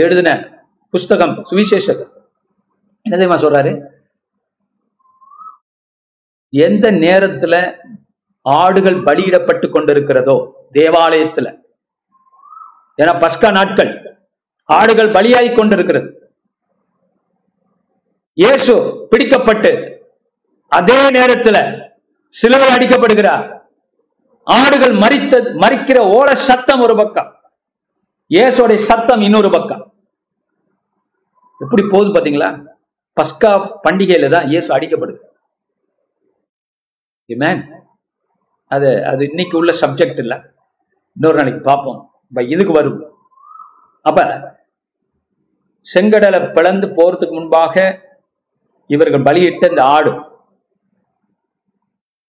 எழுதின 0.01 0.29
புஸ்தகம் 0.93 1.33
சுவிசேஷகர் 1.49 2.09
என்னதுமா 3.05 3.37
சொல்றாரு? 3.43 3.71
எந்த 6.53 6.91
நேரத்துல 7.05 7.55
ஆடுகள் 8.41 8.99
பலியிடப்பட்டு 9.07 9.67
கொண்டிருக்கிறதோ 9.75 10.37
தேவாலயத்துல. 10.77 11.47
ஏன்னா 13.01 13.13
பஸ்கா 13.23 13.51
நாட்கள். 13.57 13.91
ஆடுகள் 14.77 15.15
பலியாகி 15.17 15.51
கொண்டிருக்கிறது. 15.55 16.09
இயேசு 18.33 18.73
பிடிக்கப்பட்டு 19.11 19.71
அதே 20.79 20.99
நேரத்துல 21.19 21.59
சிலுவை 22.35 22.67
அடிக்கப்படுகிறார். 22.75 23.45
ஆடுகள் 24.47 24.95
மறித்த 25.03 25.33
மறிக்கிற 25.63 25.99
ஓல 26.17 26.29
சத்தம் 26.47 26.83
ஒரு 26.85 26.95
பக்கம். 26.95 27.29
இயேசுடைய 28.31 28.79
சத்தம் 28.89 29.21
இன்னொரு 29.21 29.49
பக்கம். 29.55 29.83
எப்படி 31.61 31.83
போகுது 31.93 32.09
பாத்தீங்களா? 32.15 32.49
பஸ்கா 33.17 33.51
பண்டிகையில 33.85 34.29
தான் 34.35 34.47
இயேசு 34.51 34.69
அடிக்கப்படுது. 34.75 35.19
Amen. 37.29 37.57
அது 38.71 38.89
அது 39.05 39.21
இன்னைக்கு 39.29 39.57
உள்ள 39.57 39.71
சப்ஜெக்ட் 39.81 40.19
இல்ல. 40.23 40.35
இன்னொரு 41.17 41.37
நாளைக்கு 41.39 41.61
பார்ப்போம். 41.61 41.99
இப்ப 42.29 42.43
இதுக்கு 42.43 42.73
வரும் 42.73 42.99
அப்ப 44.05 44.19
செங்கடலை 45.87 46.39
பிளந்து 46.55 46.87
போறதுக்கு 46.87 47.35
முன்பாக 47.39 47.75
இவர்கள் 48.89 49.27
பலியிட்ட 49.27 49.69
இந்த 49.69 49.83
ஆடு 49.95 50.11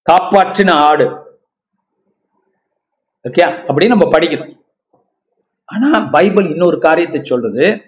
காப்பாற்றின 0.07 0.71
ஆடு 0.91 1.07
ஓகே? 3.29 3.45
அப்படின்னு 3.69 3.87
நம்ம 3.87 4.19
படிக்கணும். 4.19 4.57
ஆனா 5.65 6.01
பைபிள் 6.01 6.51
இன்னொரு 6.51 6.79
காரியத்தை 6.79 7.21
சொல்றது 7.25 7.83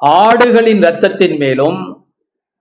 ஆடுகளின் 0.00 0.80
ரத்தத்தின் 0.80 1.38
மேலும் 1.38 2.06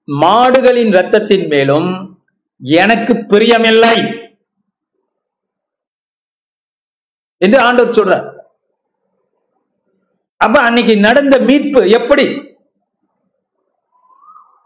மாடுகளின் 0.08 0.92
ரத்தத்தின் 0.92 1.48
மேலும் 1.48 2.20
எனக்கு 2.62 3.14
பிரியமில்லை. 3.14 4.28
என்று 7.38 7.60
ஆண்டவர் 7.60 7.96
சொல்றார். 7.96 8.38
அப்ப 10.38 10.62
அன்னைக்கு 10.62 10.98
நடந்த 10.98 11.38
மீட்பு 11.38 11.90
எப்படி? 11.90 12.58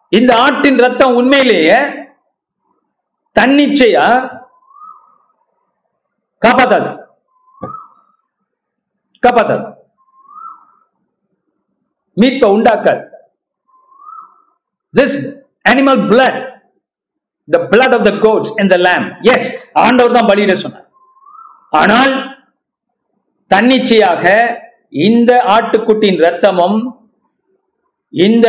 இந்த 0.09 0.33
ஆட்டின் 0.33 0.77
ரத்தம் 0.77 1.15
உண்மையிலேயே 1.15 1.77
தன்னிச்சையா? 3.39 4.41
காப்பாத்தாது. 6.43 6.89
காப்பாத்தாது. 9.23 9.65
மீட்பை 12.21 12.47
உண்டாக்காது. 12.55 13.03
This 14.93 15.15
animal 15.69 16.01
blood 16.09 16.39
the 17.47 17.59
blood 17.71 17.95
of 17.97 18.05
the 18.09 18.11
goats 18.25 18.51
and 18.61 18.69
the 18.73 18.77
lambs 19.33 19.47
ஆண்டவர் 19.85 20.17
தான் 20.17 20.29
பலியிட 20.31 20.55
சொன்னார். 20.63 20.87
ஆனால் 21.79 22.13
தன்னிச்சையாக 23.51 24.25
இந்த 25.07 25.31
ஆட்டுக்குட்டியின் 25.55 26.21
ரத்தமும் 26.25 26.77
இந்த 28.13 28.47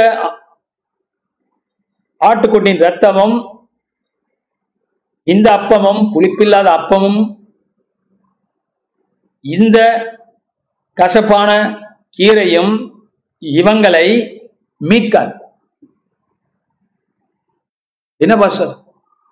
ஆட்டுக்குட்டியின் 2.21 2.83
ரத்தமும் 2.87 3.37
இந்த 5.33 5.47
அப்பமும் 5.59 6.03
புளிப்பில்லாத 6.15 6.69
அப்பமும் 6.79 7.21
இந்த 9.47 9.79
கசப்பான 10.95 11.51
கீரையும் 12.19 12.91
இவங்களை 13.41 14.39
மீட்காது. 14.77 15.35
என்ன 18.17 18.37
பாஸ்டர் 18.37 18.85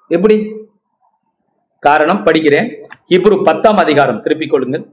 எப்படி? 0.08 0.52
காரணம் 1.78 2.26
படிக்கிறேன். 2.26 2.88
ஹீப்ரு 3.08 3.44
பத்தாம் 3.44 3.76
அதிகாரம். 3.76 4.22
திருப்பிக் 4.22 4.50
கொள்ளுங்கள். 4.50 4.92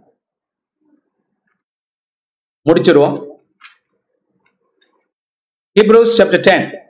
முடிச்சிருவோம். 2.65 3.28
Hebrews 5.80 6.11
chapter 6.17 6.39
10 6.39 6.89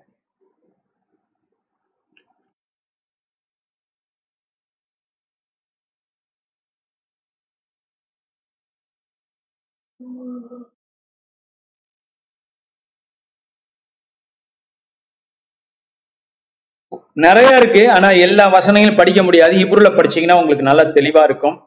நிறைய 17.25 17.49
இருக்கு. 17.61 17.91
ஆனா 17.91 18.09
எல்லா 18.25 18.47
வசனங்களும் 18.47 18.99
படிக்க 18.99 19.23
முடியாது. 19.23 19.53
ஹிப்ருல 19.59 19.89
படிச்சீங்கன்னா 19.97 20.39
உங்களுக்கு 20.39 20.69
நல்லா 20.69 20.85
தெளிவா 20.97 21.23
இருக்கும். 21.29 21.57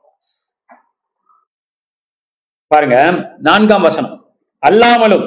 பாருங்க. 2.66 2.98
நான்காம் 3.38 3.86
வசனம். 3.88 4.14
அல்லாமலும் 4.62 5.26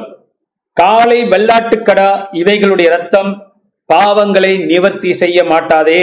காலை 0.73 1.17
வெள்ளாட்டுக்கடா 1.33 2.07
இவைகளுடைய 2.41 2.87
ரத்தம் 2.95 3.31
பாவங்களை 3.93 4.65
நிவர்த்தி 4.65 5.13
செய்ய 5.13 5.43
மாட்டாதே. 5.43 6.01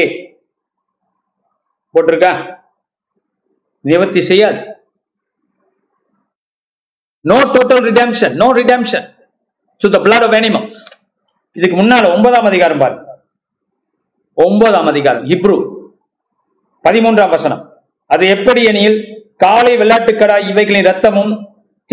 போட்டிருக்க? 1.94 2.28
நிவர்த்தி 3.84 4.20
செய்யாது. 4.30 4.60
No 7.30 7.38
total 7.54 7.84
redemption 7.88 8.34
no 8.42 8.46
redemption 8.60 9.06
to 9.82 9.90
the 9.94 9.98
blood 10.04 10.24
of 10.26 10.36
animals 10.38 10.78
இதுக்கு 11.56 11.76
முன்னால 11.76 12.12
ஒன்பதாம் 12.14 12.48
அதிகாரம் 12.50 12.78
பாருங்க. 12.78 13.11
ஒன்பதாம் 14.34 14.86
அதிகாரம் 14.86 15.24
இப்ரு 15.24 15.56
பதிமூன்றாம் 16.88 17.28
வசனம். 17.28 17.82
அது 18.06 18.28
எப்படி 18.28 18.62
எனில் 18.62 18.98
காளை 19.36 19.76
வெள்ளாட்டுக்கடா 19.76 20.48
இவைகளின் 20.48 20.84
ரத்தமும் 20.84 21.32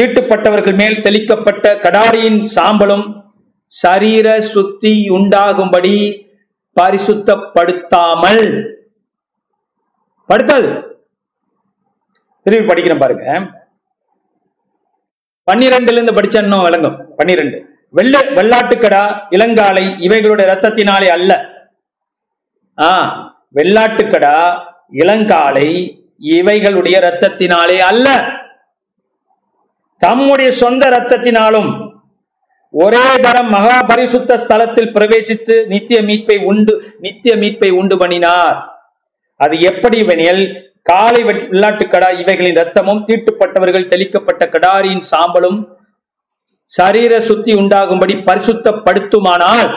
தீட்டுப்பட்டவர்கள் 0.02 0.76
மேல் 0.76 1.02
தெளிக்கப்பட்ட 1.02 1.76
கடாரியின் 1.76 2.50
சாம்பலும் 2.56 3.24
சரீர 3.66 4.42
சுத்தி 4.42 5.10
உண்டாகும்படி 5.10 6.28
பரிசுத்தப்படுத்தாமல். 6.82 8.72
படுத்தல் 10.26 10.98
திருப்பி 12.44 12.74
படிக்கிறேன் 12.74 13.00
பாருங்க. 13.00 13.40
பன்னிரெண்டுல 15.52 15.92
இருந்து 15.92 16.14
படிச்சா 16.14 16.42
இன்னும் 16.42 16.62
விளங்கும். 16.62 17.16
பன்னிரெண்டு. 17.18 17.66
வெள்ள 17.90 18.20
வெள்ளாட்டுக்கடா 18.20 19.04
இளங்காலை 19.30 19.86
இவைகளுடைய 20.08 20.48
ரத்தத்தினாலே 20.54 21.08
அல்ல. 21.08 21.58
ஆ 22.80 22.92
வெள்ளாட்டுக்கடா 23.58 24.38
இளங்காலை 25.02 25.70
இவைகளுடைய 26.36 26.96
இரத்தத்தினாலே 27.02 27.78
அல்ல. 27.90 28.08
தம்முடைய 30.02 30.50
சொந்த 30.62 30.84
இரத்தத்தினாலும் 30.92 31.70
ஒரே 32.74 33.06
தரம் 33.26 33.50
மகா 33.56 33.78
பரிசுத்த 33.92 34.38
ஸ்தலத்தில் 34.44 34.94
பிரவேசித்து 34.96 35.56
நித்திய 35.72 36.00
மீட்பை 36.10 36.38
உண்டு 36.52 36.74
நித்திய 37.06 37.34
மீட்பை 37.44 37.70
உண்டு 37.80 37.96
பண்ணினார். 38.02 38.58
அது 39.40 39.56
எப்படி 39.72 40.00
வெனில் 40.10 40.44
காலை 40.90 41.22
வெள்ளாட்டுக்கடா 41.28 42.10
இவைகளின் 42.22 42.60
ரத்தமும் 42.60 43.04
தீட்டுப்பட்டவர்கள் 43.08 43.92
தெளிக்கப்பட்ட 43.94 44.44
கடாரியின் 44.54 45.06
சாம்பலும் 45.12 45.60
சரீர 46.74 47.14
சுத்தி 47.30 47.52
உண்டாகும்படி 47.62 48.16
பரிசுத்தப்படுத்துமானால் 48.30 49.70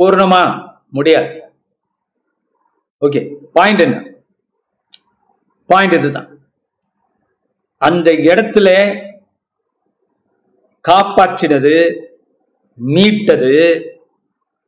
பூர்ணமா? 0.00 0.72
முடியாது. 0.90 1.52
ஓகே 3.00 3.34
பாயிண்ட் 3.52 3.80
என்ன? 3.80 4.10
பாயிண்ட் 5.66 5.94
இதுதான். 5.94 6.38
அந்த 7.76 8.10
இடத்துல 8.10 8.68
காப்பாற்றினது 10.88 12.04
மீட்டது 12.74 13.84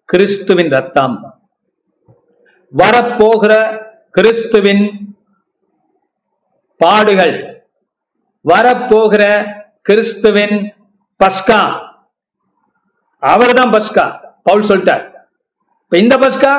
கிறிஸ்துவின் 0.05 0.71
ரத்தம் 0.71 1.49
வரப்போகிற 2.77 3.83
கிறிஸ்துவின் 4.11 5.17
பாடுகள் 6.77 7.67
வரப்போகிற 8.49 9.23
கிறிஸ்துவின் 9.83 10.75
பஸ்கா. 11.25 11.91
அவர்தான் 13.19 13.71
பஸ்கா. 13.71 14.35
பவுல் 14.43 14.69
சொல்லிட்டார். 14.69 15.12
இப்ப 15.93 16.01
இந்த 16.05 16.17
பஸ்கா? 16.21 16.53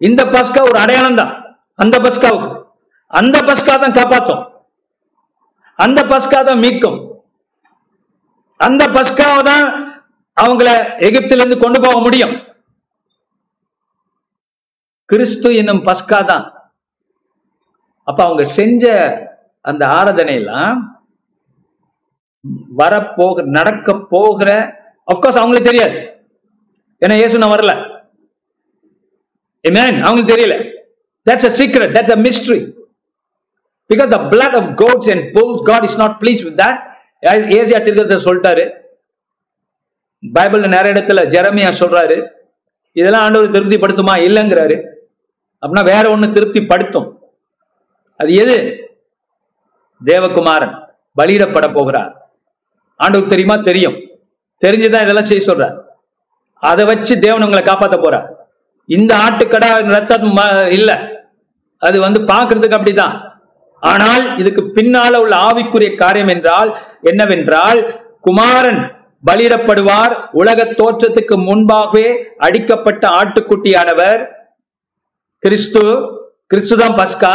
இந்த 0.00 0.22
பஸ்கா 0.34 0.60
ஒரு 0.68 0.78
அடையாளம் 0.78 1.16
தான். 1.20 1.32
அந்த 1.82 1.96
பஸ்காவுக்கு. 2.04 2.50
அந்த 3.10 3.36
பஸ்கா 3.48 3.74
தான் 3.82 3.96
காப்பாத்தும். 3.96 4.42
அந்த 5.78 6.00
பஸ்கா 6.10 6.40
தான் 6.48 6.62
மீட்கும். 6.64 6.98
அந்த 8.60 8.82
பஸ்காவை 8.96 9.40
தான் 9.48 9.66
அவங்கள 10.36 10.68
எகிப்திலிருந்து 11.08 11.58
கொண்டு 11.64 11.80
போக 11.80 11.96
முடியும். 12.00 12.34
கிறிஸ்து 15.08 15.50
என்னும் 15.62 15.82
பஸ்கா 15.88 16.20
தான். 16.32 16.44
அப்ப 18.08 18.18
அவங்க 18.24 18.44
செஞ்ச 18.44 18.84
அந்த 19.64 19.82
ஆராதனையெல்லாம் 19.98 20.78
வரப்போக 22.82 23.42
நடக்க 23.58 23.98
போகிற 24.14 24.50
அப்கோர்ஸ் 25.12 25.42
அவங்களுக்கு 25.42 25.72
தெரியாது. 25.72 25.98
ஏன்னா 27.00 27.12
இயேசு 27.12 27.38
நான் 27.38 27.50
வரல. 27.50 27.72
ஏமேன் 29.68 30.00
அவங்களுக்கு 30.00 30.34
தெரியல. 30.34 30.54
That's 31.30 31.48
a 31.48 31.56
secret 31.58 31.92
that's 31.92 32.10
a 32.10 32.16
mystery 32.16 32.72
because 33.88 34.08
the 34.08 34.16
blood 34.16 34.56
of 34.62 34.76
goats 34.76 35.10
and 35.10 35.36
bulls 35.36 35.62
God 35.62 35.82
is 35.82 35.98
not 35.98 36.16
please 36.20 36.42
with 36.42 36.60
that 36.60 36.88
Asia 37.26 37.78
திருக்கதர் 37.82 38.24
சொல்லிட்டாரு. 38.24 38.78
பைபிள்ல 40.34 40.68
நிறைய 40.68 41.00
இடத்துல 41.00 41.28
ஜெரமியா 41.28 41.72
சொல்றாரு. 41.80 42.28
இதெல்லாம் 42.92 43.22
ஆண்டவர் 43.22 43.50
திருப்திப்படுத்துமா? 43.50 44.14
இல்லைங்கிறாரு. 44.26 44.76
அப்படின்னா 45.60 45.84
வேற 45.84 46.02
ஒண்ணு 46.02 46.32
திருப்திப்படுத்தும். 46.32 47.22
அது 48.16 48.34
எது? 48.34 48.56
தேவகுமாரன் 50.04 50.88
பலியிடப்பட 51.16 51.74
போகிறார். 51.74 52.36
ஆண்டவர் 52.96 53.28
தெரியுமா? 53.28 53.56
தெரியும். 53.56 53.94
தெரிஞ்சுதான் 54.60 55.02
இதெல்லாம் 55.02 55.24
செய்ய 55.24 55.52
சொல்றார். 55.52 55.88
அதை 56.62 56.84
வச்சு 56.84 57.18
தேவன் 57.18 57.42
உங்களை 57.42 57.62
காப்பாற்ற 57.64 57.96
போறார். 57.96 58.26
இந்த 58.88 59.14
ஆட்டுக்கடா 59.16 59.68
ரத்தம் 59.96 60.24
இல்லை 60.28 60.46
இல்ல. 60.70 60.90
அது 61.82 62.00
வந்து 62.00 62.20
பார்க்கறதுக்கு 62.20 62.78
அப்படிதான். 62.78 63.14
ஆனால் 63.82 64.36
இதுக்கு 64.36 64.62
பின்னால 64.68 65.20
உள்ள 65.20 65.36
ஆவிக்குரிய 65.36 65.94
காரியம் 65.94 66.28
என்றால் 66.28 66.70
என்னவென்றால் 67.02 67.80
குமாரன் 68.20 68.80
பலியிடப்படுவார் 69.28 70.12
உலக 70.30 70.64
தோற்றத்துக்கு 70.64 71.36
முன்பாகவே 71.38 72.06
அடிக்கப்பட்ட 72.38 73.08
ஆட்டுக்குட்டியானவர் 73.08 74.20
கிறிஸ்து 75.42 75.82
கிறிஸ்து 76.46 76.76
தான் 76.76 76.96
பஸ்கா 77.00 77.34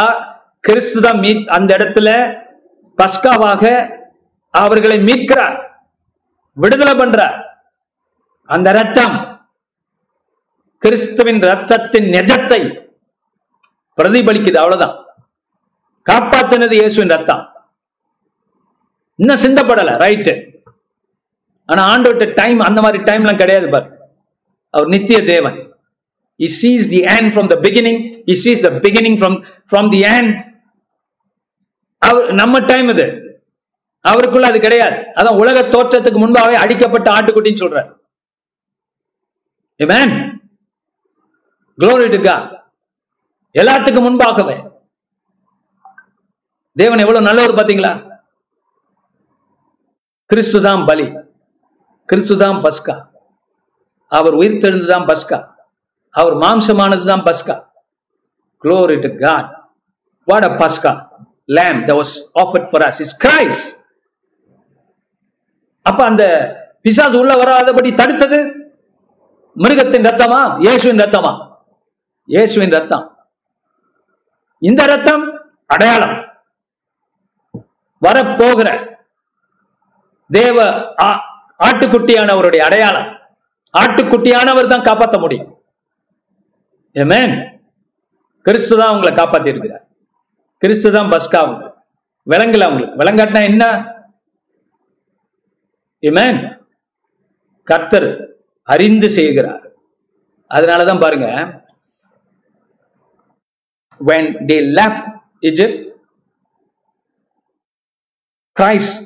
கிறிஸ்து 0.59 1.01
தான் 1.01 1.19
மீ 1.19 1.31
அந்த 1.47 1.75
இடத்துல 1.77 2.09
பஸ்காவாக 2.97 3.63
அவர்களை 4.53 4.97
மீட்கிறார் 4.99 5.57
விடுதலை 6.57 6.93
பண்றார். 6.93 7.35
அந்த 8.49 8.71
ரத்தம் 8.71 9.15
கிறிஸ்துவின் 10.83 11.41
ரத்தத்தின் 11.51 12.07
நெஜத்தை 12.15 12.61
பிரதிபலிக்குது 13.97 14.59
அவ்வளவுதான். 14.61 14.95
காப்பாத்தினது 16.09 16.75
இயேசுவின் 16.79 17.13
ரத்தம் 17.15 17.43
இன்னும் 19.15 19.43
சிந்தப்படல 19.45 19.91
ரைட்டு 20.03 20.33
ஆனா 21.65 21.81
ஆண்டவர்கிட்ட 21.91 22.33
டைம் 22.33 22.59
அந்த 22.59 22.79
மாதிரி 22.81 22.99
டைம்லாம் 23.03 23.41
கிடையாது 23.41 23.69
பார். 23.69 23.87
அவர் 24.69 24.87
நித்திய 24.87 25.23
தேவன். 25.23 25.57
He 26.39 26.47
sees 26.59 26.83
the 26.93 27.01
end 27.17 27.27
from 27.33 27.45
the 27.51 27.57
beginning. 27.65 27.97
He 28.29 28.35
sees 28.35 28.59
the 28.67 28.71
beginning 28.85 29.15
from 29.21 29.33
from 29.71 29.85
the 29.93 30.01
end. 30.17 30.31
அவர் 32.01 32.33
நம்ம 32.33 32.59
டைம் 32.71 32.89
இது. 32.93 33.05
அவருக்குள்ள 34.01 34.47
அது 34.51 34.59
கிடையாது. 34.59 34.97
அதான் 35.19 35.39
உலக 35.41 35.61
தோற்றத்துக்கு 35.75 36.19
முன்பாகவே 36.23 36.55
அடிக்கப்பட்ட 36.63 37.07
ஆட்டுக்குட்டின்னு 37.17 37.63
சொல்றார். 37.63 37.89
எல்லாத்துக்கும் 43.55 44.05
முன்பாகவே. 44.07 44.55
தேவன் 46.75 47.01
எவ்வளவு 47.03 47.27
நல்லவர் 47.27 47.57
பாத்தீங்களா 47.59 47.91
கிறிஸ்து 50.29 50.59
தான் 50.67 50.85
பலி. 50.89 51.07
கிறிஸ்து 52.09 52.35
தான் 52.43 52.57
பஸ்கா. 52.63 52.95
அவர் 54.11 54.37
உயிர் 54.39 54.61
தெழுந்துதான் 54.63 55.07
பஸ்கா. 55.11 55.37
அவர் 56.15 56.35
மாம்சமானது 56.43 57.05
தான் 57.11 57.25
பஸ்கா. 57.27 57.55
Glory 58.63 58.97
to 59.05 59.09
God 59.23 59.49
what 60.27 60.47
a 60.49 60.51
பஸ்கா 60.61 60.93
lamb 61.57 61.79
that 61.89 61.95
was 61.99 62.13
offered 62.43 62.67
for 62.69 62.85
us 62.89 63.01
is 63.05 63.15
Christ 63.25 63.63
அப்ப 65.85 65.99
அந்த 66.11 66.23
பிசாஸ் 66.85 67.17
உள்ள 67.21 67.33
வராதபடி 67.41 67.89
தடுத்தது? 68.01 68.39
மிருகத்தின் 69.63 70.07
ரத்தமா? 70.09 70.39
இயேசுவின் 70.63 71.01
ரத்தமா? 71.03 71.31
இயேசுவின் 72.33 72.75
ரத்தம். 72.77 73.05
இந்த 74.61 74.81
ரத்தம் 74.91 75.23
அடையாளம். 75.73 76.15
வரப்போகிற 78.01 78.69
தேவ 80.29 80.57
ஆட்டுக்குட்டியானவருடைய 81.67 82.61
அடையாளம். 82.67 83.09
ஆட்டுக்குட்டியானவர் 83.73 84.71
தான் 84.73 84.87
காப்பாற்ற 84.87 85.17
முடியும். 85.23 85.49
ஏமேன் 86.95 87.33
கிறிஸ்து 88.45 88.73
தான் 88.81 88.93
உங்களை 88.95 89.11
காப்பாத்தி 89.15 89.51
இருக்கிறார் 89.53 89.83
கிறிஸ்து 90.63 90.89
தான் 90.95 91.11
பஸ்கா 91.13 91.39
அவங்க 91.43 91.63
விளங்கல 92.27 92.67
அவங்களுக்கு. 92.67 92.99
விளங்காட்டினா 93.01 93.41
என்ன? 93.51 93.63
ஏமேன் 96.03 96.39
கர்த்தர் 97.67 98.09
அறிந்து 98.73 99.07
செய்கிறார். 99.17 99.63
அதனாலதான் 100.51 101.03
பாருங்க 101.03 101.27
when 103.99 104.23
they 104.49 104.59
left 104.77 105.03
Egypt 105.49 105.77
Christ 108.57 108.99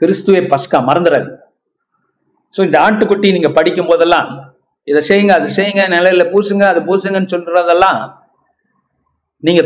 கிறிஸ்துவே 0.00 0.40
பஸ்கா 0.52 0.78
மறந்துடாது 0.88 1.30
ஸோ 2.54 2.60
இந்த 2.66 2.76
ஆட்டுக்குட்டி 2.86 3.28
நீங்க 3.36 3.50
படிக்கும் 3.58 3.90
போதெல்லாம் 3.90 4.28
இதை 4.88 5.00
செய்யுங்க 5.08 5.32
அது 5.38 5.48
செய்யுங்க 5.58 5.82
நிலையில 5.94 6.24
பூசுங்க 6.32 6.64
அது 6.72 6.80
பூசுங்கன்னு 6.88 7.32
சொல்றதெல்லாம் 7.34 8.00
நீங்க 9.46 9.62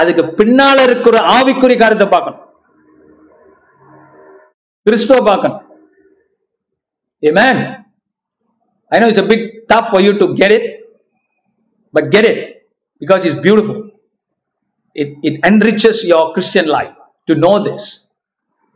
அதுக்கு 0.00 0.22
பின்னால 0.38 0.78
இருக்கிற 0.88 1.16
ஆவிக்குரிய 1.34 1.76
காரியத்தை 1.80 2.08
பார்க்கணும். 2.14 2.42
கிறிஸ்துவ 4.86 5.18
பார்க்கணும். 5.28 5.60
ஏமேன் 7.22 7.60
I 8.92 8.98
know 8.98 9.08
it's 9.08 9.18
a 9.18 9.24
bit 9.24 9.40
tough 9.68 9.90
for 9.90 10.00
you 10.00 10.18
to 10.18 10.34
get 10.34 10.52
it, 10.52 10.64
but 11.94 12.10
get 12.10 12.24
it 12.24 12.38
because 13.02 13.24
it's 13.24 13.40
beautiful. 13.40 13.78
It, 14.96 15.08
it 15.22 15.34
enriches 15.44 16.04
your 16.04 16.32
Christian 16.32 16.66
life 16.68 16.94
to 17.28 17.34
know 17.36 17.54
this. 17.64 17.84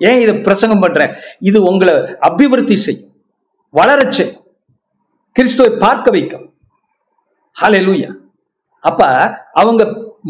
ஏன் 0.00 0.20
இதை 0.20 0.34
பிரசங்கம் 0.40 0.80
பண்றேன் 0.80 1.10
இது 1.40 1.58
உங்களை 1.62 1.94
அபிவிருத்தி 2.20 2.76
செய்யும் 2.78 3.08
வளரச் 3.74 4.14
செய்யும் 4.18 4.38
கிறிஸ்துவை 5.36 5.70
பார்க்க 5.78 6.10
வைக்கும் 6.10 6.46
ஹalleluya 7.56 8.08
அப்ப 8.84 9.00
அவங்க 9.54 9.82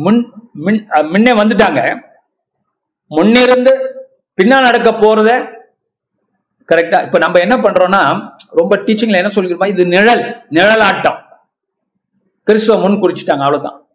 முன் 0.05 0.19
முன் 0.65 0.79
அஹ் 0.95 1.07
முன்னே 1.13 1.33
வந்துட்டாங்க 1.33 1.81
முன்னிருந்து 3.11 3.73
பின்னா 4.39 4.59
நடக்க 4.61 4.91
போறத 5.03 5.31
கரெக்டா 6.75 7.05
இப்ப 7.05 7.19
நம்ம 7.19 7.39
என்ன 7.39 7.57
பண்றோம்னா 7.57 8.31
ரொம்ப 8.51 8.77
டீச்சிங்ல 8.77 9.17
என்ன 9.17 9.29
சொல்லிக்கிறோமா 9.29 9.67
இது 9.67 9.87
நிழல் 9.87 10.47
நிழலாட்டம். 10.51 11.23
கிறிஸ்துவ 12.45 12.89
முன் 12.89 13.03
குறிச்சிட்டாங்க 13.03 13.39
அவ்வளவுதான். 13.39 13.87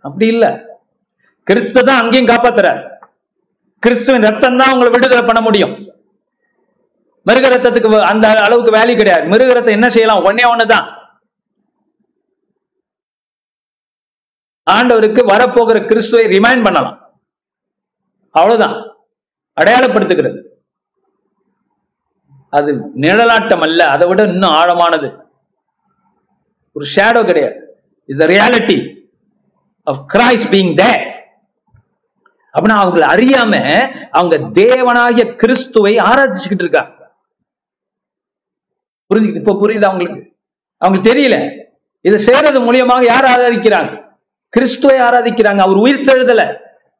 அப்படி 0.00 0.26
இல்ல. 0.26 0.66
கிறிஸ்து 1.44 1.84
தான் 1.84 2.00
அங்கேயும் 2.00 2.36
காப்பாத்துற. 2.36 2.90
கிறிஸ்துவின் 3.78 4.22
ரத்தம் 4.22 4.56
தான் 4.56 4.72
உங்களை 4.72 4.90
விடுதலை 4.90 5.24
பண்ண 5.24 5.40
முடியும். 5.40 5.92
மிருக 7.24 7.48
ரத்தத்துக்கு 7.48 7.90
வ- 7.90 8.00
அந்த 8.00 8.28
அளவுக்கு 8.28 8.72
வேல்யூ 8.72 8.96
கிடையாது. 8.96 9.28
மிருக 9.28 9.52
ரத்தம் 9.52 9.72
என்ன 9.72 9.88
செய்யலாம்? 9.88 10.24
ஒன்னே 10.24 10.40
ஒண்ணுதான். 10.42 11.02
ஆண்டவருக்கு 14.70 15.26
வரப்போகிற 15.26 15.86
கிறிஸ்துவை 15.86 16.38
ரிமைண்ட் 16.38 16.62
பண்ணலாம். 16.62 17.20
அவ்வளவுதான். 18.30 18.96
அடையாளப்படுத்துகிறது. 19.60 20.43
அது 22.54 22.90
நிழலாட்டம் 22.96 23.62
அல்ல 23.62 23.86
அதை 23.86 24.08
விட 24.08 24.22
இன்னும் 24.22 24.50
ஆழமானது. 24.50 25.08
ஒரு 26.72 26.86
ஷேடோ 26.96 27.26
கிடையாது. 27.26 27.78
Is 28.06 28.18
the 28.18 28.26
reality 28.26 29.06
of 29.82 30.04
Christ 30.14 30.52
being 30.52 30.74
they 30.82 31.12
அப்படின்னா 32.56 32.76
அவங்களை 32.76 33.06
அறியாம 33.14 33.54
அவங்க 34.10 34.38
தேவனாகிய 34.60 35.36
கிறிஸ்துவை 35.36 35.98
ஆராய்ச்சிக்கிட்டு 35.98 36.64
இருக்காங்க. 36.64 36.92
புரிஞ்சு 39.14 39.34
இப்ப 39.34 39.58
புரியுது 39.62 39.84
அவங்களுக்கு 39.84 40.36
அவங்களுக்கு 40.76 41.12
தெரியல. 41.12 41.62
இதை 42.00 42.18
செய்யறது 42.18 42.60
மூலியமாக 42.60 43.04
யார் 43.04 43.24
ஆராதிக்கிறாங்க? 43.24 44.02
கிறிஸ்துவை 44.48 44.98
ஆராதிக்கிறாங்க. 44.98 45.58
அவர் 45.58 45.76
உயிர் 45.76 46.06
தெழுதல. 46.08 46.56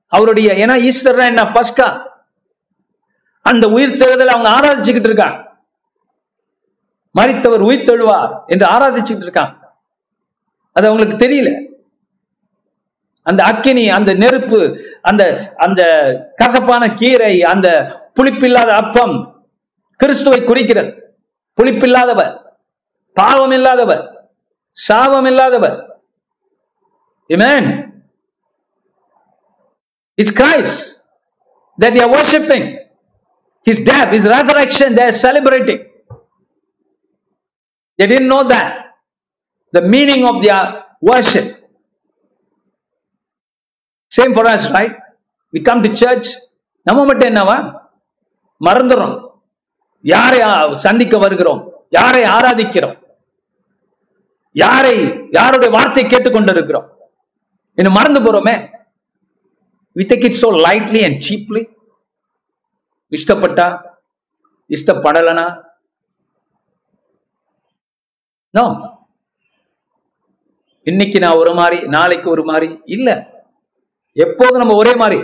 அவருடைய 0.07 0.67
ஏன்னா 0.67 0.91
ஈஸ்டர்னா 0.91 1.25
என்ன? 1.25 1.43
பஸ்கா. 1.43 1.89
அந்த 3.43 3.69
உயிர் 3.69 3.99
தெழுதலை 3.99 4.27
அவங்க 4.27 4.51
ஆராதிச்சுக்கிட்டு 4.51 5.09
இருக்காங்க. 5.11 5.44
மறித்தவர் 7.15 7.67
உயிர்த்தெழுவார் 7.69 8.33
என்று 8.47 8.67
ஆராதிச்சுட்டு 8.75 9.25
இருக்காங்க 9.27 9.55
அது 10.77 10.89
அவங்களுக்கு 10.89 11.17
தெரியல 11.17 11.51
அந்த 13.27 13.41
அக்கினி 13.43 13.85
அந்த 13.89 14.11
நெருப்பு 14.15 14.59
அந்த 15.03 15.23
அந்த 15.57 15.83
கசப்பான 16.37 16.85
கீரை 16.95 17.35
அந்த 17.53 17.69
புளிப்பில்லாத 18.19 18.71
அப்பம் 18.75 19.15
கிறிஸ்துவை 20.01 20.41
குறிக்கிறது 20.45 20.91
புளிப்பில்லாதவர் 21.59 22.35
பாவம் 23.17 23.55
இல்லாதவர் 23.59 24.05
சாபம் 24.79 25.29
இல்லாதவர் 25.33 25.77
Amen. 27.31 28.05
It's 30.19 30.31
Christ 30.31 31.01
that 31.79 31.95
they 31.95 32.01
are 32.01 32.11
worshipping. 32.11 32.79
His 33.67 33.79
death, 33.81 34.13
His 34.13 34.25
resurrection, 34.27 34.95
they 34.95 35.05
are 35.05 35.13
celebrating. 35.15 35.81
They 37.99 38.07
didn't 38.07 38.29
know 38.29 38.47
that. 38.47 38.71
The 39.75 39.83
meaning 39.85 40.25
of 40.25 40.43
their 40.43 40.65
worship. 41.03 41.47
Same 44.13 44.35
for 44.35 44.49
us 44.49 44.67
right 44.75 44.97
we 45.55 45.61
come 45.63 45.81
to 45.85 45.89
church 46.01 46.29
நம்ம 46.87 47.05
மட்டும் 47.07 47.29
என்னவா 47.31 47.57
மறந்துடும் 48.61 49.15
யாரை 50.05 50.39
சந்திக்க 50.85 51.19
வருகிறோம் 51.19 51.63
யாரை 51.97 52.21
ஆராதிக்கிறோம் 52.35 52.95
யாரை 54.55 54.95
யாருடைய 55.39 55.71
வார்த்தை 55.77 56.05
கேட்டுக்கொண்டிருக்கிறோம் 56.05 56.87
இன்னும் 57.79 57.99
மறந்து 57.99 58.21
போறோமே 58.27 58.55
we 59.97 60.07
think 60.13 60.27
it 60.29 60.41
so 60.45 60.51
lightly 60.67 61.03
and 61.09 61.19
cheaply 61.29 61.63
இஷ்டப்பட்டா 63.13 63.67
இஷ்டப்படலனா 64.71 65.47
நோ. 68.55 68.65
இன்னைக்கு 70.83 71.19
நான் 71.19 71.37
ஒரு 71.37 71.55
மாதிரி 71.55 71.87
நாளைக்கு 71.87 72.31
ஒரு 72.31 72.45
மாதிரி 72.45 72.81
இல்ல. 72.85 73.11
எப்போதும் 74.13 74.59
நம்ம 74.59 74.75
ஒரே 74.75 74.95
மாதிரி. 74.95 75.21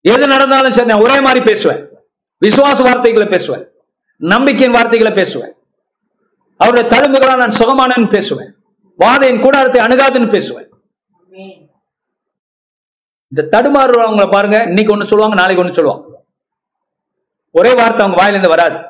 எது 0.00 0.26
நடந்தாலும் 0.26 0.70
சரி 0.70 0.86
நான் 0.86 1.00
ஒரே 1.00 1.20
மாதிரி 1.20 1.44
பேசுவேன். 1.44 1.88
விசுவாச 2.46 2.82
வார்த்தைகளை 2.82 3.28
பேசுவேன். 3.28 3.68
நம்பிக்கையின் 4.16 4.76
வார்த்தைகளை 4.76 5.12
பேசுவேன். 5.12 5.54
அவருடைய 6.56 6.88
தழும்புகளால் 6.90 7.42
நான் 7.42 7.58
சுகமானன்னு 7.60 8.10
பேசுவேன். 8.10 8.54
வாதையின் 8.98 9.40
கூடாரத்தை 9.40 9.86
அணுகாதுன்னு 9.86 10.32
பேசுவேன். 10.32 10.68
இந்த 13.28 13.42
தடுமாறுறவங்கள 13.58 14.30
பாருங்க 14.30 14.62
இன்னைக்கு 14.62 14.96
ஒண்ணு 14.96 15.10
சொல்லுவாங்க 15.12 15.34
நாளைக்கு 15.34 15.64
ஒண்ணு 15.64 15.72
சொல்லுவாங்க. 15.72 16.07
ஒரே 17.50 17.74
வார்த்தை 17.74 18.06
அவங்க 18.06 18.16
வாயிலிருந்து 18.16 18.48
வராது. 18.48 18.86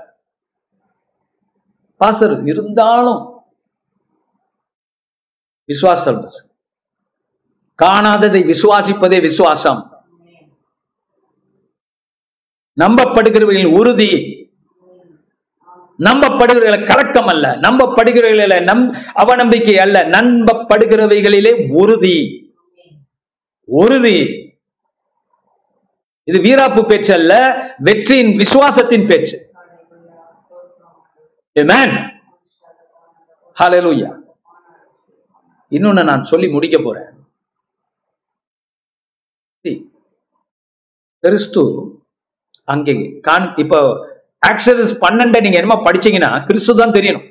பாசர் 2.00 2.46
இருந்தாலும் 2.46 3.42
விசுவாசம் 5.64 6.30
காணாததை 7.82 8.54
விசுவாசிப்பதே 8.54 9.20
விசுவாசம். 9.20 10.06
நம்பப்படுகிறவர்களின் 12.80 13.76
உறுதி. 13.76 14.36
நம்பப்படுகிறவர்களை 15.98 16.86
கலக்கம் 16.86 17.26
அல்ல. 17.26 17.48
நம்பப்படுகிறவர்களில 17.56 18.62
நம் 18.62 18.92
அவநம்பிக்கை 18.94 19.74
அல்ல. 19.74 20.02
நம்பப்படுகிறவைகளிலே 20.02 21.72
உறுதி. 21.72 22.46
உறுதி. 23.64 24.47
இது 26.28 26.38
வீராப்பு 26.46 26.80
பேச்சு 26.90 27.12
அல்ல 27.18 27.34
வெற்றியின் 27.86 28.32
விசுவாசத்தின் 28.42 29.06
பேச்சு. 29.10 29.36
இன்னொன்னு 35.76 36.02
நான் 36.10 36.28
சொல்லி 36.32 36.48
முடிக்க 36.56 36.76
போறேன். 36.86 37.08
கிறிஸ்து 41.24 41.62
அங்கே 42.72 42.94
கான் 43.26 43.48
இப்போ 43.62 43.80
ஆக்சரஸ் 44.50 44.94
பன்னெண்டை 45.04 45.38
நீங்க 45.44 45.58
என்னமா 45.60 45.78
படிச்சீங்கன்னா 45.88 46.30
கிறிஸ்து 46.48 46.80
தான் 46.82 46.94
தெரியணும். 46.98 47.26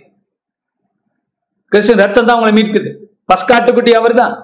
கிறிஸ்து 1.71 2.01
ரத்தம் 2.03 2.27
தான் 2.27 2.37
உங்களை 2.39 2.53
மீட்குது. 2.57 2.89
பஸ்காட்டுக்குட்டி 3.31 3.93
அவர் 3.99 4.21
தான் 4.23 4.35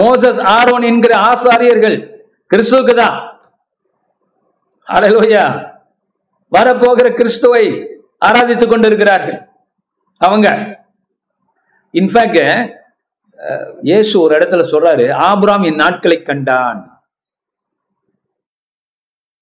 மோசஸ் 0.00 0.40
ஆரோன் 0.56 0.84
என்கிற 0.90 1.12
ஆசாரியர்கள் 1.30 1.96
கிறிஸ்துவுக்கு 2.50 2.94
தான் 3.02 3.16
அடலோயா 4.94 5.44
வரப்போகிற 6.52 7.06
கிறிஸ்துவை 7.18 7.64
ஆராதித்துக் 8.26 8.72
கொண்டிருக்கிறார்கள். 8.72 9.38
அவங்க. 10.20 10.48
இன்ஃபேக்ட் 11.94 12.42
இயேசு 13.88 14.12
ஒரு 14.22 14.32
இடத்துல 14.36 14.62
சொல்றாரு 14.72 15.06
ஆபுராம் 15.28 15.64
என் 15.68 15.82
நாட்களை 15.84 16.18
கண்டான். 16.28 16.80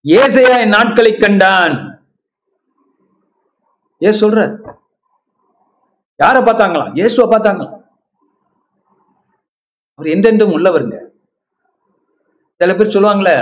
ஏசையா 0.04 0.54
என் 0.64 0.74
நாட்களை 0.78 1.12
கண்டான். 1.16 1.76
ஏ 4.02 4.10
சொல்ற 4.22 4.40
யார 6.20 6.36
பார்த்தாங்களா? 6.48 6.86
இயேசுவை 6.98 7.26
பார்த்தாங்களா? 7.30 7.70
அவர் 9.98 10.12
என்றென்றும் 10.14 10.54
உள்ளவருங்க 10.56 10.98
சில 12.60 12.72
பேர் 12.76 12.94
சொல்லுவாங்களே 12.96 13.36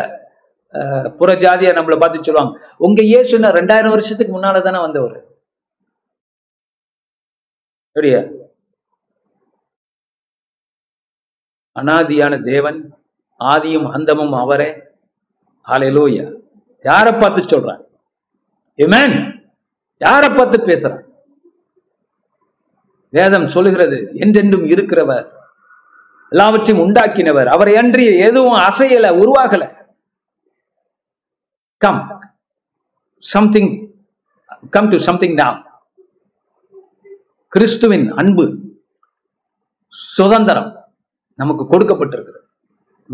புற 1.19 1.31
ஜாதியா 1.45 1.73
நம்மளை 1.79 1.97
பார்த்து 2.01 2.27
சொல்லுவாங்க. 2.27 2.53
உங்க 2.87 3.01
இயேசுன்னு 3.03 3.57
ரெண்டாயிரம் 3.59 3.95
வருஷத்துக்கு 3.95 4.33
முன்னால 4.35 4.63
தானே 4.67 4.79
வந்தவர்? 4.85 5.19
அப்படியா? 7.97 8.21
அனாதியான 11.77 12.35
தேவன் 12.51 12.79
ஆதியும் 13.41 13.89
அந்தமும் 13.97 14.35
அவரே. 14.43 14.71
ஆலையிலோயா 15.67 16.27
யார 16.85 17.07
பார்த்து 17.21 17.43
சொல்றான் 17.53 17.83
Amen. 18.79 19.11
யார 20.01 20.25
பார்த்து 20.37 20.59
பேசுறான் 20.69 21.03
வேதம் 23.13 23.49
சொல்லுகிறது 23.55 23.99
என்றென்றும் 24.23 24.67
இருக்கிறவர். 24.75 25.27
எல்லாவற்றையும் 26.33 26.83
உண்டாக்கினவர். 26.85 27.47
அவரை 27.47 27.77
அன்றி 27.77 28.05
எதுவும் 28.29 28.59
அசையல 28.59 29.07
உருவாகல. 29.23 29.65
Come 31.77 32.01
something 33.19 33.71
come 34.71 34.89
to 34.89 34.97
something 34.97 35.35
down 35.35 35.63
கிறிஸ்துவின் 37.49 38.11
அன்பு 38.11 38.45
சுதந்திரம் 39.89 40.91
நமக்கு 41.35 41.65
கொடுக்கப்பட்டிருக்கிறது 41.65 42.41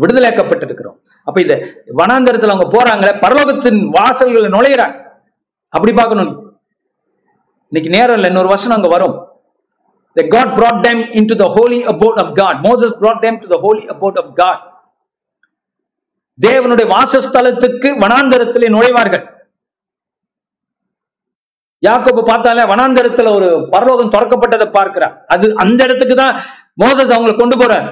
விடுதலையாக்கப்பட்டிருக்கிறோம். 0.01 0.97
அப்ப 1.23 1.41
இந்த 1.41 1.55
வனாந்தரத்துல 1.97 2.53
அவங்க 2.53 2.67
போறாங்களே 2.75 3.13
பரலோகத்தின் 3.25 3.79
வாசல்களை 3.97 4.49
நுழையிறாங்க. 4.55 4.97
அப்படி 5.69 5.93
பார்க்கணும். 5.93 6.61
இன்னைக்கு 7.69 7.97
நேரம் 7.97 8.13
இல்லை 8.13 8.29
இன்னொரு 8.29 8.47
வருஷம் 8.47 8.75
அங்க 8.75 8.87
வரும். 8.87 9.28
That 10.19 10.29
God 10.37 10.49
brought 10.59 10.79
them 10.89 11.01
into 11.21 11.37
the 11.43 11.49
holy 11.57 11.81
abode 11.93 12.19
of 12.25 12.29
God. 12.41 12.55
Moses 12.69 12.93
brought 13.03 13.21
them 13.27 13.37
to 13.43 13.49
the 13.55 13.61
holy 13.67 13.85
abode 13.95 14.19
of 14.23 14.29
God. 14.43 14.59
தேவனுடைய 16.45 16.85
வாசஸ்தலத்துக்கு 16.95 17.89
வனாந்தரத்திலே 18.03 18.67
நுழைவார்கள். 18.75 19.23
யாக்கோப்பு 21.87 22.21
பார்த்தாலே 22.29 22.63
வனாந்தரத்துல 22.71 23.31
ஒரு 23.37 23.49
பரலோகம் 23.73 24.11
திறக்கப்பட்டதை 24.13 24.67
பார்க்கிறார். 24.77 25.15
அது 25.33 25.47
அந்த 25.63 25.79
இடத்துக்கு 25.87 26.15
தான் 26.21 26.35
மோசஸ் 26.83 27.13
அவங்களை 27.15 27.33
கொண்டு 27.41 27.57
போறார். 27.61 27.87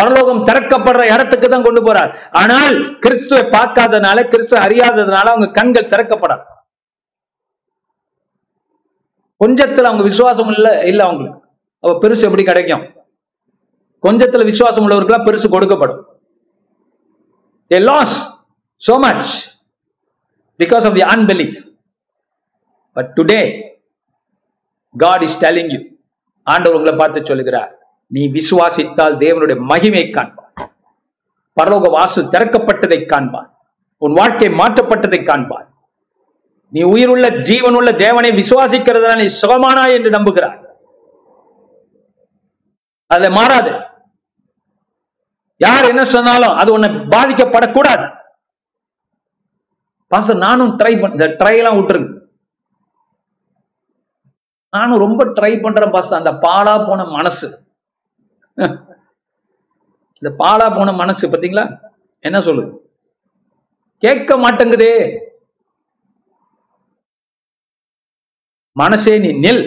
பரலோகம் 0.00 0.42
திறக்கப்படுற 0.48 1.04
இடத்துக்கு 1.14 1.48
தான் 1.54 1.66
கொண்டு 1.68 1.82
போறார். 1.86 2.10
ஆனால் 2.40 2.76
கிறிஸ்துவை 3.04 3.44
பார்க்காதனால 3.56 4.24
கிறிஸ்துவை 4.32 4.60
அறியாததுனால 4.66 5.32
அவங்க 5.34 5.48
கண்கள் 5.58 5.90
திறக்கப்படாது 5.94 6.44
கொஞ்சத்துல 9.42 9.82
அவங்க 9.82 10.02
விசுவாசம் 10.02 10.48
இல்ல 10.48 10.84
இல்ல 10.84 11.04
அவங்களுக்கு. 11.04 11.48
அப்ப 11.80 12.08
பெருசு 12.08 12.20
எப்படி 12.20 12.42
கிடைக்கும்? 12.42 12.84
கொஞ்சத்துல 14.02 14.44
விசுவாசம் 14.44 14.90
உள்ளவருக்குலாம் 14.90 15.26
பெருசு 15.28 15.48
கொடுக்கப்படும். 15.54 16.02
They 17.70 17.80
so 18.86 18.98
much 18.98 19.58
because 20.58 20.84
because 20.84 20.96
யான் 20.96 21.28
the 21.28 21.64
but 22.92 23.12
today 23.16 23.40
God 24.96 25.22
is 25.22 25.44
telling 25.44 25.70
you 25.70 25.78
you. 25.78 25.90
ஆண்டவர் 26.42 26.78
உங்களை 26.78 26.98
பார்த்து 26.98 27.26
சொல்லுகிறார். 27.26 27.78
நீ 28.06 28.28
விசுவாசித்தால் 28.28 29.14
தேவனுடைய 29.18 29.58
மகிமை 29.60 30.10
காண்பார் 30.10 30.40
பரலோக 31.60 31.90
வாசல் 31.90 32.24
திறக்கப்பட்டதை 32.24 32.98
காண்பார் 33.12 33.50
உன் 33.98 34.12
வாழ்க்கை 34.12 34.48
மாற்றப்பட்டதை 34.48 35.20
காண்பார் 35.24 35.71
நீ 36.72 36.80
உயிருள்ள 36.92 37.26
ஜீவனுள்ள 37.48 37.90
தேவனை 38.04 38.30
விசுவாசிக்கிறதுனா 38.40 39.16
நீ 39.22 39.26
சுகமானா 39.40 39.84
என்று 39.96 40.10
நம்புகிறார் 40.16 40.58
அதுல 43.10 43.28
மாறாது. 43.38 43.72
யார் 45.64 45.88
என்ன 45.92 46.02
சொன்னாலும் 46.12 46.54
அது 46.60 46.70
உன்னை 46.76 46.88
பாதிக்கப்படக்கூடாது. 47.14 48.04
பாச 50.12 50.34
நானும் 50.46 50.72
ட்ரை 50.78 50.92
பண்ண 51.02 51.26
ட்ரை 51.40 51.54
எல்லாம் 51.58 51.76
விட்டுருங்க. 51.78 52.10
நானும் 54.76 55.02
ரொம்ப 55.04 55.22
ட்ரை 55.36 55.52
பண்றேன் 55.64 55.94
பாச 55.96 56.14
அந்த 56.20 56.32
பாலா 56.44 56.74
போன 56.88 57.04
மனசு. 57.16 57.48
இந்த 60.22 60.30
பாலா 60.42 60.66
போன 60.78 60.92
மனசு 61.02 61.30
பாத்தீங்களா 61.32 61.66
என்ன 62.24 62.38
சொல்லுது? 62.48 62.72
கேட்க 64.02 64.36
மாட்டேங்குதே. 64.44 64.92
மனசே 68.80 69.14
நீ 69.20 69.30
நில். 69.44 69.64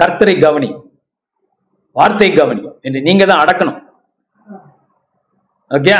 கர்த்தரை 0.00 0.34
கவனி. 0.40 0.70
வார்த்தை 1.98 2.28
கவனி 2.32 2.62
என்று 2.80 3.00
நீங்க 3.08 3.24
தான் 3.26 3.42
அடக்கணும். 3.44 3.78
ஓகே 5.70 5.94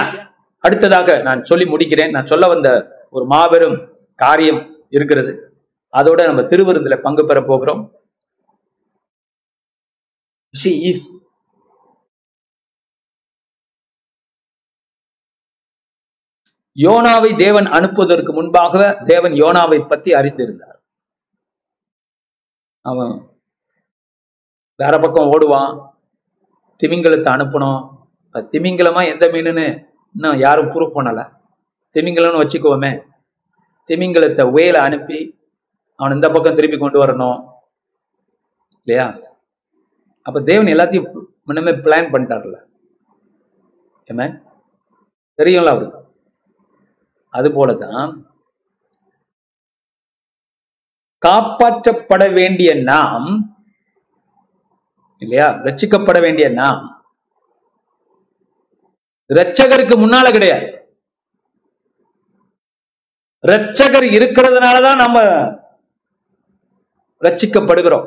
அடுத்ததாக 0.67 1.23
நான் 1.27 1.49
சொல்லி 1.51 1.65
முடிக்கிறேன். 1.73 2.11
நான் 2.11 2.31
சொல்ல 2.33 2.47
வந்த 2.47 2.69
ஒரு 3.11 3.25
மாபெரும் 3.27 3.77
காரியம் 4.23 4.61
இருக்கிறது. 4.97 5.33
அதோட 5.99 6.21
நம்ம 6.29 6.43
திருவிருந்துல 6.53 6.97
பங்கு 7.03 7.27
பெற 7.27 7.41
போகிறோம். 7.51 7.83
See, 10.55 10.75
if 10.91 10.99
யோனாவை 16.85 17.31
தேவன் 17.39 17.67
அனுப்புவதற்கு 17.77 18.33
முன்பாக 18.39 18.75
தேவன் 19.05 19.33
யோனாவை 19.33 19.79
பத்தி 19.89 20.11
அறிந்திருந்தார். 20.13 20.76
அவன் 22.87 23.29
வேற 24.77 24.99
பக்கம் 24.99 25.31
ஓடுவான். 25.33 25.91
திமிங்கலத்தை 26.85 27.31
அனுப்பணும். 27.35 27.91
அது 28.31 28.49
திமிங்கலமா 28.53 29.13
எந்த 29.13 29.27
மீனுன்னு 29.27 29.87
இன்னும் 30.15 30.39
யாரும் 30.39 30.67
ப்ரூவ் 30.67 30.95
பண்ணலை. 30.95 31.33
திமிங்கலம்னு 31.95 32.41
வச்சுக்குவோமே 32.43 33.03
திமிங்கலத்தை 33.89 34.53
வேலை 34.53 34.81
அனுப்பி 34.81 35.39
அவன் 35.97 36.15
இந்த 36.15 36.29
பக்கம் 36.29 36.55
திரும்பி 36.55 36.79
கொண்டு 36.79 37.03
வரணும். 37.03 37.49
இல்லையா? 38.85 39.19
அப்ப 40.23 40.41
தேவன் 40.41 40.67
எல்லாத்தையும் 40.67 41.25
முன்னமே 41.45 41.71
பிளான் 41.71 42.13
பண்ணிட்டார்ல. 42.13 42.57
ஏமே? 44.13 44.43
தெரியும்ல 45.37 45.67
அவருக்கு. 45.67 46.01
அது 47.29 47.51
போலதான் 47.51 48.26
காப்பாற்றப்பட 51.27 52.25
வேண்டிய 52.35 52.71
நாம் 52.91 53.29
இல்லையா? 55.23 55.49
ரச்சிக்கப்பட 55.67 56.21
வேண்டிய 56.21 56.49
நாம். 56.49 56.83
ரச்சகருக்கு 59.35 59.95
முன்னால 60.03 60.27
கிடையாது. 60.33 60.67
ரச்சகர் 63.45 64.07
இருக்கிறதுனாலதான் 64.19 65.03
நம்ம 65.03 65.19
ரட்சிக்கப்படுகிறோம். 67.21 68.07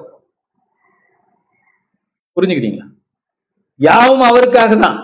புரிஞ்சுக்கிட்டீங்களா? 2.36 2.88
யாவும் 3.80 4.22
அவருக்காக 4.22 4.76
தான் 4.76 4.98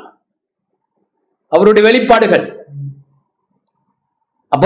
அவருடைய 1.48 1.84
வெளிப்பாடுகள். 1.88 2.46
அப்ப 4.48 4.66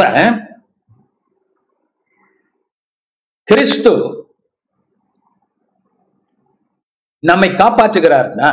கிறிஸ்து 3.50 3.92
நம்மை 7.20 7.50
காப்பாற்றுகிறார்னா 7.50 8.50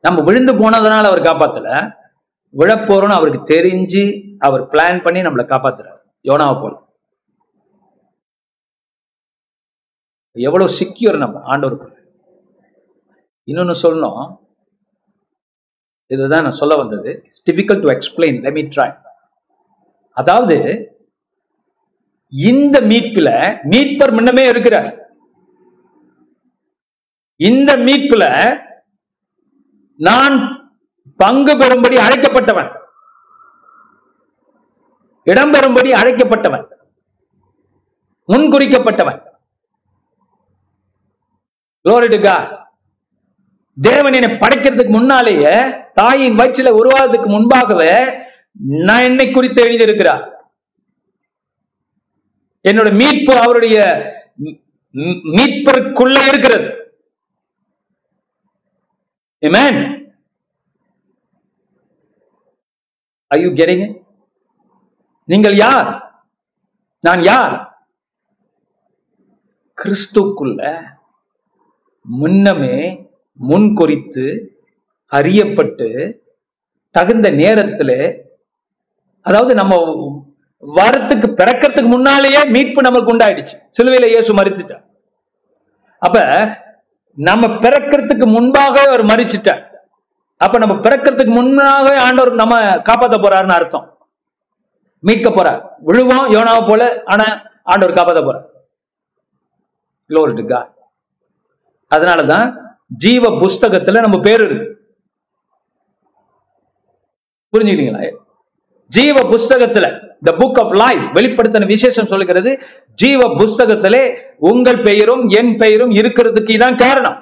நம்ம 0.00 0.22
விழுந்து 0.22 0.54
போனதுனால 0.54 1.04
அவர் 1.04 1.20
காப்பாத்தல 1.20 1.96
விழப்போறோம்னு 2.58 3.12
அவருக்கு 3.12 3.54
தெரிஞ்சு 3.54 4.36
அவர் 4.38 4.68
பிளான் 4.68 5.02
பண்ணி 5.02 5.20
நம்மளை 5.20 5.46
காப்பாத்துறாரு. 5.46 5.98
யோனாவை 6.22 6.60
போல. 6.60 6.82
எவ்வளவு 10.32 10.70
சிக்கியூர் 10.70 11.18
நம்ம 11.18 11.56
ஆண்டவருக்கு 11.56 11.94
இன்னொன்னு 13.46 13.74
சொல்லணும். 13.82 14.36
இதுதான் 16.06 16.42
நான் 16.42 16.52
சொல்ல 16.52 16.74
வந்தது. 16.74 17.10
It's 17.24 17.50
difficult 17.50 17.80
to 17.80 17.88
explain 17.88 18.28
let me 18.28 18.70
me 18.76 18.96
அதாவது 20.12 20.58
இந்த 22.30 22.80
மீட்புல 22.80 23.58
மீட்பர் 23.62 24.12
முன்னமே 24.12 24.46
இருக்கிறார். 24.46 24.98
இந்த 27.36 27.76
மீட்புல 27.76 28.24
நான் 29.96 30.36
பங்கு 31.16 31.56
பெறும்படி 31.56 31.96
அழைக்கப்பட்டவன். 31.96 32.76
இடம் 35.22 35.52
பெறும்படி 35.52 35.92
அழைக்கப்பட்டவன். 35.92 36.64
முன்குறிக்கப்பட்டவன். 38.28 39.28
Glory 41.88 42.22
தேவன் 43.80 44.12
என்னை 44.12 44.38
படைக்கிறதுக்கு 44.38 44.88
முன்னாலேயே 44.88 45.74
தாயின் 45.94 46.36
வயிற்றில 46.36 46.76
உருவாகிறதுக்கு 46.82 47.26
முன்பாகவே 47.26 48.22
நான் 48.58 49.02
என்னை 49.02 49.30
குறித்து 49.30 49.64
எழுதியிருக்கிறார். 49.64 50.39
என்னோட 52.68 52.92
மீட்பு 52.92 53.36
அவருடைய 53.36 53.78
மீ- 54.90 55.22
மீட்பிற்குள்ள 55.24 56.26
இருக்கிறது. 56.26 56.68
Amen. 59.46 59.98
Are 63.34 64.02
நீங்கள் 65.24 65.56
யார்? 65.56 66.24
நான் 67.00 67.22
யார்? 67.22 67.84
கிறிஸ்துக்குள்ள 69.82 70.86
முன்னமே 72.00 73.06
முன் 73.32 73.74
குறித்து 73.74 74.54
அறியப்பட்டு 75.12 76.18
தகுந்த 76.90 77.30
நேரத்துல 77.30 78.20
அதாவது 79.20 79.54
நம்ம 79.54 79.99
வரத்துக்கு 80.66 81.34
பிறக்கிறதுக்கு 81.40 81.86
முன்னாலேயே 81.86 82.44
மீட்பு 82.44 82.82
நமக்கு 82.82 83.16
உண்டாயிடுச்சு. 83.16 83.60
சிலுவையில 83.78 84.06
இயேசு 84.06 84.34
மறித்துட்டார். 84.34 84.84
அப்ப 85.98 86.48
நம்ம 87.14 87.46
பிறக்கிறதுக்கு 87.46 88.26
முன்பாக 88.26 88.80
அவர் 88.80 89.04
மறிச்சிட்டார். 89.04 89.66
அப்ப 90.36 90.58
நம்ம 90.58 90.74
பிறக்கிறதுக்கு 90.74 91.42
முன்னாக 91.42 91.96
ஆண்டவர் 91.96 92.34
நம்ம 92.34 92.60
காப்பாத்த 92.60 93.20
போறாருன்னு 93.22 93.52
அர்த்தம். 93.52 93.98
மீட்க 94.98 95.30
போறார். 95.30 95.68
விழுவோம் 95.78 96.32
யோனாவை 96.32 96.68
போல 96.68 97.02
ஆனா 97.04 97.42
ஆண்டவர் 97.62 97.94
காப்பாத்த 97.94 98.26
போறார். 98.26 98.48
Glory 100.08 100.66
அதனாலதான் 101.94 102.56
ஜீவ 102.86 103.28
புஸ்தகத்துல 103.28 104.00
நம்ம 104.00 104.20
பேர் 104.20 104.44
இருக்கு. 104.44 104.92
புரிஞ்சுக்கிட்டீங்களா? 107.52 108.16
ஜீவ 108.86 109.20
புஸ்தகத்துல 109.20 109.99
த 110.22 110.32
புக் 110.40 110.58
ஆஃப் 110.62 110.74
லைஃப் 110.82 111.04
வெளிப்படுத்தின 111.16 111.68
விசேஷம் 111.74 112.10
சொல்லுகிறது 112.12 112.50
ஜீவ 113.02 113.20
புஸ்தகத்திலே 113.40 114.02
உங்கள் 114.50 114.80
பெயரும் 114.88 115.22
என் 115.40 115.52
பெயரும் 115.62 115.92
இருக்கிறதுக்கு 116.00 116.56
தான் 116.64 116.80
காரணம். 116.84 117.18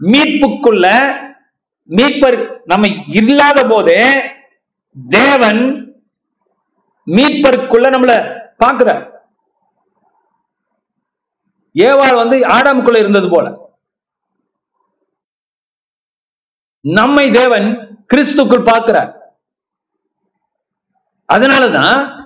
மீட்புக்குள்ள 0.00 0.86
மீட்பர் 1.88 2.38
நம்ம 2.64 2.86
இல்லாத 3.20 3.58
போதே 3.72 4.02
தேவன் 5.16 5.62
மீட்பருக்குள்ள 7.06 7.86
நம்மள 7.94 8.12
பாக்குறார் 8.64 9.02
ஏவாள் 11.74 12.20
வந்து 12.20 12.36
ஆடாமுக்குள்ள 12.56 12.98
இருந்தது 13.02 13.28
போல. 13.30 13.46
நம்மை 16.84 17.24
தேவன் 17.40 17.66
கிறிஸ்துக்குள் 18.14 18.68
பார்க்கிறார். 18.70 19.10
அதனாலதான் 21.28 22.22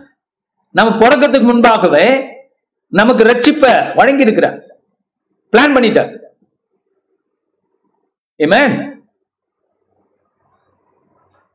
நம்ம 0.71 0.99
பிறக்கத்துக்கு 0.99 1.43
முன்பாகவே 1.43 2.37
நமக்கு 2.87 3.25
ரட்சிப்ப 3.25 3.95
வழங்கி 3.95 4.23
இருக்கிறார் 4.23 4.65
பிளான் 5.53 5.75
பண்ணிட்டார். 5.75 6.11
ஏமேன் 8.39 8.97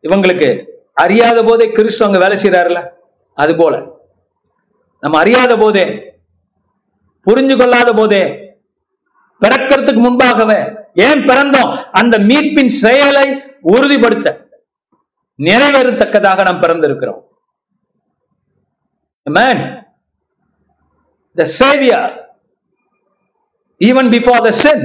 இவங்களுக்கு 0.01 0.79
அறியாத 0.93 1.43
போதே 1.43 1.71
கிறிஸ்து 1.71 2.05
அங்க 2.05 2.17
வேலை 2.17 2.37
செய்யறாருல 2.43 2.89
அது 3.33 3.55
போல 3.55 3.79
நம்ம 4.99 5.19
அறியாத 5.19 5.57
போதே 5.57 6.15
புரிஞ்சு 7.27 7.57
கொள்ளாத 7.57 7.93
போதே 7.93 8.51
பிறக்கிறதுக்கு 9.41 9.99
முன்பாகவே 9.99 10.75
ஏன் 10.93 11.19
பிறந்தோம்? 11.19 11.77
அந்த 11.91 12.17
மீட்பின் 12.17 12.67
செயலை 12.67 13.43
உறுதிப்படுத்த 13.61 14.49
நிறைவேறத்தக்கதாக 15.37 16.43
நாம் 16.43 16.61
பிறந்திருக்கிறோம். 16.61 17.32
Amen. 19.27 19.85
The 21.37 21.45
Savior, 21.47 22.03
even 23.81 24.11
before 24.11 24.41
the 24.41 24.53
sin. 24.55 24.79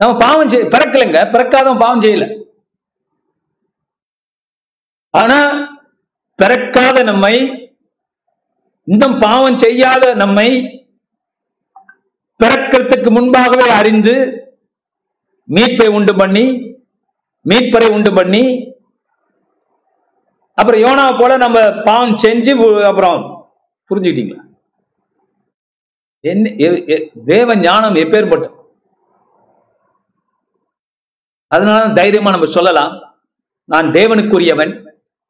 நம்ம 0.00 0.12
பாவம் 0.18 0.50
செய் 0.50 0.68
பிறக்கலைங்க 0.72 1.20
பிறக்காதவன் 1.30 1.80
பாவம் 1.80 2.02
செய்யல 2.02 2.26
ஆனா 5.14 5.38
பிறக்காத 6.38 6.98
நம்மை 7.08 7.32
இந்த 8.88 9.06
பாவம் 9.24 9.58
செய்யாத 9.58 10.12
நம்மை 10.20 10.46
பிறக்கிறதுக்கு 12.40 13.10
முன்பாகவே 13.10 13.66
அறிந்து 13.78 14.14
மீட்பை 15.48 15.88
உண்டு 15.98 16.14
பண்ணி 16.20 16.46
மீட்பரை 17.46 17.88
உண்டு 17.96 18.12
பண்ணி 18.20 18.44
அப்புறம் 20.58 20.82
யோனா 20.84 21.04
போல 21.18 21.32
நம்ம 21.36 21.58
பாவம் 21.86 22.14
செஞ்சு 22.24 22.52
அப்புறம் 22.90 23.18
புரிஞ்சுக்கிட்டீங்களா? 23.90 24.42
என்ன 26.24 26.50
தேவ 27.30 27.54
ஞானம் 27.66 27.98
எப்பேற்பட்ட? 28.04 28.46
அதனால 31.52 31.92
தைரியமா 31.98 32.30
நம்ம 32.34 32.48
சொல்லலாம். 32.56 32.94
நான் 33.72 33.88
தேவனுக்குரியவன் 33.98 34.72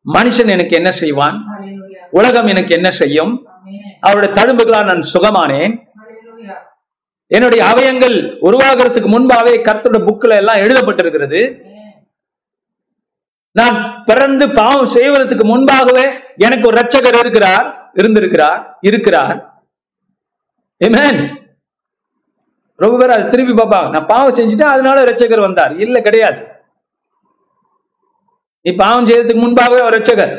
மனுஷன் 0.06 0.52
எனக்கு 0.55 0.74
என்ன 0.76 0.90
செய்வான்? 1.00 1.36
உலகம் 2.18 2.48
எனக்கு 2.52 2.72
என்ன 2.78 2.90
செய்யும்? 3.00 3.32
அவருடைய 4.06 4.30
தழும்புகளால் 4.38 4.90
நான் 4.90 5.10
சுகமானேன். 5.14 5.74
என்னுடைய 7.30 7.62
அவயங்கள் 7.72 8.16
உருவாகிறதுக்கு 8.48 9.09
முன்பாவே 9.14 9.55
கருத்துடைய 9.66 10.02
புக்ல 10.09 10.36
எல்லாம் 10.42 10.62
எழுதப்பட்டிருக்கிறது. 10.64 11.40
நான் 13.59 13.76
பிறந்து 14.06 14.44
பாவம் 14.52 14.86
செய்வதற்கு 14.86 15.44
முன்பாகவே 15.47 16.06
எனக்கு 16.36 16.68
ஒரு 16.68 16.76
ரட்சகர் 16.80 17.18
இருக்கிறார் 17.18 17.66
இருந்திருக்கிறார் 17.94 18.60
இருக்கிறார். 18.80 19.39
Amen. 20.80 21.16
ரொம்ப 22.78 22.98
பேர் 22.98 23.14
அதை 23.14 23.24
திருப்பி 23.28 23.52
பாப்பா 23.52 23.78
நான் 23.90 24.06
பாவம் 24.06 24.36
செஞ்சுட்டேன் 24.36 24.74
அதனால 24.74 25.05
ரட்சகர் 25.05 25.47
வந்தார். 25.47 25.72
இல்ல 25.78 26.01
கிடையாது. 26.01 26.40
நீ 28.64 28.70
பாவம் 28.76 29.06
செய்யறதுக்கு 29.06 29.44
முன்பாகவே 29.44 29.80
ஒரு 29.80 29.97
ரட்சகர் 29.98 30.35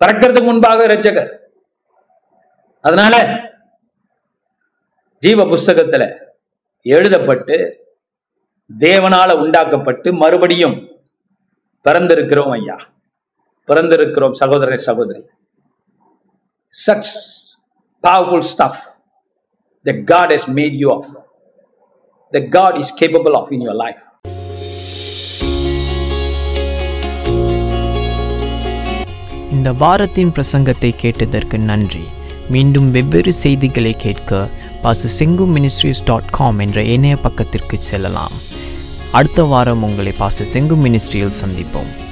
பறக்கிறதுக்கு 0.00 0.44
முன்பாக 0.44 0.86
ரட்சகர் 0.86 1.30
அதனால 2.84 3.14
ஜீவ 5.22 5.42
புஸ்தகத்துல 5.44 6.04
எழுதப்பட்டு 6.86 7.56
தேவனால 8.70 9.30
உண்டாக்கப்பட்டு 9.42 10.08
மறுபடியும் 10.22 10.76
பிறந்திருக்கிறோம் 11.86 12.52
ஐயா. 12.58 12.76
பிறந்திருக்கிறோம் 13.68 14.34
சகோதர 14.40 14.76
சகோதரி. 14.86 15.20
Such 16.86 17.12
powerful 18.04 18.46
stuff 18.52 18.80
the 19.86 19.92
God 20.12 20.32
is 20.36 20.48
made 20.58 20.76
you 20.82 20.88
of 20.96 21.10
the 22.32 22.40
God 22.56 22.78
is 22.82 22.94
capable 23.00 23.36
of 23.40 23.52
in 23.56 23.64
your 23.66 23.80
life 23.84 24.02
இந்த 29.56 29.72
வாரத்தின் 29.84 30.32
பிரசங்கத்தை 30.36 30.90
கேட்டதற்கு 30.96 31.58
நன்றி. 31.70 32.04
மீண்டும் 32.54 32.88
வெவ்வேறு 32.90 33.32
செய்திகளை 33.44 33.92
கேட்க 34.04 34.48
பாச 34.84 35.08
செங்கு 35.18 35.44
மினிஸ்ட்ரிஸ் 35.54 36.04
டாட் 36.04 36.30
காம் 36.30 36.58
என்ற 36.58 36.82
இணைய 36.82 37.16
பக்கத்திற்கு 37.16 37.78
செல்லலாம். 37.78 38.30
அடுத்த 39.12 39.42
வாரம் 39.42 39.82
உங்களை 39.82 40.12
பாச 40.18 40.44
செங்கு 40.52 40.76
மினிஸ்ட்ரியில் 40.84 41.38
சந்திப்போம். 41.44 42.03